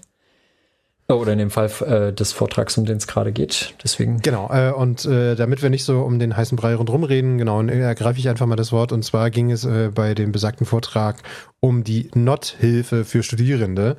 Oder 1.07 1.33
in 1.33 1.39
dem 1.39 1.49
Fall 1.49 1.71
äh, 1.87 2.13
des 2.13 2.33
Vortrags, 2.33 2.77
um 2.77 2.85
den 2.85 2.97
es 2.97 3.07
gerade 3.07 3.31
geht. 3.31 3.73
Deswegen. 3.83 4.19
Genau. 4.21 4.47
Äh, 4.53 4.71
und 4.71 5.05
äh, 5.05 5.35
damit 5.35 5.63
wir 5.63 5.71
nicht 5.71 5.83
so 5.83 6.01
um 6.01 6.19
den 6.19 6.37
heißen 6.37 6.55
Brei 6.55 6.75
rundherum 6.75 7.03
reden, 7.03 7.39
genau, 7.39 7.63
ergreife 7.63 8.19
ich 8.19 8.29
einfach 8.29 8.45
mal 8.45 8.55
das 8.55 8.71
Wort. 8.71 8.91
Und 8.91 9.03
zwar 9.03 9.31
ging 9.31 9.49
es 9.49 9.65
äh, 9.65 9.89
bei 9.93 10.13
dem 10.13 10.31
besagten 10.31 10.67
Vortrag 10.67 11.15
um 11.59 11.83
die 11.83 12.11
NOT-Hilfe 12.13 13.05
für 13.05 13.23
Studierende. 13.23 13.97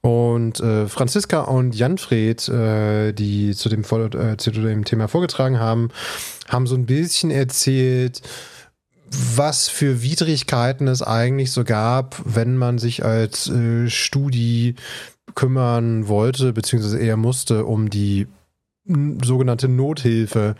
Und 0.00 0.60
äh, 0.60 0.86
Franziska 0.86 1.40
und 1.40 1.74
Janfred, 1.74 2.48
äh, 2.48 3.12
die 3.12 3.54
zu 3.54 3.68
dem, 3.68 3.82
äh, 3.82 4.36
zu 4.36 4.50
dem 4.50 4.84
Thema 4.84 5.08
vorgetragen 5.08 5.58
haben, 5.58 5.90
haben 6.48 6.66
so 6.66 6.76
ein 6.76 6.86
bisschen 6.86 7.30
erzählt, 7.30 8.22
was 9.10 9.68
für 9.68 10.02
Widrigkeiten 10.02 10.88
es 10.88 11.02
eigentlich 11.02 11.52
so 11.52 11.64
gab, 11.64 12.20
wenn 12.24 12.56
man 12.56 12.78
sich 12.78 13.04
als 13.04 13.48
äh, 13.48 13.88
Studi 13.88 14.74
kümmern 15.34 16.08
wollte, 16.08 16.52
beziehungsweise 16.52 16.98
eher 16.98 17.16
musste, 17.16 17.64
um 17.64 17.90
die 17.90 18.26
sogenannte 19.24 19.68
Nothilfe, 19.68 20.54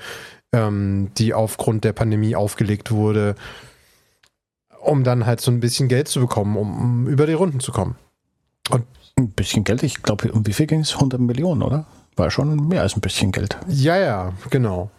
ähm, 0.53 1.11
die 1.19 1.35
aufgrund 1.35 1.85
der 1.85 1.93
Pandemie 1.93 2.37
aufgelegt 2.37 2.91
wurde, 2.91 3.35
um 4.81 5.05
dann 5.05 5.27
halt 5.27 5.41
so 5.41 5.51
ein 5.51 5.61
bisschen 5.61 5.89
Geld 5.89 6.09
zu 6.09 6.21
bekommen, 6.21 6.57
um, 6.57 6.79
um 6.79 7.07
über 7.07 7.27
die 7.27 7.33
Runden 7.33 7.61
zu 7.61 7.73
kommen. 7.73 7.97
Und 8.71 8.85
ein 9.19 9.31
bisschen 9.31 9.65
Geld, 9.65 9.83
ich 9.83 10.03
glaube, 10.03 10.31
um 10.33 10.47
wie 10.47 10.53
viel 10.53 10.67
ging 10.67 10.81
es? 10.81 10.95
100 10.95 11.21
Millionen, 11.21 11.63
oder? 11.63 11.87
War 12.17 12.31
schon 12.31 12.69
mehr 12.69 12.83
als 12.83 12.97
ein 12.97 13.01
bisschen 13.01 13.33
Geld. 13.33 13.57
Ja, 13.69 13.97
ja, 13.97 14.33
genau. 14.51 14.91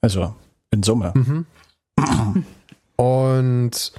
Also 0.00 0.34
in 0.70 0.82
Summe. 0.82 1.12
Mhm. 1.14 1.46
Und 2.96 3.92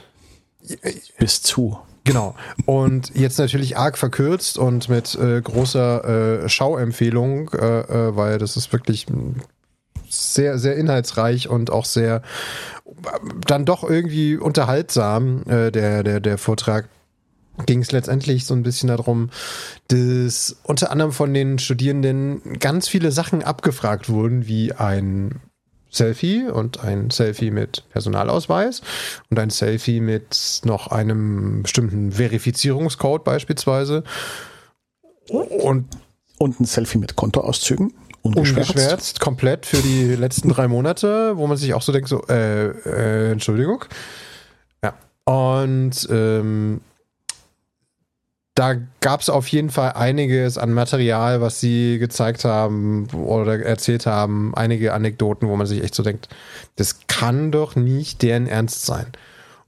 bis 1.18 1.42
zu. 1.42 1.78
Genau. 2.04 2.36
Und 2.66 3.16
jetzt 3.16 3.40
natürlich 3.40 3.78
arg 3.78 3.98
verkürzt 3.98 4.58
und 4.58 4.90
mit 4.90 5.16
äh, 5.16 5.42
großer 5.42 6.44
äh, 6.44 6.50
Schauempfehlung, 6.50 7.50
äh, 7.54 7.80
äh 7.82 8.16
weil 8.16 8.38
das 8.40 8.58
ist 8.58 8.74
wirklich 8.74 9.08
sehr, 10.10 10.58
sehr 10.58 10.76
inhaltsreich 10.76 11.48
und 11.48 11.72
auch 11.72 11.86
sehr 11.86 12.22
dann 13.48 13.66
doch 13.66 13.84
irgendwie 13.84 14.38
unterhaltsam, 14.38 15.44
äh, 15.48 15.72
der, 15.72 16.04
der, 16.04 16.20
der 16.20 16.38
Vortrag 16.38 16.88
ging 17.66 17.82
es 17.82 17.92
letztendlich 17.92 18.46
so 18.46 18.54
ein 18.54 18.64
bisschen 18.64 18.88
darum, 18.88 19.30
dass 19.88 20.58
unter 20.64 20.92
anderem 20.92 21.12
von 21.12 21.34
den 21.34 21.60
Studierenden 21.60 22.60
ganz 22.60 22.88
viele 22.88 23.12
Sachen 23.12 23.44
abgefragt 23.44 24.10
wurden, 24.10 24.48
wie 24.48 24.74
ein 24.74 25.40
Selfie 25.90 26.48
und 26.48 26.84
ein 26.84 27.12
Selfie 27.12 27.52
mit 27.52 27.84
Personalausweis 27.92 28.82
und 29.30 29.38
ein 29.38 29.52
Selfie 29.52 30.00
mit 30.00 30.62
noch 30.66 30.88
einem 30.88 31.64
bestimmten 31.64 32.14
Verifizierungscode 32.14 33.24
beispielsweise. 33.24 34.04
Und, 35.30 35.88
und 36.40 36.60
ein 36.60 36.66
Selfie 36.66 36.98
mit 36.98 37.16
Kontoauszügen. 37.16 37.94
Ungeschwärzt. 38.24 38.70
ungeschwärzt, 38.70 39.20
komplett 39.20 39.66
für 39.66 39.82
die 39.82 40.16
letzten 40.16 40.48
drei 40.48 40.70
Monate, 40.70 41.38
wo 41.38 41.46
man 41.46 41.58
sich 41.58 41.74
auch 41.74 41.82
so 41.82 41.92
denkt, 41.92 42.08
so, 42.08 42.26
äh, 42.28 42.70
äh 42.70 43.32
Entschuldigung. 43.32 43.84
Ja. 44.82 44.94
Und 45.26 46.08
ähm, 46.10 46.80
da 48.56 48.76
gab 49.02 49.22
es 49.22 49.30
auf 49.30 49.48
jeden 49.48 49.72
Fall 49.72 49.94
einiges 49.94 50.58
an 50.58 50.74
Material, 50.74 51.42
was 51.42 51.60
sie 51.60 51.98
gezeigt 51.98 52.46
haben 52.46 53.08
oder 53.12 53.60
erzählt 53.64 54.06
haben, 54.06 54.54
einige 54.56 54.94
Anekdoten, 54.94 55.48
wo 55.48 55.56
man 55.56 55.66
sich 55.66 55.84
echt 55.84 55.96
so 55.96 56.04
denkt, 56.04 56.30
das 56.76 57.08
kann 57.08 57.52
doch 57.52 57.76
nicht 57.76 58.22
deren 58.22 58.48
Ernst 58.48 58.86
sein. 58.86 59.08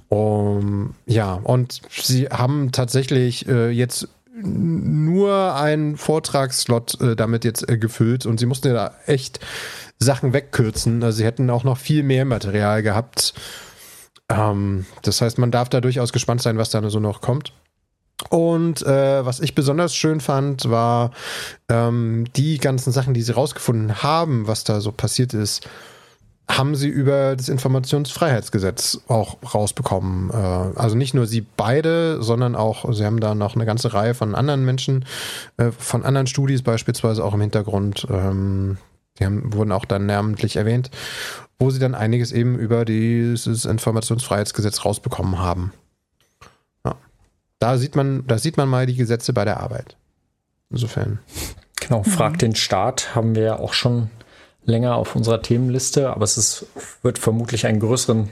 Um, 0.09 0.93
ja, 1.07 1.33
und 1.33 1.81
sie 1.89 2.27
haben 2.27 2.71
tatsächlich 2.71 3.47
äh, 3.47 3.69
jetzt 3.71 4.07
nur 4.35 5.55
einen 5.55 5.97
Vortragsslot 5.97 7.01
äh, 7.01 7.15
damit 7.15 7.43
jetzt 7.43 7.67
äh, 7.67 7.77
gefüllt 7.77 8.25
und 8.27 8.39
sie 8.39 8.45
mussten 8.45 8.67
ja 8.67 8.73
da 8.73 8.95
echt 9.07 9.39
Sachen 9.97 10.33
wegkürzen. 10.33 11.01
Also 11.03 11.17
sie 11.17 11.25
hätten 11.25 11.49
auch 11.49 11.63
noch 11.63 11.77
viel 11.77 12.03
mehr 12.03 12.25
Material 12.25 12.83
gehabt. 12.83 13.33
Ähm, 14.29 14.85
das 15.01 15.21
heißt, 15.21 15.39
man 15.39 15.51
darf 15.51 15.69
da 15.69 15.81
durchaus 15.81 16.13
gespannt 16.13 16.41
sein, 16.41 16.57
was 16.57 16.69
da 16.69 16.87
so 16.89 16.99
noch 16.99 17.21
kommt. 17.21 17.53
Und 18.29 18.81
äh, 18.83 19.25
was 19.25 19.39
ich 19.39 19.55
besonders 19.55 19.95
schön 19.95 20.21
fand, 20.21 20.69
war 20.69 21.11
ähm, 21.69 22.25
die 22.35 22.57
ganzen 22.57 22.91
Sachen, 22.91 23.13
die 23.13 23.21
sie 23.21 23.33
rausgefunden 23.33 24.03
haben, 24.03 24.47
was 24.47 24.63
da 24.63 24.79
so 24.79 24.91
passiert 24.91 25.33
ist, 25.33 25.67
haben 26.49 26.75
sie 26.75 26.89
über 26.89 27.35
das 27.35 27.49
Informationsfreiheitsgesetz 27.49 29.01
auch 29.07 29.37
rausbekommen. 29.53 30.29
Äh, 30.29 30.79
also 30.79 30.95
nicht 30.95 31.13
nur 31.13 31.27
sie 31.27 31.41
beide, 31.41 32.21
sondern 32.21 32.55
auch, 32.55 32.91
sie 32.93 33.05
haben 33.05 33.19
da 33.19 33.35
noch 33.35 33.55
eine 33.55 33.65
ganze 33.65 33.93
Reihe 33.93 34.13
von 34.13 34.35
anderen 34.35 34.63
Menschen, 34.63 35.05
äh, 35.57 35.71
von 35.71 36.05
anderen 36.05 36.27
Studis 36.27 36.61
beispielsweise 36.61 37.23
auch 37.23 37.33
im 37.33 37.41
Hintergrund. 37.41 38.07
Ähm, 38.09 38.77
die 39.19 39.25
haben, 39.25 39.53
wurden 39.53 39.71
auch 39.71 39.85
dann 39.85 40.05
namentlich 40.05 40.55
erwähnt, 40.55 40.91
wo 41.57 41.69
sie 41.69 41.79
dann 41.79 41.95
einiges 41.95 42.31
eben 42.31 42.57
über 42.57 42.85
dieses 42.85 43.65
Informationsfreiheitsgesetz 43.65 44.85
rausbekommen 44.85 45.39
haben. 45.39 45.73
Da 47.65 47.79
sieht 47.79 47.95
man, 47.95 48.27
da 48.27 48.37
sieht 48.37 48.57
man 48.57 48.69
mal 48.69 48.85
die 48.85 48.95
Gesetze 48.95 49.33
bei 49.33 49.43
der 49.43 49.59
Arbeit. 49.59 49.97
Insofern. 50.69 51.17
Genau, 51.77 52.03
Frag 52.03 52.33
mhm. 52.33 52.37
den 52.37 52.55
Staat 52.55 53.15
haben 53.15 53.33
wir 53.33 53.41
ja 53.41 53.59
auch 53.59 53.73
schon 53.73 54.11
länger 54.65 54.93
auf 54.97 55.15
unserer 55.15 55.41
Themenliste, 55.41 56.11
aber 56.11 56.25
es 56.25 56.37
ist, 56.37 56.67
wird 57.01 57.17
vermutlich 57.17 57.65
einen 57.65 57.79
größeren, 57.79 58.29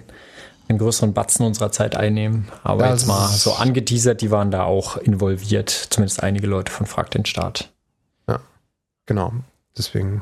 einen 0.67 0.77
größeren 0.77 1.13
Batzen 1.15 1.47
unserer 1.47 1.71
Zeit 1.71 1.95
einnehmen. 1.95 2.47
Aber 2.61 2.83
das 2.83 3.01
jetzt 3.01 3.07
mal 3.07 3.27
so 3.27 3.53
angeteasert, 3.53 4.21
die 4.21 4.29
waren 4.29 4.51
da 4.51 4.65
auch 4.65 4.97
involviert, 4.97 5.71
zumindest 5.71 6.21
einige 6.21 6.45
Leute 6.45 6.71
von 6.71 6.85
Frag 6.85 7.09
den 7.09 7.25
Staat. 7.25 7.71
Ja, 8.29 8.39
genau. 9.07 9.33
Deswegen 9.75 10.21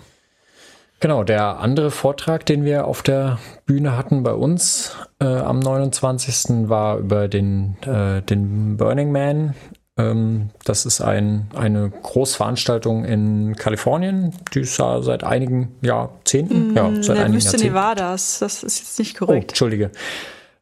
Genau, 1.02 1.24
der 1.24 1.58
andere 1.58 1.89
Vortrag, 1.89 2.45
den 2.45 2.64
wir 2.64 2.86
auf 2.86 3.02
der 3.02 3.39
Bühne 3.66 3.97
hatten 3.97 4.22
bei 4.22 4.34
uns 4.34 4.95
äh, 5.20 5.26
am 5.26 5.58
29. 5.58 6.70
war 6.70 6.99
über 6.99 7.28
den, 7.28 7.76
äh, 7.88 8.22
den 8.22 8.78
Burning 8.78 9.12
Man. 9.12 9.56
Ähm, 9.97 10.52
das 10.64 10.86
ist 10.86 11.02
ein, 11.02 11.49
eine 11.56 11.89
Großveranstaltung 11.89 13.04
in 13.04 13.56
Kalifornien, 13.56 14.36
die 14.54 14.60
ist 14.60 14.78
ja 14.78 15.02
seit 15.02 15.24
einigen 15.24 15.76
Jahrzehnten. 15.82 16.74
Mm, 16.74 16.78
ja, 16.78 16.91
seit 17.02 17.18
der 17.18 17.26
einigen 17.26 17.34
Wüste 17.34 17.54
Jahrzehnten. 17.54 17.74
Nevadas, 17.74 18.38
das 18.38 18.62
ist 18.62 18.78
jetzt 18.78 18.99
nicht 18.99 19.18
korrekt. 19.18 19.45
Oh, 19.45 19.49
Entschuldige. 19.49 19.89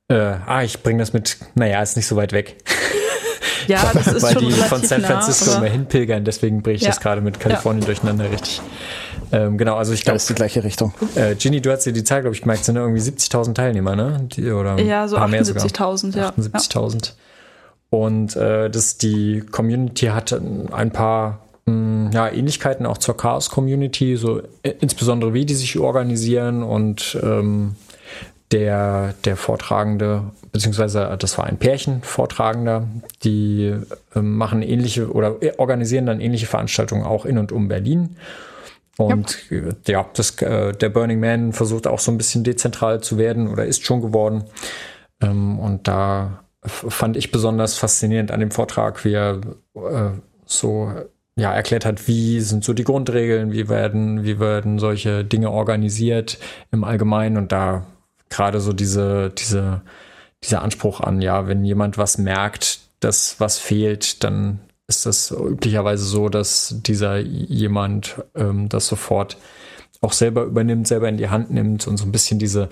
Äh, 0.08 0.16
ah, 0.16 0.64
ich 0.64 0.82
bringe 0.82 1.00
das 1.00 1.12
mit, 1.12 1.38
naja, 1.56 1.82
ist 1.82 1.98
nicht 1.98 2.08
so 2.08 2.16
weit 2.16 2.32
weg. 2.32 2.56
Ja, 3.70 3.90
das 3.94 4.08
ist 4.08 4.22
weil 4.24 4.34
schon 4.34 4.42
die 4.44 4.48
relativ 4.54 4.68
von 4.68 4.82
San 4.84 5.02
Francisco 5.02 5.52
nah, 5.52 5.58
immer 5.58 5.68
hinpilgern, 5.68 6.26
deswegen 6.26 6.62
bringe 6.62 6.76
ich 6.78 6.84
das 6.84 6.98
Ja. 6.98 7.02
gerade 7.02 7.22
mit 7.22 7.40
Kalifornien 7.40 7.86
durcheinander 7.86 8.30
richtig. 8.32 8.62
Ähm, 9.32 9.58
genau, 9.60 9.76
also 9.76 9.94
ich 9.94 10.02
glaube, 10.04 10.18
ist 10.18 10.28
die 10.30 10.34
gleiche 10.34 10.64
Richtung. 10.64 10.92
äh, 11.16 11.36
Ginny, 11.36 11.62
du 11.62 11.72
hast 11.72 11.86
dir 11.86 11.94
die 11.94 12.04
Zahl, 12.04 12.22
glaube 12.22 12.36
ich, 12.36 12.42
gemerkt, 12.42 12.66
sind 12.66 12.76
irgendwie 12.78 13.02
70.000 13.02 13.54
Teilnehmer, 13.54 13.96
ne? 13.96 14.28
Die, 14.36 14.52
oder 14.52 14.80
Ja, 14.80 15.08
so 15.08 15.16
ein 15.18 15.20
paar 15.20 15.28
mehr 15.30 15.46
sogar. 15.46 15.64
78.000, 15.66 16.18
ja. 16.18 16.30
78.000. 16.32 17.12
Und 17.92 18.36
äh, 18.36 18.70
das, 18.70 18.98
die 18.98 19.42
Community 19.52 20.08
hat 20.08 20.34
ein 20.34 20.92
paar 20.92 21.42
mh, 21.66 22.12
ja, 22.14 22.28
Ähnlichkeiten 22.32 22.86
auch 22.88 22.98
zur 22.98 23.16
Chaos-Community, 23.18 24.16
so 24.18 24.42
äh, 24.64 24.74
insbesondere 24.80 25.34
wie 25.34 25.46
die 25.46 25.56
sich 25.56 25.78
organisieren 25.78 26.64
und 26.64 27.18
ähm, 27.22 27.76
der, 28.52 29.14
der 29.26 29.36
Vortragende, 29.38 30.32
beziehungsweise 30.52 31.16
das 31.20 31.38
war 31.38 31.46
ein 31.46 31.58
Pärchen 31.58 32.02
Vortragender, 32.02 32.88
die 33.24 33.76
ähm, 34.16 34.38
machen 34.38 34.62
ähnliche 34.62 35.12
oder 35.12 35.36
organisieren 35.58 36.08
dann 36.08 36.20
ähnliche 36.20 36.48
Veranstaltungen 36.48 37.04
auch 37.04 37.26
in 37.26 37.38
und 37.38 37.52
um 37.52 37.68
Berlin. 37.68 38.16
Und 38.98 39.52
äh, 39.52 39.74
ja, 39.88 40.06
das, 40.14 40.42
äh, 40.42 40.74
der 40.74 40.90
Burning 40.90 41.20
Man 41.20 41.54
versucht 41.54 41.88
auch 41.88 42.00
so 42.00 42.12
ein 42.12 42.18
bisschen 42.18 42.44
dezentral 42.44 43.02
zu 43.02 43.18
werden 43.18 43.48
oder 43.48 43.66
ist 43.66 43.86
schon 43.86 44.02
geworden. 44.02 44.46
Ähm, 45.22 45.60
und 45.60 45.88
da 45.88 46.44
fand 46.66 47.16
ich 47.16 47.32
besonders 47.32 47.78
faszinierend 47.78 48.32
an 48.32 48.42
dem 48.42 48.52
Vortrag, 48.52 49.06
wie 49.06 49.14
er 49.14 49.40
äh, 49.76 50.10
so 50.46 50.92
ja, 51.38 51.54
erklärt 51.54 51.86
hat, 51.86 52.08
wie 52.08 52.42
sind 52.42 52.66
so 52.66 52.74
die 52.74 52.84
Grundregeln, 52.84 53.54
wie 53.54 53.70
werden, 53.70 54.24
wie 54.26 54.40
werden 54.40 54.80
solche 54.80 55.24
Dinge 55.24 55.52
organisiert 55.52 56.38
im 56.72 56.84
Allgemeinen 56.84 57.38
und 57.38 57.52
da 57.52 57.86
gerade 58.30 58.60
so 58.62 58.74
diese, 58.74 59.30
diese, 59.32 59.82
dieser 60.44 60.62
Anspruch 60.62 61.02
an, 61.02 61.22
ja, 61.22 61.48
wenn 61.48 61.64
jemand 61.66 61.98
was 61.98 62.18
merkt, 62.18 62.80
dass 63.00 63.40
was 63.40 63.58
fehlt, 63.58 64.24
dann 64.24 64.60
ist 64.88 65.06
das 65.06 65.32
üblicherweise 65.32 66.04
so, 66.04 66.30
dass 66.30 66.76
dieser 66.80 67.18
jemand 67.18 68.24
ähm, 68.36 68.70
das 68.70 68.88
sofort 68.88 69.38
auch 70.02 70.14
selber 70.14 70.44
übernimmt, 70.44 70.88
selber 70.88 71.10
in 71.10 71.18
die 71.18 71.30
Hand 71.30 71.52
nimmt 71.52 71.88
und 71.88 71.98
so 71.98 72.06
ein 72.06 72.12
bisschen 72.12 72.40
diese, 72.40 72.70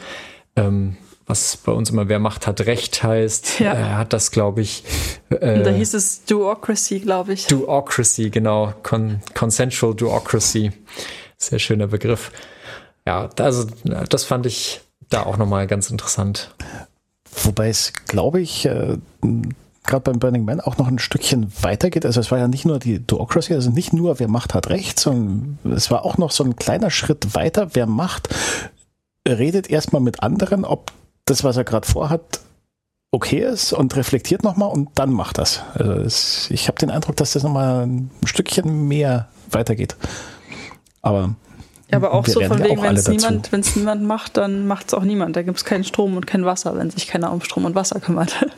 ähm, 0.55 0.97
was 1.28 1.58
bei 1.58 1.72
uns 1.74 1.89
immer 1.89 2.08
wer 2.08 2.20
macht, 2.20 2.47
hat 2.47 2.62
Recht 2.62 3.03
heißt, 3.03 3.60
Ja. 3.60 3.74
er 3.74 3.97
hat 3.97 4.14
das, 4.14 4.32
glaube 4.32 4.62
ich, 4.62 4.84
Und 5.30 5.41
da 5.41 5.70
äh, 5.72 5.74
hieß 5.74 5.93
es 5.93 6.24
Duocracy, 6.26 7.01
glaube 7.01 7.34
ich. 7.34 7.47
Duocracy, 7.47 8.30
genau, 8.30 8.74
Con 8.82 9.22
Consensual 9.36 9.93
Duocracy. 9.93 10.72
Sehr 11.38 11.60
schöner 11.60 11.88
Begriff. 11.88 12.32
Ja, 13.05 13.30
also 13.39 13.68
das 14.10 14.24
fand 14.24 14.45
ich 14.45 14.82
da 15.10 15.24
auch 15.24 15.38
nochmal 15.38 15.68
ganz 15.68 15.89
interessant. 15.89 16.53
Wobei 17.43 17.70
es, 17.70 17.93
glaube 18.08 18.41
ich, 18.41 18.66
äh, 18.66 18.97
gerade 19.88 20.01
beim 20.03 20.20
Burning 20.20 20.45
Man 20.45 20.62
auch 20.62 20.78
noch 20.78 20.88
ein 20.88 20.99
Stückchen 20.99 21.51
weitergeht. 21.62 22.05
Also 22.05 22.20
es 22.20 22.32
war 22.32 22.38
ja 22.38 22.47
nicht 22.47 22.66
nur 22.66 22.80
die 22.80 22.99
Duocracy, 22.99 23.53
also 23.53 23.72
nicht 23.72 23.93
nur 23.93 24.20
wer 24.20 24.28
Macht 24.28 24.53
hat 24.53 24.70
Recht, 24.70 24.99
sondern 24.99 25.58
es 25.76 25.89
war 25.89 26.05
auch 26.05 26.18
noch 26.18 26.32
so 26.32 26.43
ein 26.43 26.55
kleiner 26.55 26.91
Schritt 26.91 27.36
weiter. 27.36 27.70
Wer 27.74 27.86
Macht, 27.86 28.30
redet 29.28 29.70
erstmal 29.70 30.01
mit 30.01 30.22
anderen, 30.22 30.66
ob 30.66 30.91
das, 31.26 31.43
was 31.43 31.58
er 31.58 31.64
gerade 31.64 31.88
vorhat, 31.88 32.41
okay 33.12 33.39
ist 33.39 33.74
und 33.74 33.95
reflektiert 33.95 34.43
nochmal 34.43 34.70
und 34.70 34.89
dann 34.95 35.12
macht 35.12 35.38
das. 35.38 35.64
Also 35.74 35.93
es, 35.93 36.51
ich 36.51 36.68
habe 36.68 36.78
den 36.78 36.91
Eindruck, 36.91 37.16
dass 37.16 37.34
das 37.34 37.43
nochmal 37.43 37.86
ein 37.86 38.12
Stückchen 38.26 38.88
mehr 38.88 39.30
weitergeht. 39.49 39.95
Aber 41.01 41.36
Ja, 41.90 41.98
aber 41.98 42.14
auch 42.14 42.26
wir 42.28 42.34
so 42.34 42.42
von 42.42 42.62
wegen, 42.64 42.82
wenn 42.82 42.96
es 42.98 43.08
niemand, 43.08 43.52
wenn's 43.52 43.76
niemand 43.76 44.04
macht, 44.04 44.36
dann 44.38 44.68
macht 44.68 44.88
es 44.88 44.94
auch 44.94 45.04
niemand. 45.04 45.36
Da 45.38 45.42
gibt 45.42 45.58
es 45.58 45.64
keinen 45.66 45.84
Strom 45.86 46.18
und 46.18 46.28
kein 46.28 46.44
Wasser, 46.46 46.76
wenn 46.78 46.90
sich 46.90 47.08
keiner 47.08 47.32
um 47.32 47.42
Strom 47.42 47.66
und 47.66 47.76
Wasser 47.76 48.00
kümmert. 48.00 48.46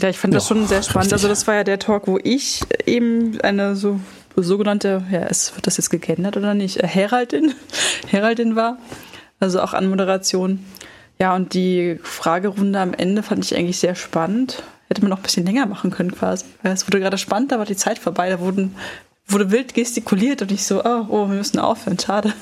Ja, 0.00 0.08
ich 0.08 0.18
fand 0.18 0.32
das 0.34 0.44
Ja, 0.44 0.48
schon 0.56 0.66
sehr 0.66 0.82
spannend. 0.82 1.12
richtig. 1.12 1.12
Also 1.12 1.28
das 1.28 1.46
war 1.46 1.56
ja 1.56 1.64
der 1.64 1.78
Talk, 1.78 2.06
wo 2.06 2.18
ich 2.22 2.62
eben 2.86 3.38
eine 3.42 3.76
so 3.76 4.00
sogenannte, 4.34 5.04
ja, 5.10 5.26
ist, 5.26 5.54
wird 5.56 5.66
das 5.66 5.76
jetzt 5.76 5.90
gegendert 5.90 6.38
oder 6.38 6.54
nicht, 6.54 6.78
Äh, 6.78 6.86
Heraldin, 6.86 7.52
Heraldin 8.06 8.56
war. 8.56 8.78
Also 9.40 9.60
auch 9.60 9.74
an 9.74 9.90
Moderation. 9.90 10.64
Ja, 11.18 11.34
und 11.34 11.52
die 11.52 11.98
Fragerunde 12.02 12.78
am 12.80 12.94
Ende 12.94 13.22
fand 13.22 13.44
ich 13.44 13.54
eigentlich 13.54 13.78
sehr 13.78 13.94
spannend. 13.94 14.62
Hätte 14.88 15.02
man 15.02 15.10
noch 15.10 15.18
ein 15.18 15.22
bisschen 15.22 15.44
länger 15.44 15.66
machen 15.66 15.90
können 15.90 16.12
quasi. 16.14 16.46
Es 16.62 16.86
wurde 16.86 16.98
gerade 17.00 17.18
spannend, 17.18 17.52
da 17.52 17.58
war 17.58 17.66
die 17.66 17.76
Zeit 17.76 17.98
vorbei. 17.98 18.30
Da 18.30 18.40
wurden, 18.40 18.74
wurde 19.32 19.50
wild 19.50 19.74
gestikuliert 19.74 20.42
und 20.42 20.52
ich 20.52 20.64
so, 20.64 20.82
oh, 20.84 21.06
oh 21.08 21.28
wir 21.28 21.36
müssen 21.36 21.58
aufhören, 21.58 21.98
schade. 21.98 22.32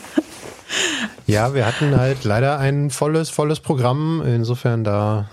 Ja, 1.26 1.54
wir 1.54 1.66
hatten 1.66 1.96
halt 1.98 2.24
leider 2.24 2.58
ein 2.58 2.90
volles, 2.90 3.30
volles 3.30 3.60
Programm. 3.60 4.22
Insofern 4.26 4.84
da 4.84 5.28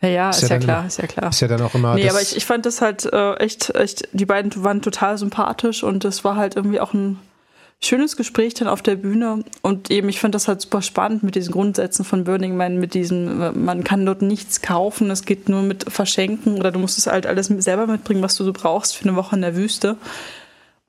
Ja, 0.00 0.08
ja, 0.08 0.30
Ist 0.30 0.42
ist, 0.42 0.42
ja 0.42 0.48
ja 0.48 0.58
dann- 0.60 0.64
klar, 0.66 0.86
ist 0.86 0.98
ja 0.98 1.06
klar. 1.06 1.30
ist 1.30 1.40
ja 1.40 1.48
dann 1.48 1.62
auch 1.62 1.74
immer 1.74 1.94
Nee, 1.94 2.08
aber 2.08 2.22
ich, 2.22 2.36
ich 2.36 2.44
fand 2.46 2.64
das 2.66 2.80
halt 2.80 3.04
äh, 3.12 3.34
echt, 3.34 3.74
echt, 3.74 4.08
die 4.12 4.26
beiden 4.26 4.52
waren 4.62 4.82
total 4.82 5.18
sympathisch 5.18 5.82
und 5.82 6.04
es 6.04 6.22
war 6.24 6.36
halt 6.36 6.54
irgendwie 6.56 6.78
auch 6.80 6.92
ein 6.94 7.18
schönes 7.84 8.16
Gespräch 8.16 8.54
dann 8.54 8.68
auf 8.68 8.82
der 8.82 8.96
Bühne 8.96 9.44
und 9.62 9.90
eben, 9.90 10.08
ich 10.08 10.20
fand 10.20 10.34
das 10.34 10.48
halt 10.48 10.60
super 10.60 10.82
spannend 10.82 11.22
mit 11.22 11.34
diesen 11.34 11.52
Grundsätzen 11.52 12.04
von 12.04 12.24
Burning 12.24 12.56
Man, 12.56 12.78
mit 12.78 12.94
diesem, 12.94 13.64
man 13.64 13.84
kann 13.84 14.04
dort 14.04 14.22
nichts 14.22 14.62
kaufen, 14.62 15.10
es 15.10 15.24
geht 15.24 15.48
nur 15.48 15.62
mit 15.62 15.90
Verschenken 15.92 16.58
oder 16.58 16.72
du 16.72 16.78
musst 16.78 16.98
es 16.98 17.06
halt 17.06 17.26
alles 17.26 17.46
selber 17.46 17.86
mitbringen, 17.86 18.22
was 18.22 18.36
du 18.36 18.44
so 18.44 18.52
brauchst 18.52 18.96
für 18.96 19.08
eine 19.08 19.16
Woche 19.16 19.36
in 19.36 19.42
der 19.42 19.56
Wüste. 19.56 19.96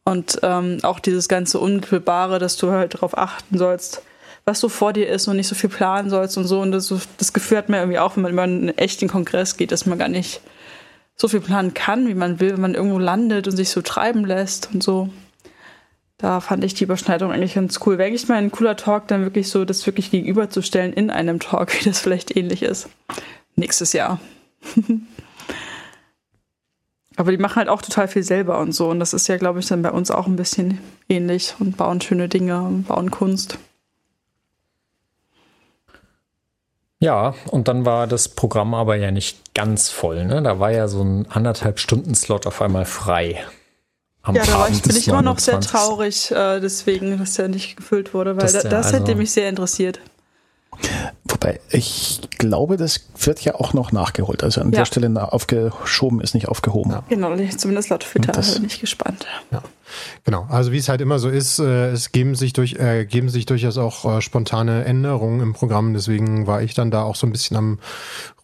Und 0.08 0.40
ähm, 0.44 0.78
auch 0.84 1.00
dieses 1.00 1.28
ganze 1.28 1.60
Unmittelbare, 1.60 2.38
dass 2.38 2.58
du 2.58 2.70
halt 2.70 2.94
darauf 2.94 3.18
achten 3.18 3.58
sollst, 3.58 4.04
was 4.46 4.60
so 4.60 4.70
vor 4.70 4.94
dir 4.94 5.10
ist 5.10 5.28
und 5.28 5.36
nicht 5.36 5.48
so 5.48 5.56
viel 5.56 5.70
planen 5.70 6.12
sollst 6.12 6.38
und 6.38 6.46
so. 6.46 6.62
Und 6.62 6.72
das, 6.72 6.94
das 7.18 7.34
Gefühl 7.34 7.58
hat 7.58 7.70
man 7.70 7.80
irgendwie 7.80 7.98
auch, 7.98 8.16
wenn 8.16 8.24
man 8.24 8.32
über 8.32 8.44
einen 8.44 8.78
echten 8.78 9.08
Kongress 9.08 9.58
geht, 9.58 9.72
dass 9.72 9.88
man 9.88 9.98
gar 9.98 10.08
nicht 10.08 10.42
so 11.16 11.28
viel 11.28 11.42
planen 11.42 11.74
kann, 11.74 12.08
wie 12.08 12.14
man 12.14 12.40
will, 12.40 12.54
wenn 12.54 12.62
man 12.62 12.76
irgendwo 12.76 13.00
landet 13.00 13.48
und 13.48 13.56
sich 13.56 13.70
so 13.70 13.82
treiben 13.82 14.26
lässt 14.26 14.70
und 14.74 14.84
so. 14.84 15.10
Da 16.26 16.40
fand 16.40 16.64
ich 16.64 16.74
die 16.74 16.86
Überschneidung 16.86 17.32
eigentlich 17.32 17.54
ganz 17.54 17.80
cool. 17.86 18.00
Wäre 18.00 18.08
eigentlich 18.08 18.28
mal 18.28 18.40
ein 18.40 18.50
cooler 18.50 18.76
Talk, 18.76 19.08
dann 19.08 19.22
wirklich 19.22 19.48
so 19.48 19.64
das 19.64 19.86
wirklich 19.86 20.10
gegenüberzustellen 20.10 20.92
in 20.92 21.12
einem 21.12 21.40
Talk, 21.40 21.72
wie 21.80 21.86
das 21.88 22.00
vielleicht 22.00 22.36
ähnlich 22.36 22.64
ist. 22.64 22.90
Nächstes 23.56 23.94
Jahr. 23.94 24.20
Aber 27.16 27.30
die 27.30 27.38
machen 27.38 27.58
halt 27.58 27.70
auch 27.70 27.84
total 27.84 28.08
viel 28.08 28.24
selber 28.24 28.58
und 28.58 28.72
so. 28.72 28.90
Und 28.90 29.00
das 29.00 29.14
ist 29.14 29.28
ja, 29.28 29.38
glaube 29.38 29.60
ich, 29.60 29.68
dann 29.68 29.84
bei 29.84 29.92
uns 29.92 30.10
auch 30.10 30.26
ein 30.26 30.36
bisschen 30.36 30.80
ähnlich 31.10 31.54
und 31.60 31.78
bauen 31.78 32.02
schöne 32.02 32.28
Dinge 32.28 32.60
und 32.60 32.88
bauen 32.88 33.12
Kunst. 33.12 33.60
Ja, 37.00 37.36
und 37.52 37.68
dann 37.68 37.86
war 37.86 38.08
das 38.08 38.30
Programm 38.30 38.74
aber 38.74 38.96
ja 38.96 39.12
nicht 39.12 39.54
ganz 39.54 39.92
voll. 39.92 40.26
Ne? 40.26 40.42
Da 40.42 40.60
war 40.60 40.72
ja 40.72 40.88
so 40.88 41.04
ein 41.04 41.28
anderthalb 41.30 41.78
Stunden 41.78 42.16
Slot 42.16 42.48
auf 42.48 42.64
einmal 42.64 42.86
frei. 42.86 43.46
Am 44.26 44.36
Ja, 44.36 44.44
da 44.44 44.54
war 44.54 44.68
ich, 44.70 44.78
Abend 44.78 44.88
bin 44.88 44.96
ich 44.98 45.08
immer 45.08 45.22
noch 45.22 45.38
sehr 45.38 45.54
29.. 45.56 45.72
traurig, 45.72 46.32
äh, 46.32 46.60
deswegen, 46.60 47.18
dass 47.20 47.36
der 47.36 47.48
nicht 47.48 47.78
gefüllt 47.78 48.14
wurde, 48.14 48.36
weil 48.36 48.44
das, 48.44 48.54
der 48.54 48.72
das 48.72 48.88
hätte 48.88 49.04
also- 49.04 49.16
mich 49.16 49.32
sehr 49.32 49.48
interessiert. 49.50 50.00
Wobei, 51.36 51.60
ich 51.70 52.22
glaube, 52.38 52.78
das 52.78 53.02
wird 53.20 53.42
ja 53.42 53.56
auch 53.56 53.74
noch 53.74 53.92
nachgeholt. 53.92 54.42
Also 54.42 54.62
an 54.62 54.72
Ja. 54.72 54.80
der 54.80 54.86
Stelle 54.86 55.34
aufgeschoben 55.34 56.22
ist 56.22 56.34
nicht 56.34 56.48
aufgehoben. 56.48 56.92
Ja. 56.92 57.04
Genau, 57.10 57.36
zumindest 57.58 57.90
laut 57.90 58.04
Twitter 58.04 58.32
das- 58.32 58.56
bin 58.56 58.64
ich 58.66 58.80
gespannt. 58.80 59.26
Genau, 60.24 60.48
also 60.50 60.72
wie 60.72 60.78
es 60.78 60.88
halt 60.88 61.02
immer 61.02 61.20
so 61.20 61.28
ist, 61.28 61.60
äh, 61.60 61.92
es 61.92 62.14
geben 62.14 62.36
sich, 62.36 62.54
durch, 62.54 62.76
äh, 62.76 63.06
geben 63.06 63.28
sich 63.28 63.46
durchaus 63.46 63.78
auch 63.78 64.06
äh, 64.18 64.22
spontane 64.22 64.86
Änderungen 64.86 65.42
im 65.42 65.52
Programm. 65.54 65.94
Deswegen 65.94 66.48
war 66.48 66.62
ich 66.62 66.74
dann 66.74 66.90
da 66.90 67.04
auch 67.04 67.16
so 67.16 67.28
ein 67.28 67.32
bisschen 67.34 67.58
am 67.58 67.80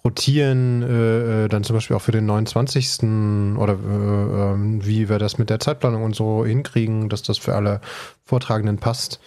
Rotieren, 0.04 0.82
äh, 0.84 1.46
äh, 1.46 1.48
dann 1.48 1.64
zum 1.64 1.76
Beispiel 1.78 1.96
auch 1.96 2.02
für 2.02 2.12
den 2.12 2.26
29. 2.26 3.56
oder 3.58 3.74
äh, 3.74 4.54
ähm, 4.54 4.86
wie 4.86 5.08
wir 5.10 5.18
das 5.20 5.38
mit 5.38 5.50
der 5.50 5.60
Zeitplanung 5.60 6.04
und 6.04 6.16
so 6.16 6.44
hinkriegen, 6.46 7.08
dass 7.08 7.22
das 7.22 7.38
für 7.38 7.56
alle 7.56 7.80
Vortragenden 8.32 8.78
passt. 8.78 9.20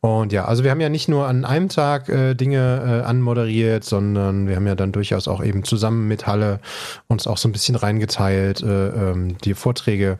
Und 0.00 0.32
ja, 0.32 0.44
also 0.44 0.62
wir 0.62 0.70
haben 0.70 0.80
ja 0.80 0.88
nicht 0.88 1.08
nur 1.08 1.26
an 1.26 1.44
einem 1.44 1.68
Tag 1.68 2.08
äh, 2.08 2.34
Dinge 2.34 3.02
äh, 3.02 3.04
anmoderiert, 3.04 3.82
sondern 3.82 4.46
wir 4.46 4.54
haben 4.54 4.68
ja 4.68 4.76
dann 4.76 4.92
durchaus 4.92 5.26
auch 5.26 5.42
eben 5.42 5.64
zusammen 5.64 6.06
mit 6.06 6.28
Halle 6.28 6.60
uns 7.08 7.26
auch 7.26 7.38
so 7.38 7.48
ein 7.48 7.52
bisschen 7.52 7.74
reingeteilt, 7.74 8.62
äh, 8.62 8.86
ähm, 8.90 9.36
die 9.38 9.54
Vorträge 9.54 10.16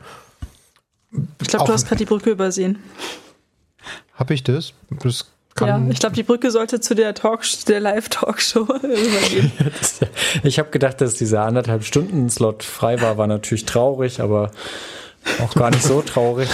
Ich 1.41 1.47
glaube, 1.47 1.67
du 1.67 1.73
hast 1.73 1.87
gerade 1.87 1.99
die 1.99 2.05
Brücke 2.05 2.31
übersehen. 2.31 2.81
Habe 4.15 4.35
ich 4.35 4.43
das? 4.43 4.73
Das 5.05 5.27
kann. 5.55 5.69
ja, 5.69 5.93
ich 5.93 6.01
glaube, 6.01 6.17
die 6.17 6.25
Brücke 6.25 6.51
sollte 6.51 6.81
zu 6.81 6.97
der 6.97 7.15
Talk, 7.15 7.43
der 7.69 7.79
Live-Talkshow 7.79 8.63
übergehen. 8.83 9.53
Ich 10.43 10.59
habe 10.59 10.71
gedacht, 10.71 11.01
dass 11.01 11.15
dieser 11.15 11.43
anderthalb 11.43 11.85
Stunden 11.85 12.29
Slot 12.29 12.65
frei 12.65 13.01
war, 13.01 13.19
war 13.19 13.29
natürlich 13.29 13.67
traurig, 13.67 14.21
aber 14.21 14.51
auch 15.43 15.55
gar 15.55 15.71
nicht 15.71 15.83
so 15.83 16.03
traurig, 16.03 16.49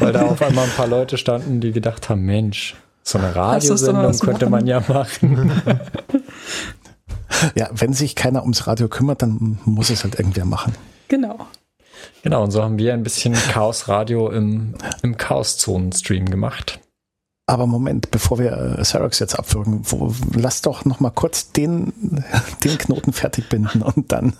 weil 0.00 0.12
da 0.12 0.22
auf 0.22 0.42
einmal 0.42 0.64
ein 0.64 0.70
paar 0.70 0.86
Leute 0.86 1.18
standen, 1.18 1.60
die 1.60 1.72
gedacht 1.72 2.08
haben, 2.08 2.22
Mensch, 2.22 2.74
so 3.02 3.18
eine 3.18 3.34
Radiosendung 3.34 4.18
könnte 4.18 4.48
man 4.48 4.66
ja 4.66 4.82
machen. 4.86 5.62
Ja, 7.56 7.68
wenn 7.72 7.92
sich 7.92 8.14
keiner 8.14 8.42
ums 8.42 8.66
Radio 8.66 8.88
kümmert, 8.88 9.20
dann 9.20 9.58
muss 9.64 9.90
es 9.90 10.04
halt 10.04 10.18
irgendwer 10.18 10.44
machen. 10.44 10.74
genau. 11.08 11.46
Genau, 12.22 12.42
und 12.42 12.50
so 12.50 12.62
haben 12.62 12.78
wir 12.78 12.94
ein 12.94 13.02
bisschen 13.02 13.34
Chaos 13.34 13.88
Radio 13.88 14.30
im, 14.30 14.74
im 15.02 15.16
Chaos-Zonen-Stream 15.16 16.30
gemacht. 16.30 16.80
Aber 17.46 17.66
Moment, 17.66 18.10
bevor 18.10 18.38
wir 18.38 18.76
äh, 18.78 18.82
Xerox 18.82 19.18
jetzt 19.18 19.38
abwürgen, 19.38 19.82
wo, 19.84 20.14
lass 20.32 20.62
doch 20.62 20.84
noch 20.84 21.00
mal 21.00 21.10
kurz 21.10 21.52
den, 21.52 21.92
den 22.64 22.78
Knoten 22.78 23.12
fertig 23.12 23.48
binden 23.48 23.82
und 23.82 24.12
dann. 24.12 24.34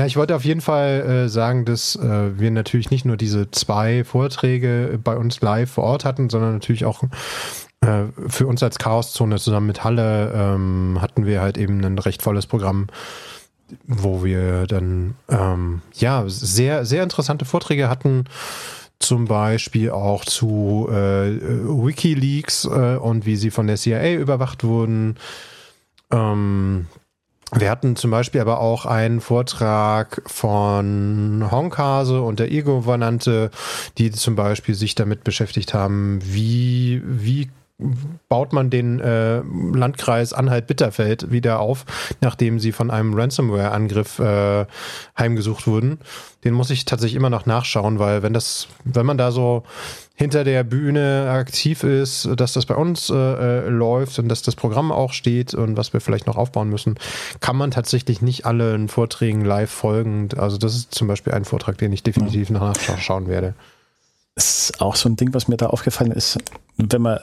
Na, 0.00 0.06
ich 0.06 0.16
wollte 0.16 0.34
auf 0.34 0.46
jeden 0.46 0.62
Fall 0.62 1.26
äh, 1.26 1.28
sagen, 1.28 1.66
dass 1.66 1.94
äh, 1.94 2.38
wir 2.38 2.50
natürlich 2.50 2.90
nicht 2.90 3.04
nur 3.04 3.18
diese 3.18 3.50
zwei 3.50 4.02
Vorträge 4.02 4.98
bei 5.04 5.14
uns 5.14 5.42
live 5.42 5.70
vor 5.70 5.84
Ort 5.84 6.06
hatten, 6.06 6.30
sondern 6.30 6.54
natürlich 6.54 6.86
auch 6.86 7.02
äh, 7.82 8.04
für 8.26 8.46
uns 8.46 8.62
als 8.62 8.78
Chaoszone 8.78 9.36
zusammen 9.36 9.66
mit 9.66 9.84
Halle 9.84 10.32
ähm, 10.34 10.96
hatten 11.02 11.26
wir 11.26 11.42
halt 11.42 11.58
eben 11.58 11.84
ein 11.84 11.98
recht 11.98 12.22
volles 12.22 12.46
Programm, 12.46 12.86
wo 13.86 14.24
wir 14.24 14.66
dann 14.66 15.16
ähm, 15.28 15.82
ja 15.92 16.24
sehr, 16.28 16.86
sehr 16.86 17.02
interessante 17.02 17.44
Vorträge 17.44 17.90
hatten 17.90 18.24
zum 19.00 19.26
Beispiel 19.26 19.90
auch 19.90 20.24
zu 20.24 20.88
äh, 20.90 20.94
Wikileaks 20.94 22.64
äh, 22.64 22.96
und 22.96 23.26
wie 23.26 23.36
sie 23.36 23.50
von 23.50 23.66
der 23.66 23.76
CIA 23.76 24.14
überwacht 24.14 24.64
wurden. 24.64 25.16
Ähm, 26.10 26.86
wir 27.54 27.70
hatten 27.70 27.96
zum 27.96 28.10
Beispiel 28.10 28.40
aber 28.40 28.60
auch 28.60 28.86
einen 28.86 29.20
Vortrag 29.20 30.22
von 30.26 31.48
Honkase 31.50 32.20
und 32.22 32.38
der 32.38 32.50
E-Gouvernante, 32.50 33.50
die 33.98 34.10
zum 34.12 34.36
Beispiel 34.36 34.74
sich 34.74 34.94
damit 34.94 35.24
beschäftigt 35.24 35.74
haben, 35.74 36.20
wie, 36.22 37.02
wie 37.04 37.50
baut 38.28 38.52
man 38.52 38.70
den 38.70 39.00
äh, 39.00 39.38
Landkreis 39.40 40.32
Anhalt-Bitterfeld 40.32 41.30
wieder 41.30 41.60
auf, 41.60 41.84
nachdem 42.20 42.60
sie 42.60 42.72
von 42.72 42.90
einem 42.90 43.14
Ransomware-Angriff 43.14 44.18
äh, 44.18 44.66
heimgesucht 45.18 45.66
wurden. 45.66 45.98
Den 46.44 46.54
muss 46.54 46.70
ich 46.70 46.84
tatsächlich 46.84 47.16
immer 47.16 47.30
noch 47.30 47.46
nachschauen, 47.46 47.98
weil 47.98 48.22
wenn 48.22 48.32
das, 48.32 48.68
wenn 48.84 49.06
man 49.06 49.18
da 49.18 49.32
so 49.32 49.64
hinter 50.20 50.44
der 50.44 50.64
Bühne 50.64 51.30
aktiv 51.30 51.82
ist, 51.82 52.28
dass 52.36 52.52
das 52.52 52.66
bei 52.66 52.74
uns 52.74 53.08
äh, 53.08 53.14
äh 53.14 53.68
läuft 53.70 54.18
und 54.18 54.28
dass 54.28 54.42
das 54.42 54.54
Programm 54.54 54.92
auch 54.92 55.14
steht 55.14 55.54
und 55.54 55.78
was 55.78 55.94
wir 55.94 56.02
vielleicht 56.02 56.26
noch 56.26 56.36
aufbauen 56.36 56.68
müssen, 56.68 56.96
kann 57.40 57.56
man 57.56 57.70
tatsächlich 57.70 58.20
nicht 58.20 58.44
allen 58.44 58.88
Vorträgen 58.88 59.42
live 59.42 59.70
folgen. 59.70 60.28
Also 60.36 60.58
das 60.58 60.76
ist 60.76 60.94
zum 60.94 61.08
Beispiel 61.08 61.32
ein 61.32 61.46
Vortrag, 61.46 61.78
den 61.78 61.90
ich 61.94 62.02
definitiv 62.02 62.50
noch 62.50 62.60
nachschauen 62.60 63.28
werde. 63.28 63.54
Das 64.34 64.68
ist 64.68 64.82
auch 64.82 64.94
so 64.94 65.08
ein 65.08 65.16
Ding, 65.16 65.32
was 65.32 65.48
mir 65.48 65.56
da 65.56 65.68
aufgefallen 65.68 66.12
ist, 66.12 66.36
wenn 66.76 67.00
man 67.00 67.20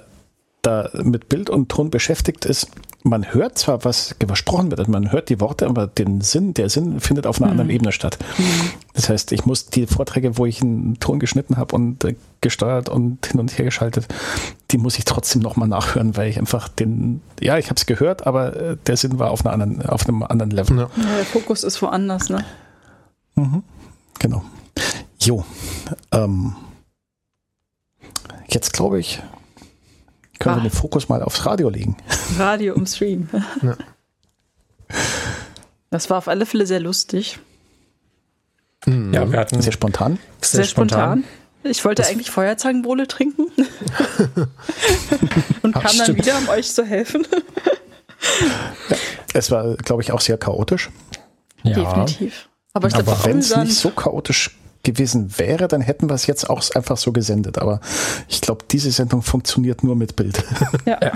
da 0.67 0.89
mit 1.01 1.29
Bild 1.29 1.49
und 1.49 1.69
Ton 1.69 1.89
beschäftigt 1.89 2.45
ist, 2.45 2.69
man 3.03 3.33
hört 3.33 3.57
zwar, 3.57 3.85
was 3.85 4.15
gesprochen 4.19 4.69
wird, 4.69 4.79
also 4.79 4.91
man 4.91 5.11
hört 5.11 5.29
die 5.29 5.39
Worte, 5.39 5.67
aber 5.67 5.87
den 5.87 6.21
Sinn, 6.21 6.53
der 6.53 6.69
Sinn 6.69 6.99
findet 6.99 7.25
auf 7.25 7.37
einer 7.37 7.47
mhm. 7.47 7.51
anderen 7.51 7.69
Ebene 7.69 7.91
statt. 7.91 8.17
Mhm. 8.37 8.71
Das 8.93 9.09
heißt, 9.09 9.31
ich 9.31 9.45
muss 9.45 9.67
die 9.67 9.87
Vorträge, 9.87 10.37
wo 10.37 10.45
ich 10.45 10.61
einen 10.61 10.99
Ton 10.99 11.19
geschnitten 11.19 11.57
habe 11.57 11.75
und 11.75 12.03
äh, 12.03 12.15
gesteuert 12.41 12.89
und 12.89 13.25
hin 13.25 13.39
und 13.39 13.57
her 13.57 13.65
geschaltet, 13.65 14.07
die 14.71 14.77
muss 14.77 14.97
ich 14.97 15.05
trotzdem 15.05 15.41
nochmal 15.41 15.67
nachhören, 15.67 16.17
weil 16.17 16.29
ich 16.29 16.37
einfach 16.37 16.67
den, 16.67 17.21
ja, 17.39 17.57
ich 17.57 17.67
habe 17.67 17.77
es 17.77 17.85
gehört, 17.85 18.27
aber 18.27 18.55
äh, 18.55 18.77
der 18.85 18.97
Sinn 18.97 19.19
war 19.19 19.31
auf, 19.31 19.45
einer 19.45 19.53
anderen, 19.53 19.85
auf 19.85 20.07
einem 20.07 20.23
anderen 20.23 20.51
Level. 20.51 20.77
Ja. 20.77 20.89
ja 20.97 21.15
der 21.17 21.25
Fokus 21.25 21.63
ist 21.63 21.81
woanders, 21.81 22.29
ne? 22.29 22.43
Mhm. 23.35 23.63
Genau. 24.19 24.43
Jo. 25.19 25.45
Ähm, 26.11 26.55
jetzt 28.49 28.73
glaube 28.73 28.99
ich, 28.99 29.21
können 30.39 30.55
ah. 30.55 30.57
wir 30.59 30.69
den 30.69 30.75
Fokus 30.75 31.09
mal 31.09 31.21
aufs 31.23 31.45
Radio 31.45 31.69
legen? 31.69 31.97
Radio 32.37 32.75
im 32.75 32.85
Stream. 32.85 33.29
Ja. 33.61 33.77
Das 35.89 36.09
war 36.09 36.17
auf 36.17 36.27
alle 36.27 36.45
Fälle 36.45 36.65
sehr 36.65 36.79
lustig. 36.79 37.39
Mhm. 38.85 39.13
Ja, 39.13 39.31
wir 39.31 39.39
hatten 39.39 39.61
sehr 39.61 39.71
spontan. 39.71 40.19
Sehr, 40.41 40.59
sehr 40.59 40.65
spontan. 40.65 41.23
spontan. 41.23 41.23
Ich 41.63 41.83
wollte 41.83 42.01
das 42.01 42.11
eigentlich 42.11 42.31
Feuerzangenbowle 42.31 43.07
trinken 43.07 43.47
und 45.61 45.73
kam 45.73 45.87
stimmt. 45.87 46.07
dann 46.07 46.17
wieder, 46.17 46.37
um 46.37 46.49
euch 46.49 46.71
zu 46.73 46.85
helfen. 46.85 47.27
ja, 48.89 48.97
es 49.33 49.51
war, 49.51 49.75
glaube 49.75 50.01
ich, 50.01 50.11
auch 50.11 50.21
sehr 50.21 50.37
chaotisch. 50.37 50.89
Ja. 51.63 51.75
Definitiv. 51.75 52.47
Aber, 52.73 52.93
Aber 52.93 53.25
wenn 53.25 53.39
es 53.39 53.55
nicht 53.55 53.75
so 53.75 53.89
chaotisch 53.89 54.56
gewesen 54.87 55.37
wäre, 55.37 55.67
dann 55.67 55.81
hätten 55.81 56.09
wir 56.09 56.15
es 56.15 56.25
jetzt 56.25 56.49
auch 56.49 56.63
einfach 56.73 56.97
so 56.97 57.11
gesendet. 57.11 57.59
Aber 57.59 57.79
ich 58.27 58.41
glaube, 58.41 58.65
diese 58.71 58.89
Sendung 58.91 59.21
funktioniert 59.21 59.83
nur 59.83 59.95
mit 59.95 60.15
Bild. 60.15 60.43
Ja. 60.85 60.97
ja. 61.01 61.11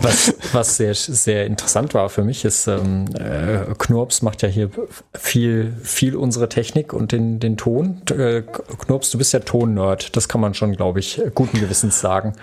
Was, 0.00 0.34
was 0.52 0.76
sehr, 0.76 0.94
sehr 0.94 1.46
interessant 1.46 1.94
war 1.94 2.08
für 2.08 2.24
mich, 2.24 2.44
ist, 2.44 2.66
ähm, 2.66 3.06
äh, 3.14 3.72
Knurps 3.78 4.22
macht 4.22 4.42
ja 4.42 4.48
hier 4.48 4.68
viel, 5.14 5.72
viel 5.82 6.16
unsere 6.16 6.48
Technik 6.48 6.92
und 6.92 7.12
den, 7.12 7.38
den 7.38 7.56
Ton. 7.56 8.02
Äh, 8.10 8.42
Knurps, 8.42 9.10
du 9.10 9.18
bist 9.18 9.32
ja 9.32 9.38
Ton-Nerd. 9.38 10.16
Das 10.16 10.28
kann 10.28 10.40
man 10.40 10.54
schon, 10.54 10.72
glaube 10.72 10.98
ich, 10.98 11.22
guten 11.34 11.60
Gewissens 11.60 12.00
sagen. 12.00 12.34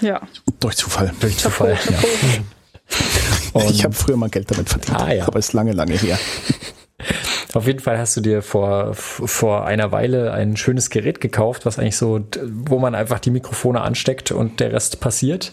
Ja. 0.00 0.20
Durch 0.60 0.76
Zufall. 0.76 1.12
Durch 1.20 1.38
Zufall, 1.38 1.78
ja. 1.90 3.60
ich 3.70 3.82
habe 3.82 3.94
früher 3.94 4.18
mal 4.18 4.28
Geld 4.28 4.50
damit 4.50 4.68
verdient, 4.68 5.00
ah, 5.00 5.12
ja. 5.12 5.26
aber 5.26 5.38
ist 5.38 5.54
lange, 5.54 5.72
lange 5.72 5.94
her. 5.94 6.18
Auf 7.54 7.66
jeden 7.66 7.80
Fall 7.80 7.98
hast 7.98 8.16
du 8.16 8.20
dir 8.20 8.42
vor, 8.42 8.94
vor 8.94 9.66
einer 9.66 9.92
Weile 9.92 10.32
ein 10.32 10.56
schönes 10.56 10.90
Gerät 10.90 11.20
gekauft, 11.20 11.66
was 11.66 11.78
eigentlich 11.78 11.96
so, 11.96 12.20
wo 12.44 12.78
man 12.78 12.94
einfach 12.94 13.20
die 13.20 13.30
Mikrofone 13.30 13.80
ansteckt 13.80 14.32
und 14.32 14.60
der 14.60 14.72
Rest 14.72 15.00
passiert. 15.00 15.52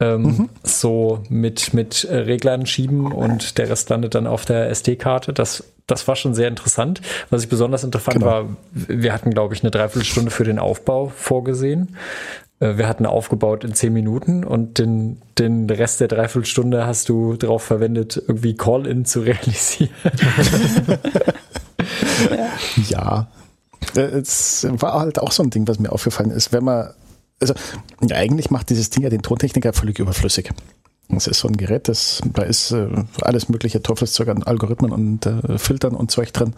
Ähm, 0.00 0.22
mhm. 0.22 0.48
So 0.62 1.22
mit, 1.28 1.74
mit 1.74 2.06
Reglern 2.10 2.64
schieben 2.64 3.12
und 3.12 3.58
der 3.58 3.68
Rest 3.68 3.90
landet 3.90 4.14
dann 4.14 4.26
auf 4.26 4.46
der 4.46 4.70
SD-Karte. 4.70 5.34
Das, 5.34 5.64
das 5.86 6.08
war 6.08 6.16
schon 6.16 6.32
sehr 6.32 6.48
interessant. 6.48 7.02
Was 7.28 7.42
ich 7.42 7.50
besonders 7.50 7.84
interessant 7.84 8.20
genau. 8.20 8.26
war, 8.26 8.48
wir 8.72 9.12
hatten, 9.12 9.30
glaube 9.30 9.54
ich, 9.54 9.62
eine 9.62 9.70
Dreiviertelstunde 9.70 10.30
für 10.30 10.44
den 10.44 10.58
Aufbau 10.58 11.12
vorgesehen. 11.14 11.96
Äh, 12.60 12.76
wir 12.76 12.86
hatten 12.86 13.06
aufgebaut 13.06 13.64
in 13.64 13.74
zehn 13.74 13.92
Minuten 13.92 14.44
und 14.44 14.78
den, 14.78 15.20
den 15.38 15.68
Rest 15.68 16.00
der 16.00 16.08
Dreiviertelstunde 16.08 16.86
hast 16.86 17.08
du 17.08 17.34
darauf 17.36 17.62
verwendet, 17.62 18.22
irgendwie 18.28 18.54
Call-In 18.54 19.04
zu 19.04 19.20
realisieren. 19.24 19.90
ja. 22.88 23.28
Äh, 23.96 24.00
es 24.00 24.66
war 24.70 25.00
halt 25.00 25.18
auch 25.18 25.32
so 25.32 25.42
ein 25.42 25.50
Ding, 25.50 25.66
was 25.66 25.78
mir 25.78 25.90
aufgefallen 25.90 26.30
ist. 26.30 26.52
Wenn 26.52 26.64
man, 26.64 26.90
also 27.40 27.54
eigentlich 28.10 28.50
macht 28.50 28.70
dieses 28.70 28.90
Ding 28.90 29.02
ja 29.02 29.10
den 29.10 29.22
Tontechniker 29.22 29.72
völlig 29.72 29.98
überflüssig. 29.98 30.50
Es 31.16 31.26
ist 31.26 31.40
so 31.40 31.48
ein 31.48 31.56
Gerät, 31.56 31.88
das, 31.88 32.20
da 32.34 32.42
ist 32.42 32.70
äh, 32.70 32.86
alles 33.22 33.48
mögliche 33.48 33.82
Teufelszeug 33.82 34.28
an 34.28 34.44
Algorithmen 34.44 34.92
und 34.92 35.26
äh, 35.26 35.58
Filtern 35.58 35.94
und 35.94 36.12
Zeug 36.12 36.32
drin. 36.32 36.54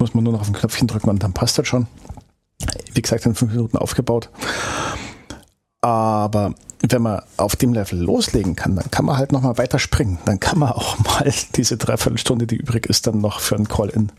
Muss 0.00 0.12
man 0.12 0.24
nur 0.24 0.32
noch 0.32 0.40
auf 0.40 0.48
ein 0.48 0.54
Knöpfchen 0.54 0.88
drücken 0.88 1.08
und 1.08 1.22
dann 1.22 1.32
passt 1.32 1.56
das 1.56 1.68
schon. 1.68 1.86
Wie 2.94 3.02
gesagt, 3.02 3.26
in 3.26 3.36
fünf 3.36 3.52
Minuten 3.52 3.76
aufgebaut. 3.76 4.30
Aber 5.80 6.54
wenn 6.80 7.02
man 7.02 7.22
auf 7.36 7.56
dem 7.56 7.72
Level 7.72 8.00
loslegen 8.00 8.56
kann, 8.56 8.76
dann 8.76 8.90
kann 8.90 9.04
man 9.04 9.16
halt 9.16 9.32
nochmal 9.32 9.58
weiter 9.58 9.78
springen. 9.78 10.18
Dann 10.24 10.40
kann 10.40 10.58
man 10.58 10.72
auch 10.72 10.98
mal 11.04 11.32
diese 11.54 11.76
Dreiviertelstunde, 11.76 12.46
die 12.46 12.56
übrig 12.56 12.86
ist, 12.86 13.06
dann 13.06 13.20
noch 13.20 13.40
für 13.40 13.56
ein 13.56 13.68
Call-In 13.68 14.12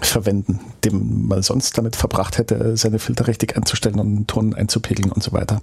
verwenden, 0.00 0.60
dem 0.84 1.28
man 1.28 1.42
sonst 1.42 1.76
damit 1.76 1.94
verbracht 1.94 2.38
hätte, 2.38 2.76
seine 2.76 2.98
Filter 2.98 3.26
richtig 3.26 3.56
einzustellen 3.56 4.00
und 4.00 4.06
einen 4.06 4.26
Ton 4.26 4.54
einzupegeln 4.54 5.12
und 5.12 5.22
so 5.22 5.32
weiter. 5.32 5.60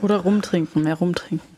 Oder 0.00 0.18
rumtrinken, 0.18 0.84
mehr 0.84 0.94
rumtrinken. 0.94 1.48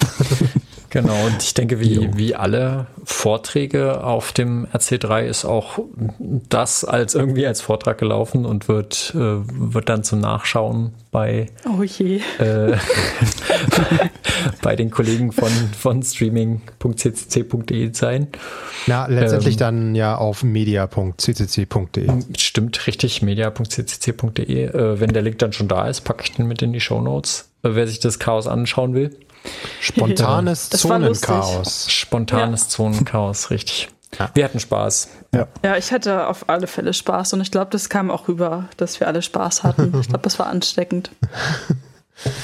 Genau, 0.92 1.24
und 1.24 1.42
ich 1.42 1.54
denke, 1.54 1.80
wie, 1.80 2.10
wie 2.18 2.34
alle 2.34 2.86
Vorträge 3.02 4.04
auf 4.04 4.32
dem 4.32 4.66
RC3 4.66 5.22
ist 5.22 5.46
auch 5.46 5.78
das 6.18 6.84
als 6.84 7.14
irgendwie 7.14 7.46
als 7.46 7.62
Vortrag 7.62 7.96
gelaufen 7.96 8.44
und 8.44 8.68
wird, 8.68 9.14
äh, 9.14 9.18
wird 9.18 9.88
dann 9.88 10.04
zum 10.04 10.20
Nachschauen 10.20 10.92
bei, 11.10 11.46
oh 11.64 11.82
je. 11.82 12.20
Äh, 12.38 12.76
bei 14.62 14.76
den 14.76 14.90
Kollegen 14.90 15.32
von, 15.32 15.50
von 15.78 16.02
streaming.ccc.de 16.02 17.94
sein. 17.94 18.26
Na, 18.86 19.06
letztendlich 19.06 19.54
ähm, 19.54 19.60
dann 19.60 19.94
ja 19.94 20.18
auf 20.18 20.42
media.ccc.de. 20.44 22.10
Stimmt, 22.36 22.86
richtig, 22.86 23.22
media.ccc.de. 23.22 24.64
Äh, 24.64 25.00
wenn 25.00 25.14
der 25.14 25.22
Link 25.22 25.38
dann 25.38 25.54
schon 25.54 25.68
da 25.68 25.88
ist, 25.88 26.02
packe 26.02 26.24
ich 26.24 26.32
den 26.32 26.46
mit 26.46 26.60
in 26.60 26.74
die 26.74 26.80
Show 26.80 27.00
Notes, 27.00 27.48
äh, 27.62 27.70
wer 27.72 27.86
sich 27.86 27.98
das 27.98 28.18
Chaos 28.18 28.46
anschauen 28.46 28.92
will. 28.92 29.16
Spontanes 29.80 30.70
Zonenchaos. 30.70 31.90
Spontanes 31.90 32.62
ja. 32.62 32.68
Zonenchaos, 32.68 33.50
richtig. 33.50 33.88
Ja. 34.18 34.30
Wir 34.34 34.44
hatten 34.44 34.60
Spaß. 34.60 35.08
Ja. 35.34 35.48
ja, 35.64 35.76
ich 35.76 35.90
hatte 35.90 36.26
auf 36.28 36.48
alle 36.48 36.66
Fälle 36.66 36.92
Spaß 36.92 37.32
und 37.32 37.40
ich 37.40 37.50
glaube, 37.50 37.70
das 37.70 37.88
kam 37.88 38.10
auch 38.10 38.28
rüber, 38.28 38.68
dass 38.76 39.00
wir 39.00 39.06
alle 39.06 39.22
Spaß 39.22 39.62
hatten. 39.62 39.98
Ich 40.00 40.08
glaube, 40.08 40.24
das 40.24 40.38
war 40.38 40.46
ansteckend. 40.46 41.10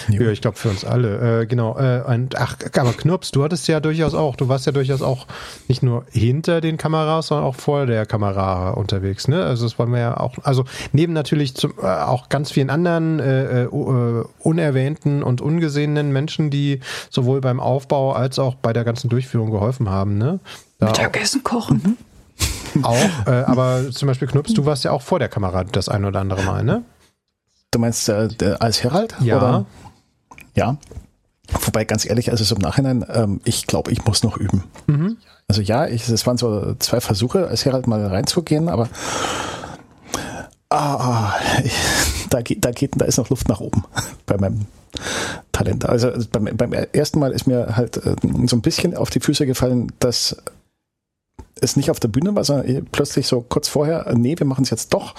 Ja, 0.09 0.31
ich 0.31 0.41
glaube 0.41 0.57
für 0.57 0.71
uns 0.71 0.85
alle. 0.85 1.43
Äh, 1.43 1.47
genau. 1.47 1.79
Äh, 1.79 2.03
und, 2.07 2.37
ach, 2.37 2.57
aber 2.77 2.93
Knurps, 2.93 3.31
du 3.31 3.45
hattest 3.45 3.69
ja 3.69 3.81
durchaus 3.81 4.15
auch, 4.15 4.37
du 4.37 4.49
warst 4.49 4.67
ja 4.67 4.73
durchaus 4.73 5.03
auch 5.03 5.27
nicht 5.69 5.83
nur 5.83 6.05
hinter 6.11 6.61
den 6.61 6.77
Kameras, 6.77 7.29
sondern 7.29 7.47
auch 7.47 7.55
vor 7.55 7.87
der 7.87 8.07
Kamera 8.07 8.71
unterwegs. 8.71 9.29
Ne? 9.29 9.45
Also 9.45 9.67
das 9.67 9.79
wollen 9.79 9.93
wir 9.93 10.01
ja 10.01 10.17
auch, 10.19 10.37
also 10.43 10.65
neben 10.93 11.13
natürlich 11.13 11.55
zum, 11.55 11.75
äh, 11.83 11.87
auch 11.87 12.29
ganz 12.29 12.51
vielen 12.51 12.71
anderen 12.71 13.21
äh, 13.21 13.69
uh, 13.71 14.25
unerwähnten 14.41 15.23
und 15.23 15.41
ungesehenen 15.41 16.13
Menschen, 16.13 16.51
die 16.51 16.81
sowohl 17.11 17.41
beim 17.41 17.61
Aufbau 17.61 18.13
als 18.13 18.39
auch 18.39 18.55
bei 18.55 18.73
der 18.73 18.85
ganzen 18.85 19.09
Durchführung 19.09 19.51
geholfen 19.51 19.91
haben. 19.91 20.19
Ne? 20.19 20.41
Da 20.79 20.87
Mittagessen 20.87 21.45
kochen. 21.45 21.99
Auch, 22.83 23.27
äh, 23.27 23.31
aber 23.31 23.91
zum 23.91 24.09
Beispiel 24.09 24.29
Knups, 24.29 24.55
du 24.55 24.67
warst 24.67 24.85
ja 24.85 24.93
auch 24.93 25.03
vor 25.03 25.19
der 25.19 25.29
Kamera 25.29 25.65
das 25.65 25.89
ein 25.89 26.05
oder 26.05 26.21
andere 26.21 26.43
Mal, 26.43 26.65
ne? 26.65 26.85
Du 27.71 27.79
meinst 27.79 28.09
äh, 28.09 28.29
als 28.61 28.83
Herald? 28.83 29.15
Ja. 29.21 29.37
Oder? 29.37 29.67
Ja. 30.55 30.77
Wobei, 31.65 31.85
ganz 31.85 32.05
ehrlich, 32.05 32.31
also 32.31 32.45
so 32.45 32.55
im 32.55 32.63
Nachhinein, 32.63 33.05
ähm, 33.09 33.41
ich 33.45 33.67
glaube, 33.67 33.91
ich 33.91 34.05
muss 34.05 34.23
noch 34.23 34.37
üben. 34.37 34.65
Mhm. 34.87 35.19
Also 35.49 35.63
ja, 35.63 35.87
ich, 35.87 36.09
es 36.09 36.27
waren 36.27 36.39
so 36.39 36.75
zwei 36.79 37.01
Versuche, 37.01 37.49
als 37.49 37.65
Herald 37.65 37.87
mal 37.87 38.05
reinzugehen, 38.07 38.69
aber 38.69 38.89
ah, 40.71 41.35
ich, 41.65 41.73
da, 42.31 42.43
geht, 42.43 42.65
da 42.65 42.71
geht, 42.71 42.93
da 42.97 43.05
ist 43.05 43.19
noch 43.19 43.31
Luft 43.31 43.49
nach 43.49 43.61
oben 43.61 43.85
bei 44.27 44.37
meinem 44.39 44.67
Talent. 45.53 45.87
Also 45.87 46.11
beim, 46.33 46.49
beim 46.57 46.73
ersten 46.73 47.19
Mal 47.19 47.33
ist 47.33 47.47
mir 47.47 47.77
halt 47.77 47.99
äh, 47.99 48.17
so 48.47 48.57
ein 48.57 48.63
bisschen 48.63 48.97
auf 48.97 49.11
die 49.11 49.21
Füße 49.21 49.47
gefallen, 49.47 49.93
dass 50.01 50.37
es 51.61 51.77
nicht 51.77 51.91
auf 51.91 52.01
der 52.01 52.09
Bühne 52.09 52.35
war, 52.35 52.45
sondern 52.45 52.87
plötzlich 52.93 53.27
so 53.27 53.43
kurz 53.43 53.69
vorher, 53.69 54.11
nee, 54.15 54.39
wir 54.39 54.47
machen 54.47 54.65
es 54.65 54.71
jetzt 54.71 54.95
doch. 54.95 55.15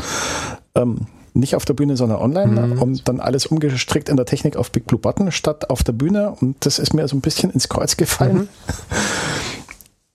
Ähm, 0.73 1.07
nicht 1.33 1.55
auf 1.55 1.65
der 1.65 1.73
Bühne, 1.73 1.97
sondern 1.97 2.19
online 2.19 2.67
mhm. 2.67 2.81
und 2.81 3.07
dann 3.07 3.19
alles 3.19 3.45
umgestrickt 3.45 4.09
in 4.09 4.17
der 4.17 4.25
Technik 4.25 4.55
auf 4.55 4.71
Big 4.71 4.87
Blue 4.87 4.99
Button 4.99 5.31
statt 5.31 5.69
auf 5.69 5.83
der 5.83 5.93
Bühne 5.93 6.31
und 6.39 6.65
das 6.65 6.79
ist 6.79 6.93
mir 6.93 7.07
so 7.07 7.15
ein 7.15 7.21
bisschen 7.21 7.51
ins 7.51 7.69
Kreuz 7.69 7.97
gefallen. 7.97 8.37
Mhm. 8.37 8.47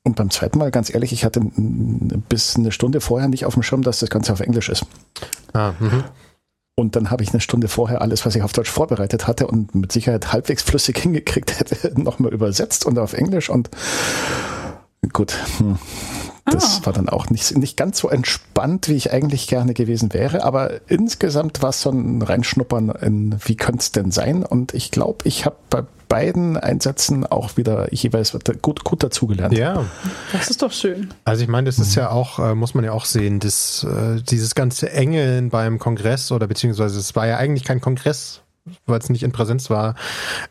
Und 0.07 0.17
beim 0.17 0.29
zweiten 0.29 0.59
Mal, 0.59 0.71
ganz 0.71 0.93
ehrlich, 0.93 1.13
ich 1.13 1.25
hatte 1.25 1.41
bis 2.29 2.57
eine 2.57 2.73
Stunde 2.73 3.01
vorher 3.01 3.27
nicht 3.27 3.47
auf 3.47 3.55
dem 3.55 3.63
Schirm, 3.63 3.81
dass 3.81 4.01
das 4.01 4.11
Ganze 4.11 4.35
auf 4.35 4.41
Englisch 4.41 4.69
ist. 4.69 4.85
Ah, 5.55 5.73
mhm. 5.81 6.05
und 6.77 6.95
dann 6.95 7.11
habe 7.11 7.23
ich 7.23 7.31
eine 7.31 7.41
Stunde 7.41 7.69
vorher 7.69 8.03
alles, 8.03 8.27
was 8.27 8.35
ich 8.35 8.43
auf 8.43 8.53
Deutsch 8.53 8.71
vorbereitet 8.71 9.27
hatte 9.27 9.47
und 9.47 9.75
mit 9.75 9.93
Sicherheit 9.93 10.31
halbwegs 10.31 10.63
flüssig 10.63 10.99
hingekriegt 11.03 11.59
hätte, 11.59 11.99
nochmal 11.99 12.35
übersetzt 12.35 12.85
und 12.85 12.99
auf 12.99 13.15
Englisch 13.15 13.49
und 13.49 13.71
gut. 15.15 15.39
Hm. 15.57 15.79
Das 16.47 16.81
ah. 16.83 16.87
war 16.87 16.93
dann 16.93 17.09
auch 17.09 17.31
nicht, 17.31 17.57
nicht 17.57 17.77
ganz 17.77 17.99
so 17.99 18.09
entspannt, 18.09 18.89
wie 18.89 18.95
ich 18.95 19.13
eigentlich 19.13 19.47
gerne 19.47 19.73
gewesen 19.73 20.13
wäre. 20.13 20.45
Aber 20.45 20.81
insgesamt 20.89 21.63
war 21.63 21.71
es 21.71 21.81
so 21.81 21.91
ein 21.91 22.21
Reinschnuppern 22.21 22.91
in, 22.91 23.37
wie 23.45 23.57
könnte 23.57 23.81
es 23.81 23.93
denn 23.93 24.11
sein? 24.11 24.45
Und 24.45 24.75
ich 24.75 24.91
glaube, 24.91 25.27
ich 25.27 25.47
habe 25.47 25.57
bei 25.71 25.85
beiden 26.09 26.57
Einsätzen 26.57 27.27
auch 27.27 27.57
wieder 27.57 27.93
jeweils 27.93 28.37
gut, 28.63 28.85
gut 28.85 29.03
dazugelernt. 29.03 29.57
Ja. 29.57 29.87
Das 30.33 30.51
ist 30.51 30.63
doch 30.63 30.71
schön. 30.71 31.13
Also 31.25 31.43
ich 31.43 31.49
meine, 31.49 31.67
das 31.67 31.79
ist 31.79 31.95
ja 31.95 32.11
auch, 32.11 32.39
äh, 32.39 32.55
muss 32.55 32.75
man 32.75 32.85
ja 32.85 32.93
auch 32.93 33.07
sehen, 33.07 33.41
dass 33.41 33.85
äh, 33.85 34.21
dieses 34.23 34.55
ganze 34.55 34.93
Engeln 34.93 35.49
beim 35.49 35.79
Kongress 35.79 36.31
oder 36.31 36.47
beziehungsweise 36.47 36.99
es 36.99 37.17
war 37.17 37.27
ja 37.27 37.39
eigentlich 37.39 37.65
kein 37.65 37.81
Kongress, 37.81 38.43
weil 38.87 38.99
es 38.99 39.09
nicht 39.09 39.23
in 39.23 39.33
Präsenz 39.33 39.71
war. 39.71 39.95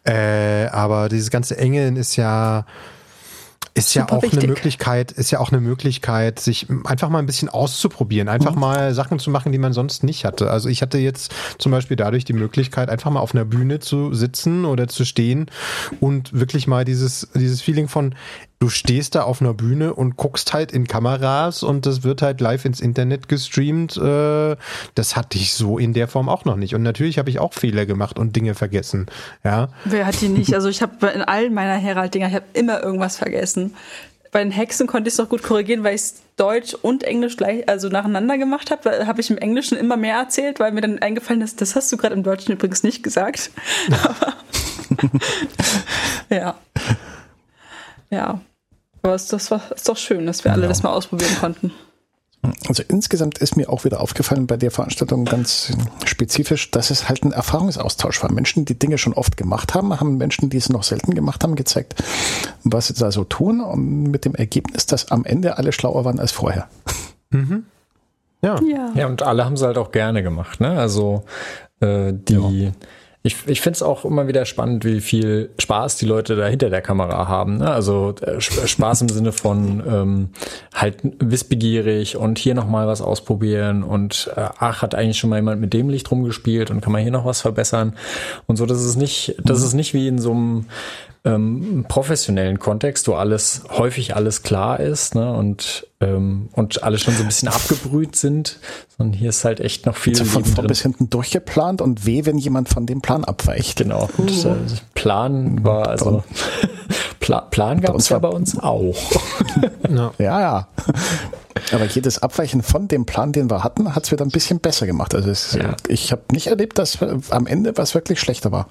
Äh, 0.03 0.65
aber 0.67 1.07
dieses 1.07 1.29
ganze 1.29 1.57
Engeln 1.57 1.97
ist 1.97 2.15
ja 2.15 2.65
ist 3.75 3.93
ja 3.95 4.09
auch 4.09 4.21
wichtig. 4.21 4.39
eine 4.39 4.47
Möglichkeit, 4.49 5.11
ist 5.11 5.31
ja 5.31 5.39
auch 5.39 5.51
eine 5.51 5.59
Möglichkeit, 5.59 6.39
sich 6.39 6.67
einfach 6.85 7.09
mal 7.09 7.19
ein 7.19 7.25
bisschen 7.25 7.49
auszuprobieren, 7.49 8.29
einfach 8.29 8.53
mhm. 8.53 8.61
mal 8.61 8.93
Sachen 8.93 9.17
zu 9.17 9.31
machen, 9.31 9.51
die 9.51 9.57
man 9.57 9.73
sonst 9.73 10.03
nicht 10.03 10.25
hatte. 10.25 10.51
Also 10.51 10.69
ich 10.69 10.81
hatte 10.81 10.99
jetzt 10.99 11.33
zum 11.57 11.71
Beispiel 11.71 11.97
dadurch 11.97 12.23
die 12.23 12.33
Möglichkeit, 12.33 12.89
einfach 12.89 13.09
mal 13.09 13.19
auf 13.19 13.33
einer 13.33 13.45
Bühne 13.45 13.79
zu 13.79 14.13
sitzen 14.13 14.65
oder 14.65 14.87
zu 14.87 15.05
stehen 15.05 15.47
und 15.99 16.33
wirklich 16.33 16.67
mal 16.67 16.85
dieses, 16.85 17.29
dieses 17.33 17.61
Feeling 17.61 17.87
von, 17.87 18.13
du 18.63 18.69
stehst 18.69 19.15
da 19.15 19.23
auf 19.23 19.41
einer 19.41 19.53
Bühne 19.53 19.93
und 19.93 20.15
guckst 20.15 20.53
halt 20.53 20.71
in 20.71 20.87
Kameras 20.87 21.63
und 21.63 21.85
das 21.85 22.03
wird 22.03 22.21
halt 22.21 22.39
live 22.39 22.63
ins 22.63 22.79
Internet 22.79 23.27
gestreamt. 23.27 23.97
Äh, 23.97 24.55
das 24.95 25.17
hatte 25.17 25.37
ich 25.37 25.53
so 25.53 25.77
in 25.77 25.91
der 25.91 26.07
Form 26.07 26.29
auch 26.29 26.45
noch 26.45 26.55
nicht. 26.55 26.73
Und 26.73 26.81
natürlich 26.81 27.19
habe 27.19 27.29
ich 27.29 27.39
auch 27.39 27.51
Fehler 27.53 27.85
gemacht 27.85 28.17
und 28.17 28.37
Dinge 28.37 28.55
vergessen. 28.55 29.07
Ja. 29.43 29.67
Wer 29.83 30.05
hat 30.05 30.21
die 30.21 30.29
nicht? 30.29 30.53
Also 30.53 30.69
ich 30.69 30.81
habe 30.81 31.07
in 31.07 31.21
allen 31.23 31.53
meiner 31.53 31.75
Herald-Dinger, 31.75 32.29
ich 32.29 32.35
habe 32.35 32.45
immer 32.53 32.81
irgendwas 32.81 33.17
vergessen. 33.17 33.75
Bei 34.31 34.41
den 34.41 34.51
Hexen 34.51 34.87
konnte 34.87 35.09
ich 35.09 35.15
es 35.15 35.17
noch 35.17 35.27
gut 35.27 35.43
korrigieren, 35.43 35.83
weil 35.83 35.95
ich 35.95 36.13
Deutsch 36.37 36.73
und 36.73 37.03
Englisch 37.03 37.35
gleich, 37.35 37.67
also 37.67 37.89
nacheinander 37.89 38.37
gemacht 38.37 38.71
habe. 38.71 38.81
Da 38.83 39.07
habe 39.07 39.19
ich 39.19 39.29
im 39.29 39.37
Englischen 39.37 39.77
immer 39.77 39.97
mehr 39.97 40.15
erzählt, 40.15 40.61
weil 40.61 40.71
mir 40.71 40.79
dann 40.79 40.99
eingefallen 40.99 41.41
ist, 41.41 41.59
das 41.59 41.75
hast 41.75 41.91
du 41.91 41.97
gerade 41.97 42.15
im 42.15 42.23
Deutschen 42.23 42.53
übrigens 42.53 42.81
nicht 42.81 43.03
gesagt. 43.03 43.51
ja. 46.29 46.55
Ja. 48.09 48.39
Aber 49.03 49.15
es, 49.15 49.27
das 49.27 49.51
war, 49.51 49.61
ist 49.75 49.87
doch 49.87 49.97
schön, 49.97 50.25
dass 50.25 50.43
wir 50.43 50.53
alle 50.53 50.63
ja. 50.63 50.67
das 50.69 50.81
mal 50.81 50.91
ausprobieren 50.91 51.35
konnten. 51.39 51.71
Also 52.67 52.83
insgesamt 52.87 53.37
ist 53.37 53.55
mir 53.55 53.69
auch 53.69 53.85
wieder 53.85 54.01
aufgefallen 54.01 54.47
bei 54.47 54.57
der 54.57 54.71
Veranstaltung 54.71 55.23
ganz 55.23 55.71
spezifisch, 56.05 56.71
dass 56.71 56.89
es 56.89 57.07
halt 57.07 57.23
ein 57.23 57.31
Erfahrungsaustausch 57.31 58.21
war. 58.21 58.31
Menschen, 58.31 58.65
die 58.65 58.77
Dinge 58.77 58.97
schon 58.97 59.13
oft 59.13 59.37
gemacht 59.37 59.73
haben, 59.73 59.97
haben 59.97 60.17
Menschen, 60.17 60.49
die 60.49 60.57
es 60.57 60.67
noch 60.67 60.83
selten 60.83 61.13
gemacht 61.15 61.43
haben, 61.43 61.55
gezeigt, 61.55 61.95
was 62.63 62.87
sie 62.87 62.95
da 62.95 63.11
so 63.11 63.23
tun 63.23 63.61
und 63.61 64.03
mit 64.03 64.25
dem 64.25 64.35
Ergebnis, 64.35 64.85
dass 64.85 65.09
am 65.09 65.23
Ende 65.23 65.57
alle 65.57 65.71
schlauer 65.71 66.03
waren 66.03 66.19
als 66.19 66.33
vorher. 66.33 66.67
Mhm. 67.29 67.65
Ja. 68.41 68.59
ja. 68.61 68.91
Ja, 68.93 69.07
und 69.07 69.21
alle 69.23 69.45
haben 69.45 69.53
es 69.53 69.61
halt 69.61 69.77
auch 69.77 69.91
gerne 69.91 70.21
gemacht. 70.21 70.59
Ne? 70.59 70.77
Also 70.77 71.23
äh, 71.79 72.11
die 72.13 72.33
ja 72.33 72.71
ich, 73.25 73.47
ich 73.47 73.61
finde 73.61 73.77
es 73.77 73.83
auch 73.83 74.03
immer 74.03 74.27
wieder 74.27 74.43
spannend, 74.43 74.83
wie 74.83 74.99
viel 74.99 75.49
Spaß 75.57 75.95
die 75.95 76.05
Leute 76.05 76.35
da 76.35 76.45
hinter 76.45 76.69
der 76.69 76.81
Kamera 76.81 77.29
haben. 77.29 77.57
Ne? 77.57 77.71
Also 77.71 78.13
äh, 78.21 78.41
Spaß 78.41 79.01
im 79.01 79.09
Sinne 79.09 79.31
von 79.31 79.81
ähm, 79.87 80.29
halt 80.73 80.97
wissbegierig 81.19 82.17
und 82.17 82.37
hier 82.37 82.53
nochmal 82.53 82.85
was 82.85 83.01
ausprobieren 83.01 83.83
und 83.83 84.29
äh, 84.35 84.49
ach, 84.57 84.81
hat 84.81 84.93
eigentlich 84.93 85.19
schon 85.19 85.29
mal 85.29 85.37
jemand 85.37 85.61
mit 85.61 85.73
dem 85.73 85.87
Licht 85.87 86.11
rumgespielt 86.11 86.69
und 86.69 86.81
kann 86.81 86.91
man 86.91 87.01
hier 87.01 87.11
noch 87.11 87.23
was 87.23 87.39
verbessern 87.39 87.95
und 88.45 88.57
so. 88.57 88.65
Das 88.65 88.83
ist 88.83 88.97
nicht, 88.97 89.35
das 89.41 89.63
ist 89.63 89.73
nicht 89.73 89.93
wie 89.93 90.09
in 90.09 90.19
so 90.19 90.31
einem 90.31 90.65
ähm, 91.25 91.85
professionellen 91.87 92.59
Kontext, 92.59 93.07
wo 93.07 93.13
alles 93.13 93.63
häufig 93.69 94.15
alles 94.15 94.43
klar 94.43 94.79
ist 94.81 95.15
ne, 95.15 95.31
und 95.31 95.87
ähm, 96.01 96.49
und 96.51 96.83
alle 96.83 96.99
schon 96.99 97.13
so 97.13 97.21
ein 97.21 97.27
bisschen 97.27 97.47
abgebrüht 97.47 98.17
sind, 98.17 98.59
sondern 98.97 99.17
hier 99.17 99.29
ist 99.29 99.45
halt 99.45 99.61
echt 99.61 99.85
noch 99.85 99.95
viel 99.95 100.19
also 100.19 100.25
von 100.25 100.43
vorn 100.43 100.67
bis 100.67 100.81
hinten 100.81 101.09
durchgeplant 101.09 101.81
und 101.81 102.05
weh, 102.05 102.25
wenn 102.25 102.37
jemand 102.37 102.67
von 102.67 102.85
dem 102.85 103.01
Plan 103.01 103.23
abweicht. 103.23 103.77
Genau. 103.77 104.09
Uh. 104.17 104.21
Und, 104.21 104.45
äh, 104.45 104.55
Plan 104.95 105.63
war 105.63 105.87
also 105.87 106.23
Pla 107.21 107.39
Plan 107.39 107.79
gab 107.79 107.95
es 107.95 108.09
ja 108.09 108.19
bei 108.19 108.27
uns 108.27 108.59
auch. 108.59 108.97
ja, 109.89 110.11
ja. 110.17 110.67
Aber 111.71 111.85
jedes 111.85 112.21
Abweichen 112.21 112.63
von 112.63 112.89
dem 112.89 113.05
Plan, 113.05 113.31
den 113.31 113.49
wir 113.49 113.63
hatten, 113.63 113.95
hat 113.95 114.03
es 114.03 114.11
wieder 114.11 114.25
ein 114.25 114.31
bisschen 114.31 114.59
besser 114.59 114.85
gemacht. 114.85 115.15
Also 115.15 115.29
es, 115.29 115.53
ja. 115.53 115.75
ich 115.87 116.11
habe 116.11 116.23
nicht 116.33 116.47
erlebt, 116.47 116.77
dass 116.77 116.97
am 117.29 117.47
Ende 117.47 117.77
was 117.77 117.95
wirklich 117.95 118.19
schlechter 118.19 118.51
war. 118.51 118.67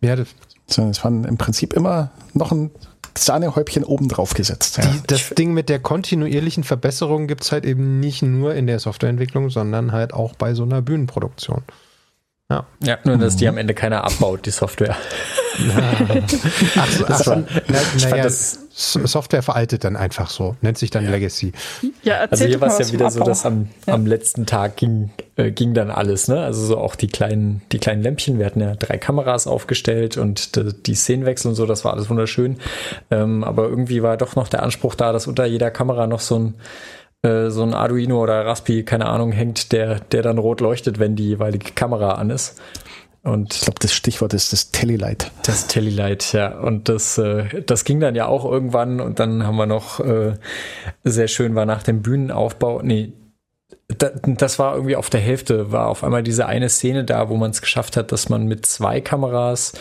Ja, 0.00 0.16
das 0.16 0.28
sondern 0.68 0.90
es 0.92 1.02
waren 1.04 1.24
im 1.24 1.36
Prinzip 1.36 1.72
immer 1.72 2.10
noch 2.34 2.52
ein 2.52 2.70
Sahnehäubchen 3.16 3.84
oben 3.84 4.08
drauf 4.08 4.34
gesetzt. 4.34 4.78
Ja. 4.78 4.86
Die, 4.86 5.00
das 5.06 5.30
Ding 5.30 5.52
mit 5.52 5.68
der 5.68 5.80
kontinuierlichen 5.80 6.64
Verbesserung 6.64 7.26
gibt 7.26 7.42
es 7.42 7.52
halt 7.52 7.64
eben 7.64 8.00
nicht 8.00 8.22
nur 8.22 8.54
in 8.54 8.66
der 8.66 8.78
Softwareentwicklung, 8.78 9.50
sondern 9.50 9.92
halt 9.92 10.14
auch 10.14 10.34
bei 10.34 10.54
so 10.54 10.62
einer 10.62 10.82
Bühnenproduktion. 10.82 11.62
Ja. 12.50 12.64
ja, 12.82 12.98
nur 13.04 13.18
dass 13.18 13.36
die 13.36 13.46
am 13.46 13.58
Ende 13.58 13.74
keiner 13.74 14.04
abbaut, 14.04 14.46
die 14.46 14.50
Software. 14.50 14.96
ach 16.76 16.90
so, 16.90 17.04
ach 17.06 17.18
so. 17.22 17.34
Na, 17.34 17.44
na 18.00 18.16
ja, 18.16 18.22
das 18.22 18.60
Software 18.70 19.42
veraltet 19.42 19.84
dann 19.84 19.96
einfach 19.96 20.30
so, 20.30 20.56
nennt 20.62 20.78
sich 20.78 20.90
dann 20.90 21.04
ja. 21.04 21.10
Legacy. 21.10 21.52
Ja, 22.02 22.20
also 22.30 22.46
hier 22.46 22.58
war 22.62 22.68
es 22.68 22.78
ja 22.78 22.90
wieder 22.90 23.10
so, 23.10 23.22
dass 23.22 23.44
am, 23.44 23.68
ja. 23.86 23.92
am 23.92 24.06
letzten 24.06 24.46
Tag 24.46 24.76
ging, 24.76 25.10
äh, 25.36 25.50
ging 25.50 25.74
dann 25.74 25.90
alles, 25.90 26.28
ne? 26.28 26.40
Also 26.40 26.64
so 26.64 26.78
auch 26.78 26.94
die 26.94 27.08
kleinen, 27.08 27.60
die 27.70 27.78
kleinen 27.78 28.02
Lämpchen. 28.02 28.38
Wir 28.38 28.46
hatten 28.46 28.60
ja 28.60 28.76
drei 28.76 28.96
Kameras 28.96 29.46
aufgestellt 29.46 30.16
und 30.16 30.56
die, 30.56 30.72
die 30.72 30.94
Szenenwechsel 30.94 31.50
und 31.50 31.54
so, 31.54 31.66
das 31.66 31.84
war 31.84 31.92
alles 31.92 32.08
wunderschön. 32.08 32.56
Ähm, 33.10 33.44
aber 33.44 33.64
irgendwie 33.64 34.02
war 34.02 34.16
doch 34.16 34.36
noch 34.36 34.48
der 34.48 34.62
Anspruch 34.62 34.94
da, 34.94 35.12
dass 35.12 35.26
unter 35.26 35.44
jeder 35.44 35.70
Kamera 35.70 36.06
noch 36.06 36.20
so 36.20 36.38
ein 36.38 36.54
äh, 37.28 37.50
so 37.50 37.62
ein 37.62 37.74
Arduino 37.74 38.22
oder 38.22 38.46
Raspi, 38.46 38.84
keine 38.84 39.06
Ahnung, 39.06 39.32
hängt, 39.32 39.72
der, 39.72 40.00
der 40.00 40.22
dann 40.22 40.38
rot 40.38 40.60
leuchtet, 40.60 40.98
wenn 40.98 41.16
die 41.16 41.28
jeweilige 41.28 41.72
Kamera 41.72 42.12
an 42.12 42.30
ist. 42.30 42.60
Und 43.22 43.54
ich 43.54 43.60
glaube, 43.62 43.78
das 43.80 43.92
Stichwort 43.92 44.32
ist 44.32 44.52
das 44.52 44.70
Telelight. 44.70 45.30
Das 45.44 45.66
Telelight, 45.66 46.32
ja. 46.32 46.56
Und 46.58 46.88
das, 46.88 47.18
äh, 47.18 47.62
das 47.62 47.84
ging 47.84 48.00
dann 48.00 48.14
ja 48.14 48.26
auch 48.26 48.44
irgendwann 48.44 49.00
und 49.00 49.18
dann 49.20 49.46
haben 49.46 49.56
wir 49.56 49.66
noch 49.66 50.00
äh, 50.00 50.34
sehr 51.04 51.28
schön 51.28 51.54
war 51.54 51.66
nach 51.66 51.82
dem 51.82 52.00
Bühnenaufbau, 52.02 52.80
nee, 52.82 53.12
das 53.88 54.58
war 54.58 54.74
irgendwie 54.74 54.96
auf 54.96 55.08
der 55.08 55.20
Hälfte, 55.20 55.72
war 55.72 55.88
auf 55.88 56.04
einmal 56.04 56.22
diese 56.22 56.44
eine 56.44 56.68
Szene 56.68 57.04
da, 57.04 57.30
wo 57.30 57.36
man 57.36 57.52
es 57.52 57.62
geschafft 57.62 57.96
hat, 57.96 58.12
dass 58.12 58.28
man 58.28 58.46
mit 58.46 58.66
zwei 58.66 59.00
Kameras 59.00 59.72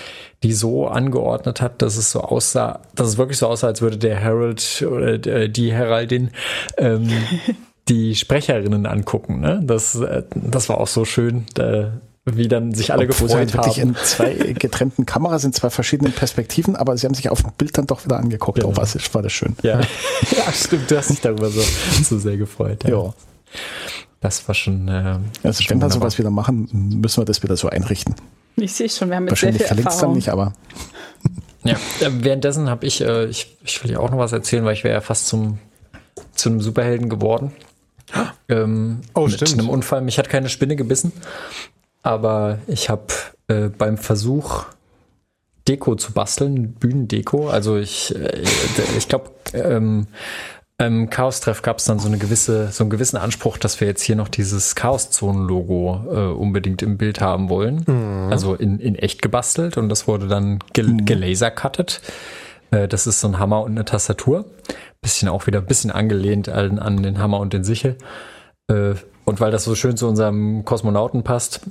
die 0.44 0.54
so 0.54 0.88
angeordnet 0.88 1.62
hat, 1.62 1.82
dass 1.82 1.98
es 1.98 2.12
so 2.12 2.22
aussah, 2.22 2.82
dass 2.96 3.08
es 3.08 3.18
wirklich 3.18 3.38
so 3.38 3.48
aussah, 3.48 3.68
als 3.68 3.82
würde 3.82 3.98
der 3.98 4.18
Herald 4.18 4.86
oder 4.88 5.14
äh, 5.26 5.50
die 5.50 5.74
Heraldin 5.74 6.30
ähm, 6.78 7.10
die 7.90 8.16
Sprecherinnen 8.16 8.86
angucken. 8.86 9.40
Ne? 9.40 9.62
Das, 9.64 9.96
äh, 9.96 10.24
das 10.36 10.70
war 10.70 10.80
auch 10.80 10.88
so 10.88 11.06
schön. 11.06 11.46
Da, 11.56 11.94
wie 12.26 12.50
dann 12.50 12.74
sich 12.74 12.92
alle 12.92 13.08
Obwohl 13.08 13.28
gefreut 13.28 13.50
sie 13.50 13.54
wirklich 13.54 13.80
haben. 13.80 13.90
in 13.90 13.96
zwei 13.96 14.34
getrennten 14.54 15.06
Kameras 15.06 15.46
in 15.46 15.54
zwei 15.54 15.70
verschiedenen 15.70 16.12
Perspektiven, 16.12 16.76
aber 16.76 16.98
sie 16.98 17.08
haben 17.08 17.14
sich 17.14 17.30
auf 17.30 17.42
dem 17.42 17.54
Bild 17.58 17.78
dann 17.78 17.88
doch 17.88 18.04
wieder 18.04 18.18
angeguckt. 18.18 18.60
Genau. 18.60 18.74
Oh, 18.74 18.78
was 18.78 18.96
ist, 18.96 19.14
war 19.16 19.22
das 19.22 19.32
schön. 19.32 19.56
Ja. 19.64 19.80
ja, 20.38 20.52
stimmt. 20.52 20.92
Du 20.92 20.98
hast 20.98 21.10
dich 21.10 21.22
darüber 21.22 21.50
so, 21.50 21.62
so 22.04 22.20
sehr 22.20 22.38
gefreut. 22.38 22.84
Ja. 22.84 22.90
ja. 22.90 23.14
Das 24.20 24.48
war 24.48 24.56
schon. 24.56 24.88
Äh, 24.88 25.20
also, 25.44 25.64
wenn 25.70 25.82
wir 25.82 25.90
sowas 25.90 26.18
wieder 26.18 26.30
machen, 26.30 26.70
müssen 27.02 27.22
wir 27.22 27.26
das 27.26 27.44
wieder 27.44 27.56
so 27.56 27.70
einrichten. 27.70 28.16
Ich 28.56 28.74
sehe 28.74 28.90
schon, 28.90 29.10
wir 29.10 29.18
haben 29.18 29.26
jetzt 29.26 29.32
Wahrscheinlich 29.32 29.62
sehr 29.62 29.76
viel 29.76 29.86
Erfahrung. 29.86 30.02
dann 30.02 30.14
nicht, 30.14 30.30
aber. 30.30 30.54
Ja, 31.64 31.76
äh, 32.00 32.10
währenddessen 32.12 32.70
habe 32.70 32.86
ich, 32.86 33.02
äh, 33.02 33.26
ich, 33.26 33.56
ich 33.64 33.84
will 33.84 33.92
dir 33.92 34.00
auch 34.00 34.10
noch 34.10 34.18
was 34.18 34.32
erzählen, 34.32 34.66
weil 34.66 34.74
ich 34.74 34.84
wäre 34.84 34.96
ja 34.96 35.02
fast 35.02 35.28
zum, 35.28 35.60
zu 36.34 36.50
einem 36.50 36.62
Superhelden 36.62 37.10
geworden. 37.10 37.52
Ähm, 38.50 39.02
oh, 39.14 39.28
mit 39.28 39.36
stimmt. 39.36 39.60
einem 39.60 39.70
Unfall. 39.70 40.02
Mich 40.02 40.18
hat 40.18 40.30
keine 40.30 40.50
Spinne 40.50 40.76
gebissen, 40.76 41.12
aber 42.02 42.60
ich 42.68 42.90
habe 42.90 43.08
äh, 43.48 43.68
beim 43.68 43.98
Versuch, 43.98 44.66
Deko 45.68 45.96
zu 45.96 46.14
basteln, 46.14 46.74
Bühnendeko. 46.74 47.50
Also 47.50 47.78
ich, 47.78 48.16
äh, 48.16 48.44
ich 48.98 49.08
glaube, 49.10 49.32
ähm, 49.54 50.08
im 50.80 51.10
Chaos-Treff 51.10 51.64
gab 51.64 51.80
es 51.80 51.86
dann 51.86 51.98
so 51.98 52.08
eine 52.08 52.20
gewisse, 52.20 52.72
so 52.72 52.84
einen 52.84 52.92
gewissen 52.92 53.18
Anspruch, 53.18 53.58
dass 53.58 53.82
wir 53.82 53.88
jetzt 53.88 54.04
hier 54.04 54.16
noch 54.16 54.28
dieses 54.28 54.76
Chaos-Zonen-Logo 54.76 56.02
äh, 56.12 56.34
unbedingt 56.34 56.84
im 56.84 56.98
Bild 56.98 57.20
haben 57.20 57.50
wollen. 57.50 57.84
Mhm. 57.88 58.32
Also 58.32 58.54
in, 58.54 58.80
in 58.80 58.96
echt 58.96 59.24
gebastelt 59.24 59.78
und 59.78 59.90
das 59.90 60.08
wurde 60.08 60.28
dann 60.28 60.60
gel 60.74 60.88
mhm. 60.90 61.06
gelasercuttet. 61.06 62.02
Äh, 62.70 62.88
das 62.88 63.08
ist 63.08 63.22
so 63.22 63.28
ein 63.28 63.40
Hammer 63.40 63.64
und 63.64 63.72
eine 63.72 63.86
Tastatur. 63.86 64.46
Bisschen 65.02 65.30
auch 65.30 65.48
wieder 65.48 65.60
ein 65.60 65.66
bisschen 65.66 65.90
angelehnt 65.90 66.48
an, 66.48 66.78
an 66.78 67.02
den 67.02 67.18
Hammer 67.18 67.40
und 67.40 67.54
den 67.54 67.64
Sichel. 67.64 67.98
Äh, 68.68 68.94
und 69.26 69.40
weil 69.42 69.52
das 69.52 69.64
so 69.64 69.74
schön 69.74 69.98
zu 69.98 70.08
unserem 70.08 70.64
Kosmonauten 70.64 71.24
passt, 71.24 71.62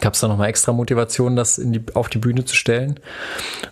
gab 0.00 0.14
es 0.14 0.20
da 0.20 0.28
nochmal 0.28 0.48
extra 0.48 0.72
Motivation, 0.72 1.36
das 1.36 1.58
in 1.58 1.72
die, 1.72 1.82
auf 1.94 2.08
die 2.08 2.18
Bühne 2.18 2.44
zu 2.44 2.54
stellen. 2.54 3.00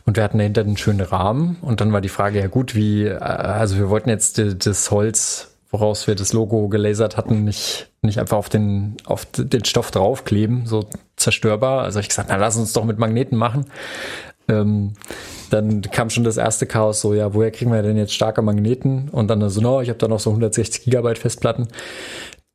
Und 0.06 0.16
wir 0.16 0.24
hatten 0.24 0.38
dahinter 0.38 0.62
einen 0.62 0.76
schönen 0.76 1.00
Rahmen. 1.00 1.58
Und 1.60 1.80
dann 1.80 1.92
war 1.92 2.00
die 2.00 2.08
Frage, 2.08 2.38
ja 2.38 2.46
gut, 2.46 2.74
wie, 2.74 3.04
äh, 3.04 3.18
also 3.18 3.76
wir 3.76 3.90
wollten 3.90 4.08
jetzt 4.08 4.40
das 4.64 4.90
Holz, 4.90 5.50
woraus 5.70 6.06
wir 6.06 6.14
das 6.14 6.32
Logo 6.32 6.68
gelasert 6.68 7.16
hatten, 7.16 7.44
nicht, 7.44 7.90
nicht 8.02 8.18
einfach 8.18 8.36
auf 8.36 8.48
den, 8.48 8.96
auf 9.04 9.24
den 9.24 9.64
Stoff 9.64 9.90
draufkleben, 9.90 10.66
so 10.66 10.86
zerstörbar. 11.16 11.82
Also 11.82 12.00
ich 12.00 12.08
gesagt, 12.08 12.28
na 12.30 12.36
lass 12.36 12.56
uns 12.56 12.72
doch 12.72 12.84
mit 12.84 12.98
Magneten 12.98 13.36
machen. 13.36 13.66
Ähm, 14.48 14.94
dann 15.50 15.82
kam 15.82 16.10
schon 16.10 16.24
das 16.24 16.36
erste 16.36 16.66
Chaos 16.66 17.00
so, 17.00 17.14
ja, 17.14 17.34
woher 17.34 17.50
kriegen 17.50 17.72
wir 17.72 17.82
denn 17.82 17.96
jetzt 17.96 18.14
starke 18.14 18.42
Magneten? 18.42 19.08
Und 19.10 19.28
dann 19.28 19.48
so, 19.48 19.60
no, 19.60 19.80
ich 19.80 19.88
habe 19.88 19.98
da 19.98 20.08
noch 20.08 20.20
so 20.20 20.30
160 20.30 20.84
Gigabyte 20.84 21.18
Festplatten. 21.18 21.68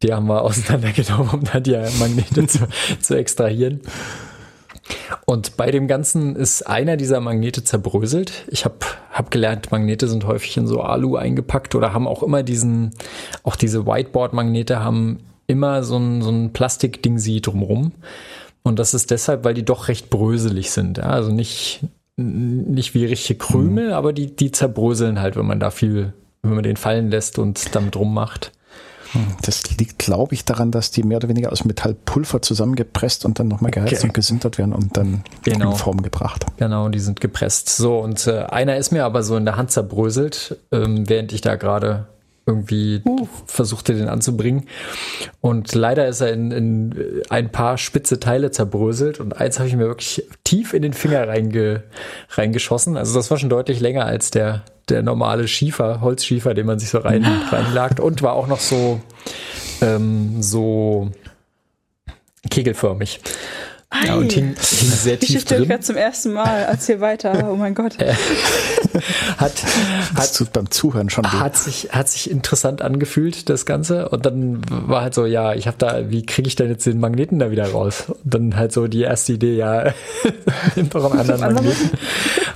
Die 0.05 0.13
haben 0.13 0.27
wir 0.27 0.43
auseinandergenommen, 0.43 1.29
um 1.33 1.43
dann 1.43 1.63
die 1.63 1.77
Magnete 1.99 2.45
zu, 2.45 2.59
zu 3.01 3.17
extrahieren. 3.17 3.81
Und 5.25 5.57
bei 5.57 5.71
dem 5.71 5.87
Ganzen 5.87 6.35
ist 6.35 6.67
einer 6.67 6.95
dieser 6.95 7.19
Magnete 7.19 7.63
zerbröselt. 7.63 8.45
Ich 8.47 8.65
habe 8.65 8.75
hab 9.11 9.31
gelernt, 9.31 9.71
Magnete 9.71 10.07
sind 10.07 10.27
häufig 10.27 10.55
in 10.57 10.67
so 10.67 10.81
Alu 10.81 11.15
eingepackt 11.15 11.73
oder 11.73 11.91
haben 11.91 12.07
auch 12.07 12.21
immer 12.21 12.43
diesen, 12.43 12.91
auch 13.41 13.55
diese 13.55 13.87
Whiteboard-Magnete 13.87 14.83
haben 14.83 15.21
immer 15.47 15.83
so 15.83 15.97
ein, 15.97 16.21
so 16.21 16.29
ein 16.29 16.53
Plastikding 16.53 17.17
sie 17.17 17.41
drumrum. 17.41 17.93
Und 18.61 18.77
das 18.77 18.93
ist 18.93 19.09
deshalb, 19.09 19.43
weil 19.43 19.55
die 19.55 19.65
doch 19.65 19.87
recht 19.87 20.11
bröselig 20.11 20.69
sind. 20.69 20.99
Ja? 20.99 21.05
Also 21.05 21.31
nicht, 21.31 21.83
nicht 22.15 22.93
wie 22.93 23.05
richtige 23.05 23.39
Krümel, 23.39 23.87
mhm. 23.87 23.93
aber 23.93 24.13
die, 24.13 24.35
die 24.35 24.51
zerbröseln 24.51 25.19
halt, 25.19 25.35
wenn 25.35 25.47
man 25.47 25.59
da 25.59 25.71
viel, 25.71 26.13
wenn 26.43 26.53
man 26.53 26.63
den 26.63 26.77
fallen 26.77 27.09
lässt 27.09 27.39
und 27.39 27.73
damit 27.73 27.95
rummacht. 27.95 28.51
Das 29.41 29.77
liegt, 29.77 29.99
glaube 29.99 30.33
ich, 30.33 30.45
daran, 30.45 30.71
dass 30.71 30.91
die 30.91 31.03
mehr 31.03 31.17
oder 31.17 31.29
weniger 31.29 31.51
aus 31.51 31.65
Metallpulver 31.65 32.41
zusammengepresst 32.41 33.25
und 33.25 33.39
dann 33.39 33.47
nochmal 33.47 33.71
geheizt 33.71 33.93
okay. 33.93 34.07
und 34.07 34.13
gesintert 34.13 34.57
werden 34.57 34.73
und 34.73 34.97
dann 34.97 35.23
genau. 35.43 35.71
in 35.71 35.77
Form 35.77 36.01
gebracht. 36.01 36.45
Genau, 36.57 36.89
die 36.89 36.99
sind 36.99 37.21
gepresst. 37.21 37.69
So, 37.69 37.99
und 37.99 38.25
äh, 38.27 38.43
einer 38.43 38.77
ist 38.77 38.91
mir 38.91 39.05
aber 39.05 39.23
so 39.23 39.37
in 39.37 39.45
der 39.45 39.57
Hand 39.57 39.71
zerbröselt, 39.71 40.57
ähm, 40.71 41.07
während 41.07 41.33
ich 41.33 41.41
da 41.41 41.55
gerade 41.55 42.07
irgendwie 42.45 43.01
uh. 43.05 43.27
versuchte, 43.47 43.95
den 43.95 44.07
anzubringen. 44.07 44.67
Und 45.41 45.73
leider 45.73 46.07
ist 46.07 46.21
er 46.21 46.31
in, 46.31 46.51
in 46.51 47.21
ein 47.29 47.51
paar 47.51 47.77
spitze 47.77 48.19
Teile 48.19 48.51
zerbröselt 48.51 49.19
und 49.19 49.37
eins 49.37 49.57
habe 49.57 49.67
ich 49.67 49.75
mir 49.75 49.87
wirklich 49.87 50.23
tief 50.43 50.73
in 50.73 50.83
den 50.83 50.93
Finger 50.93 51.27
reinge, 51.27 51.83
reingeschossen. 52.29 52.97
Also 52.97 53.15
das 53.15 53.31
war 53.31 53.37
schon 53.37 53.49
deutlich 53.49 53.79
länger 53.79 54.05
als 54.05 54.29
der, 54.29 54.63
der 54.89 55.01
normale 55.01 55.47
Schiefer, 55.47 56.01
Holzschiefer, 56.01 56.53
den 56.53 56.65
man 56.65 56.79
sich 56.79 56.89
so 56.89 56.99
rein, 56.99 57.23
reinlagt 57.51 57.99
und 57.99 58.21
war 58.21 58.33
auch 58.33 58.47
noch 58.47 58.59
so, 58.59 58.99
ähm, 59.81 60.41
so 60.41 61.11
kegelförmig. 62.49 63.19
Ja, 64.03 64.15
und 64.15 64.31
hing, 64.31 64.47
hing 64.47 64.55
sehr 64.57 65.19
tief 65.19 65.37
ich 65.37 65.45
drin. 65.45 65.67
gerade 65.67 65.81
zum 65.81 65.95
ersten 65.95 66.33
Mal. 66.33 66.65
Erzähl 66.67 66.99
weiter. 67.01 67.49
Oh 67.51 67.55
mein 67.55 67.75
Gott. 67.75 67.97
hat, 69.37 69.53
hat 70.15 70.35
tut 70.35 70.51
beim 70.53 70.69
Zuhören 70.71 71.09
schon 71.09 71.31
hat 71.31 71.57
sich 71.57 71.89
hat 71.91 72.09
sich 72.09 72.29
interessant 72.29 72.81
angefühlt 72.81 73.49
das 73.49 73.65
Ganze 73.65 74.09
und 74.09 74.25
dann 74.25 74.61
war 74.69 75.01
halt 75.01 75.13
so 75.13 75.25
ja 75.25 75.53
ich 75.53 75.67
habe 75.67 75.77
da 75.77 76.09
wie 76.09 76.25
kriege 76.25 76.47
ich 76.47 76.55
denn 76.55 76.69
jetzt 76.69 76.85
den 76.85 76.99
Magneten 76.99 77.39
da 77.39 77.51
wieder 77.51 77.69
raus 77.69 78.05
und 78.07 78.17
dann 78.23 78.55
halt 78.55 78.71
so 78.71 78.87
die 78.87 79.01
erste 79.01 79.33
Idee 79.33 79.55
ja 79.55 79.93
nimm 80.75 80.89
doch 80.89 81.11
einen 81.11 81.19
anderen 81.19 81.41
Magneten 81.55 81.91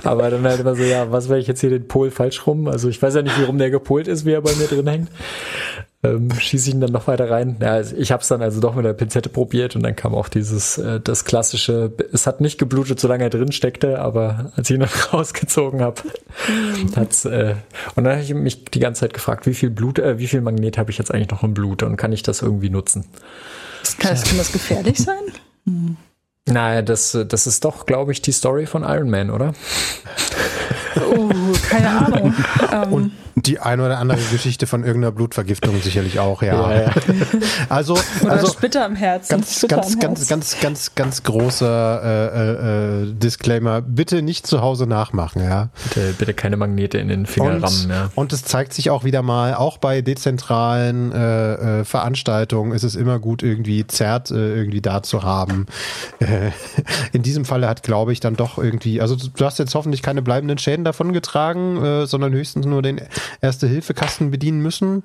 aber 0.04 0.30
dann 0.30 0.42
halt 0.42 0.60
immer 0.60 0.74
so 0.74 0.82
ja 0.82 1.10
was 1.12 1.28
wenn 1.28 1.38
ich 1.38 1.46
jetzt 1.46 1.60
hier 1.60 1.70
den 1.70 1.88
Pol 1.88 2.10
falsch 2.10 2.46
rum 2.46 2.68
also 2.68 2.88
ich 2.88 3.00
weiß 3.00 3.14
ja 3.14 3.22
nicht 3.22 3.38
wie 3.38 3.44
rum 3.44 3.58
der 3.58 3.70
gepolt 3.70 4.08
ist 4.08 4.24
wie 4.24 4.32
er 4.32 4.42
bei 4.42 4.54
mir 4.54 4.66
drin 4.66 4.86
hängt 4.86 5.08
ähm, 6.02 6.30
schieße 6.30 6.68
ich 6.68 6.74
ihn 6.74 6.80
dann 6.80 6.92
noch 6.92 7.08
weiter 7.08 7.28
rein. 7.30 7.58
Ja, 7.60 7.72
also 7.72 7.94
ich 7.94 8.10
habe 8.10 8.22
es 8.22 8.28
dann 8.28 8.40
also 8.40 8.60
doch 8.60 8.74
mit 8.74 8.86
der 8.86 8.94
Pinzette 8.94 9.28
probiert 9.28 9.76
und 9.76 9.82
dann 9.82 9.96
kam 9.96 10.14
auch 10.14 10.28
dieses, 10.28 10.78
äh, 10.78 10.98
das 10.98 11.26
klassische, 11.26 11.92
es 12.12 12.26
hat 12.26 12.40
nicht 12.40 12.58
geblutet, 12.58 12.98
solange 12.98 13.24
er 13.24 13.30
drin 13.30 13.52
steckte, 13.52 14.00
aber 14.00 14.50
als 14.56 14.70
ich 14.70 14.76
ihn 14.76 14.80
dann 14.80 14.88
rausgezogen 15.12 15.82
habe, 15.82 16.00
hat's, 16.96 17.26
äh, 17.26 17.54
und 17.96 18.04
dann 18.04 18.14
habe 18.14 18.22
ich 18.22 18.32
mich 18.32 18.64
die 18.64 18.80
ganze 18.80 19.00
Zeit 19.00 19.12
gefragt, 19.12 19.46
wie 19.46 19.52
viel 19.52 19.68
Blut, 19.68 19.98
äh, 19.98 20.18
wie 20.18 20.26
viel 20.26 20.40
Magnet 20.40 20.78
habe 20.78 20.90
ich 20.90 20.96
jetzt 20.96 21.12
eigentlich 21.12 21.30
noch 21.30 21.42
im 21.42 21.52
Blut 21.52 21.82
und 21.82 21.96
kann 21.96 22.12
ich 22.12 22.22
das 22.22 22.40
irgendwie 22.40 22.70
nutzen? 22.70 23.04
Kann, 23.98 24.16
kann 24.16 24.38
das 24.38 24.52
gefährlich 24.52 24.98
sein? 24.98 25.14
Hm. 25.66 25.98
Naja, 26.48 26.82
das, 26.82 27.16
das 27.28 27.46
ist 27.46 27.64
doch, 27.64 27.86
glaube 27.86 28.12
ich, 28.12 28.22
die 28.22 28.32
Story 28.32 28.66
von 28.66 28.82
Iron 28.82 29.10
Man, 29.10 29.30
oder? 29.30 29.54
Oh, 31.00 31.30
keine 31.68 31.88
Ahnung. 31.88 32.34
Und 32.90 33.12
die 33.46 33.58
eine 33.58 33.84
oder 33.84 33.98
andere 33.98 34.18
Geschichte 34.30 34.66
von 34.66 34.84
irgendeiner 34.84 35.12
Blutvergiftung 35.12 35.80
sicherlich 35.80 36.18
auch, 36.18 36.42
ja. 36.42 36.72
ja, 36.72 36.82
ja. 36.82 36.90
Also, 37.68 37.96
oder 38.22 38.32
also 38.32 38.48
Splitter 38.48 38.84
am 38.84 38.96
Herzen. 38.96 39.30
Ganz, 39.30 39.64
ganz, 39.68 39.98
ganz, 39.98 40.28
ganz, 40.28 40.28
ganz, 40.28 40.60
ganz, 40.60 40.94
ganz 40.94 41.22
großer 41.22 42.02
äh, 42.02 43.02
äh, 43.04 43.12
Disclaimer. 43.12 43.80
Bitte 43.80 44.22
nicht 44.22 44.46
zu 44.46 44.60
Hause 44.60 44.86
nachmachen, 44.86 45.42
ja. 45.42 45.68
Bitte, 45.84 46.14
bitte 46.18 46.34
keine 46.34 46.56
Magnete 46.56 46.98
in 46.98 47.08
den 47.08 47.26
Finger 47.26 47.54
und, 47.54 47.62
rammen, 47.62 47.86
ja. 47.88 48.10
Und 48.14 48.32
es 48.32 48.44
zeigt 48.44 48.72
sich 48.72 48.90
auch 48.90 49.04
wieder 49.04 49.22
mal, 49.22 49.54
auch 49.54 49.78
bei 49.78 50.02
dezentralen 50.02 51.12
äh, 51.12 51.80
äh, 51.80 51.84
Veranstaltungen 51.84 52.72
ist 52.72 52.82
es 52.82 52.96
immer 52.96 53.18
gut, 53.18 53.42
irgendwie 53.42 53.86
zerrt 53.86 54.30
äh, 54.30 54.54
irgendwie 54.54 54.80
da 54.80 55.02
zu 55.02 55.22
haben. 55.22 55.66
Äh, 56.18 56.50
in 57.12 57.22
diesem 57.22 57.44
Falle 57.44 57.68
hat, 57.68 57.82
glaube 57.82 58.12
ich, 58.12 58.20
dann 58.20 58.36
doch 58.36 58.58
irgendwie, 58.58 59.00
also 59.00 59.16
du 59.16 59.44
hast 59.44 59.58
jetzt 59.58 59.74
hoffentlich 59.74 60.02
keine 60.02 60.22
bleibenden 60.22 60.58
Schäden 60.58 60.84
davon 60.90 61.12
getragen, 61.12 61.82
äh, 61.82 62.06
sondern 62.06 62.32
höchstens 62.32 62.66
nur 62.66 62.82
den 62.82 63.00
Erste-Hilfe-Kasten 63.40 64.30
bedienen 64.30 64.60
müssen. 64.60 65.02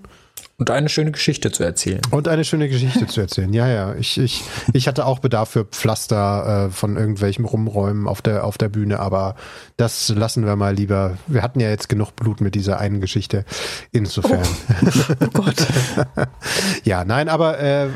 Und 0.57 0.69
eine 0.69 0.87
schöne 0.87 1.11
Geschichte 1.11 1.51
zu 1.51 1.63
erzählen. 1.63 2.01
Und 2.11 2.29
eine 2.29 2.45
schöne 2.45 2.69
Geschichte 2.69 3.07
zu 3.07 3.19
erzählen. 3.19 3.51
Ja, 3.51 3.67
ja. 3.67 3.93
Ich, 3.95 4.17
ich, 4.17 4.41
ich 4.71 4.87
hatte 4.87 5.05
auch 5.05 5.19
Bedarf 5.19 5.49
für 5.49 5.65
Pflaster 5.65 6.67
äh, 6.67 6.71
von 6.71 6.95
irgendwelchem 6.95 7.43
Rumräumen 7.43 8.07
auf 8.07 8.21
der, 8.21 8.45
auf 8.45 8.57
der 8.57 8.69
Bühne, 8.69 9.01
aber 9.01 9.35
das 9.75 10.07
lassen 10.09 10.45
wir 10.45 10.55
mal 10.55 10.73
lieber. 10.73 11.17
Wir 11.27 11.41
hatten 11.41 11.59
ja 11.59 11.69
jetzt 11.69 11.89
genug 11.89 12.15
Blut 12.15 12.39
mit 12.39 12.55
dieser 12.55 12.79
einen 12.79 13.01
Geschichte. 13.01 13.43
Insofern. 13.91 14.43
Oh, 14.43 15.13
oh 15.25 15.27
Gott. 15.33 15.67
ja, 16.85 17.03
nein, 17.03 17.27
aber 17.27 17.59
äh, 17.59 17.89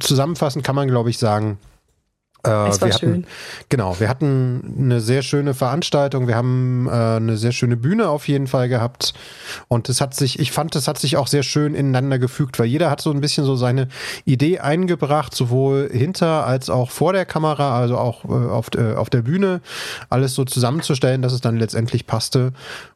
zusammenfassend 0.00 0.64
kann 0.64 0.76
man, 0.76 0.88
glaube 0.88 1.08
ich, 1.08 1.16
sagen, 1.16 1.56
äh, 2.48 2.68
es 2.68 2.80
war 2.80 2.88
wir 2.88 2.94
schön. 2.94 3.10
Hatten, 3.10 3.26
genau, 3.68 4.00
wir 4.00 4.08
hatten 4.08 4.76
eine 4.78 5.00
sehr 5.00 5.22
schöne 5.22 5.54
Veranstaltung, 5.54 6.26
wir 6.26 6.36
haben 6.36 6.88
äh, 6.88 6.90
eine 6.90 7.36
sehr 7.36 7.52
schöne 7.52 7.76
Bühne 7.76 8.08
auf 8.08 8.28
jeden 8.28 8.46
Fall 8.46 8.68
gehabt. 8.68 9.14
Und 9.68 9.88
es 9.88 10.00
hat 10.00 10.14
sich, 10.14 10.38
ich 10.38 10.52
fand, 10.52 10.74
es 10.76 10.88
hat 10.88 10.98
sich 10.98 11.16
auch 11.16 11.26
sehr 11.26 11.42
schön 11.42 11.74
ineinander 11.74 12.18
gefügt, 12.18 12.58
weil 12.58 12.66
jeder 12.66 12.90
hat 12.90 13.00
so 13.00 13.10
ein 13.10 13.20
bisschen 13.20 13.44
so 13.44 13.56
seine 13.56 13.88
Idee 14.24 14.58
eingebracht, 14.60 15.34
sowohl 15.34 15.90
hinter 15.92 16.46
als 16.46 16.70
auch 16.70 16.90
vor 16.90 17.12
der 17.12 17.24
Kamera, 17.24 17.78
also 17.78 17.98
auch 17.98 18.24
äh, 18.24 18.28
auf, 18.28 18.68
äh, 18.76 18.94
auf 18.94 19.10
der 19.10 19.22
Bühne, 19.22 19.60
alles 20.10 20.34
so 20.34 20.44
zusammenzustellen, 20.44 21.22
dass 21.22 21.32
es 21.32 21.40
dann 21.40 21.56
letztendlich 21.56 22.06
passte. 22.06 22.52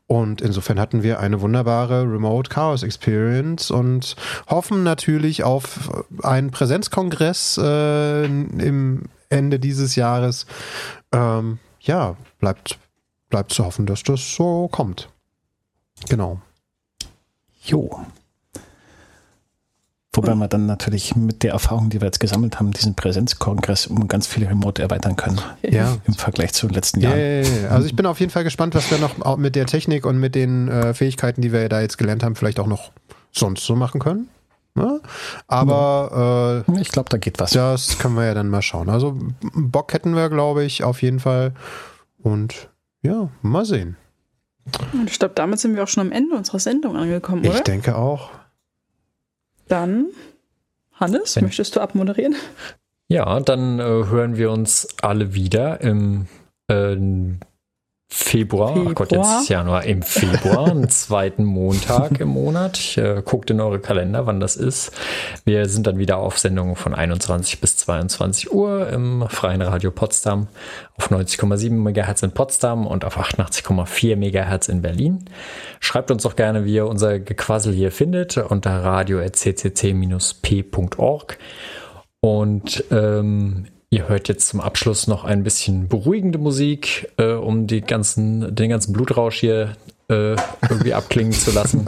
Und 0.07 0.43
insofern 0.43 0.79
hatten 0.79 1.03
wir 1.03 1.21
eine 1.21 1.41
wunderbare 1.41 2.03
Remote 2.03 2.51
Chaos 2.51 2.83
Experience 2.83 3.71
und 3.71 4.15
hoffen 4.47 4.83
natürlich 4.83 5.43
auf 5.43 6.05
einen 6.23 6.51
Präsenzkongress 6.51 7.59
äh, 7.63 8.25
im 8.27 9.05
Ende 9.33 9.59
dieses 9.59 9.97
Jahres. 9.97 10.47
Ähm, 11.13 11.59
ja, 11.81 12.17
bleibt, 12.39 12.79
bleibt 13.29 13.53
zu 13.53 13.65
hoffen, 13.65 13.87
dass 13.87 14.03
das 14.03 14.35
so 14.35 14.69
kommt. 14.69 15.09
Genau. 16.09 16.41
Jo. 17.65 18.01
Wobei 20.15 20.35
wir 20.35 20.47
dann 20.47 20.67
natürlich 20.67 21.17
mit 21.17 21.43
der 21.43 21.53
Erfahrung, 21.53 21.89
die 21.89 22.01
wir 22.03 22.07
jetzt 22.07 22.21
gesammelt 22.21 22.61
haben, 22.61 22.71
diesen 22.71 22.95
Präsenzkongress 22.95 23.87
um 23.87 24.09
ganz 24.09 24.27
viele 24.27 24.51
Remote 24.51 24.83
erweitern 24.83 25.17
können. 25.17 25.41
Ja. 25.63 25.97
Im 26.05 26.13
Vergleich 26.13 26.53
zu 26.53 26.67
den 26.67 26.75
letzten 26.75 27.01
Jahren. 27.01 27.19
Ja, 27.19 27.25
ja, 27.25 27.63
ja. 27.63 27.69
Also 27.71 27.87
ich 27.87 27.97
bin 27.97 28.05
auf 28.05 28.21
jeden 28.21 28.31
Fall 28.31 28.45
gespannt, 28.45 28.75
was 28.75 28.91
wir 28.91 28.99
noch 28.99 29.39
mit 29.39 29.57
der 29.57 29.65
Technik 29.65 30.05
und 30.05 30.19
mit 30.19 30.35
den 30.35 30.69
äh, 30.69 30.93
Fähigkeiten, 30.93 31.41
die 31.41 31.51
wir 31.51 31.67
da 31.71 31.81
jetzt 31.81 31.97
gelernt 31.97 32.23
haben, 32.23 32.37
vielleicht 32.37 32.61
auch 32.61 32.67
noch 32.67 32.93
sonst 33.31 33.65
so 33.65 33.75
machen 33.75 34.01
können. 34.01 34.29
Ne? 34.75 35.01
Aber 35.49 36.65
äh, 36.67 36.81
ich 36.81 36.91
glaube, 36.91 37.11
da 37.11 37.19
geht 37.19 37.39
was. 37.39 37.51
Das 37.51 37.99
können 37.99 38.15
wir 38.15 38.25
ja 38.25 38.35
dann 38.35 38.49
mal 38.49 38.63
schauen. 38.63 38.89
Also 38.89 39.19
Bock 39.55 39.93
hätten 39.93 40.15
wir, 40.15 40.31
glaube 40.31 40.65
ich, 40.65 40.83
auf 40.83 41.03
jeden 41.03 41.21
Fall. 41.21 41.53
Und 42.23 42.71
ja, 43.03 43.29
mal 43.43 43.65
sehen. 43.65 43.97
Und 44.93 45.11
ich 45.11 45.19
glaube, 45.19 45.35
damit 45.35 45.61
sind 45.61 45.75
wir 45.75 45.83
auch 45.83 45.89
schon 45.89 46.07
am 46.07 46.13
Ende 46.13 46.37
unserer 46.37 46.61
Sendung 46.61 46.97
angekommen, 46.97 47.45
oder? 47.45 47.57
Ich 47.57 47.63
denke 47.63 47.97
auch. 47.97 48.31
Dann, 49.69 50.07
Hannes, 50.95 51.37
Wenn 51.37 51.45
möchtest 51.45 51.77
du 51.77 51.81
abmoderieren? 51.81 52.35
Ja, 53.09 53.41
dann 53.41 53.79
äh, 53.79 53.83
hören 53.83 54.37
wir 54.37 54.51
uns 54.51 54.89
alle 55.03 55.35
wieder 55.35 55.81
im 55.81 56.29
äh, 56.69 56.97
Februar, 58.15 58.75
Februar. 58.75 58.91
Ach 58.91 58.95
Gott, 58.95 59.13
jetzt 59.13 59.41
ist 59.41 59.49
Januar, 59.49 59.85
im 59.85 60.03
Februar, 60.03 60.71
am 60.71 60.87
zweiten 60.91 61.45
Montag 61.45 62.21
im 62.21 62.29
Monat. 62.29 62.79
Ich, 62.79 62.99
äh, 62.99 63.23
guckt 63.25 63.49
in 63.51 63.59
eure 63.59 63.79
Kalender, 63.79 64.27
wann 64.27 64.39
das 64.39 64.57
ist. 64.57 64.93
Wir 65.47 65.67
sind 65.67 65.87
dann 65.87 65.97
wieder 65.97 66.19
auf 66.19 66.39
Sendungen 66.39 66.77
von 66.77 66.95
21 66.95 67.63
bis 67.63 67.79
22 67.79 68.53
Uhr 68.53 68.87
im 68.91 69.25
Freien 69.29 69.63
Radio 69.63 69.91
Potsdam 69.91 70.49
auf 70.99 71.11
90,7 71.11 71.71
MHz 71.71 72.23
in 72.23 72.33
Potsdam 72.33 72.87
und 72.87 73.07
auf 73.07 73.17
88,4 73.17 74.17
MHz 74.17 74.69
in 74.69 74.83
Berlin. 74.83 75.25
Schreibt 75.81 76.11
uns 76.11 76.25
doch 76.25 76.37
gerne, 76.37 76.67
wie 76.67 76.75
ihr 76.75 76.87
unser 76.87 77.19
Gequassel 77.19 77.73
hier 77.73 77.91
findet 77.91 78.37
unter 78.37 78.85
radio.ccc-p.org. 78.85 81.39
Und 82.21 82.85
ähm, 82.91 83.69
Ihr 83.93 84.09
hört 84.09 84.29
jetzt 84.29 84.49
zum 84.49 84.63
Abschluss 84.63 85.07
noch 85.07 85.25
ein 85.25 85.43
bisschen 85.43 85.87
beruhigende 85.87 86.39
Musik, 86.39 87.13
äh, 87.19 87.35
um 87.35 87.67
ganzen, 87.67 88.55
den 88.55 88.71
ganzen 88.71 88.95
Blutrausch 88.95 89.39
hier 89.39 89.77
äh, 90.09 90.35
irgendwie 90.63 90.95
abklingen 90.95 91.35
zu 91.35 91.51
lassen. 91.51 91.85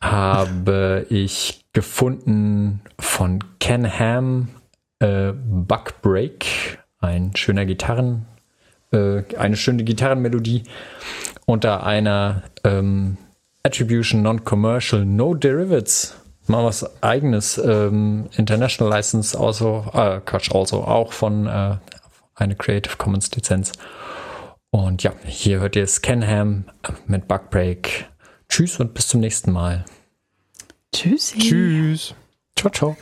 Habe 0.00 1.04
ich 1.10 1.64
gefunden 1.72 2.82
von 3.00 3.40
Ken 3.58 3.84
Ham 3.84 4.50
äh, 5.00 5.32
Buck 5.32 6.02
Break, 6.02 6.78
ein 7.00 7.34
schöner 7.34 7.66
Gitarren, 7.66 8.26
äh, 8.92 9.24
eine 9.36 9.56
schöne 9.56 9.82
Gitarrenmelodie 9.82 10.62
unter 11.46 11.84
einer 11.84 12.44
ähm, 12.62 13.16
Attribution 13.64 14.22
Non-Commercial 14.22 15.04
No 15.04 15.34
Derivatives 15.34 16.14
mal 16.46 16.64
was 16.64 17.02
eigenes. 17.02 17.58
Ähm, 17.58 18.28
International 18.36 18.92
License 18.92 19.38
also, 19.38 19.86
äh, 19.92 20.20
Quatsch, 20.20 20.54
also 20.54 20.84
auch 20.84 21.12
von 21.12 21.46
äh, 21.46 21.76
eine 22.34 22.56
Creative 22.56 22.96
Commons 22.96 23.30
Lizenz. 23.34 23.72
Und 24.70 25.02
ja, 25.02 25.12
hier 25.24 25.60
hört 25.60 25.76
ihr 25.76 25.86
Scanham 25.86 26.64
mit 27.06 27.28
Bugbreak. 27.28 28.08
Tschüss 28.48 28.80
und 28.80 28.94
bis 28.94 29.08
zum 29.08 29.20
nächsten 29.20 29.52
Mal. 29.52 29.84
Tschüssi. 30.94 31.38
Tschüss. 31.38 32.14
Ciao, 32.56 32.70
ciao. 32.70 32.96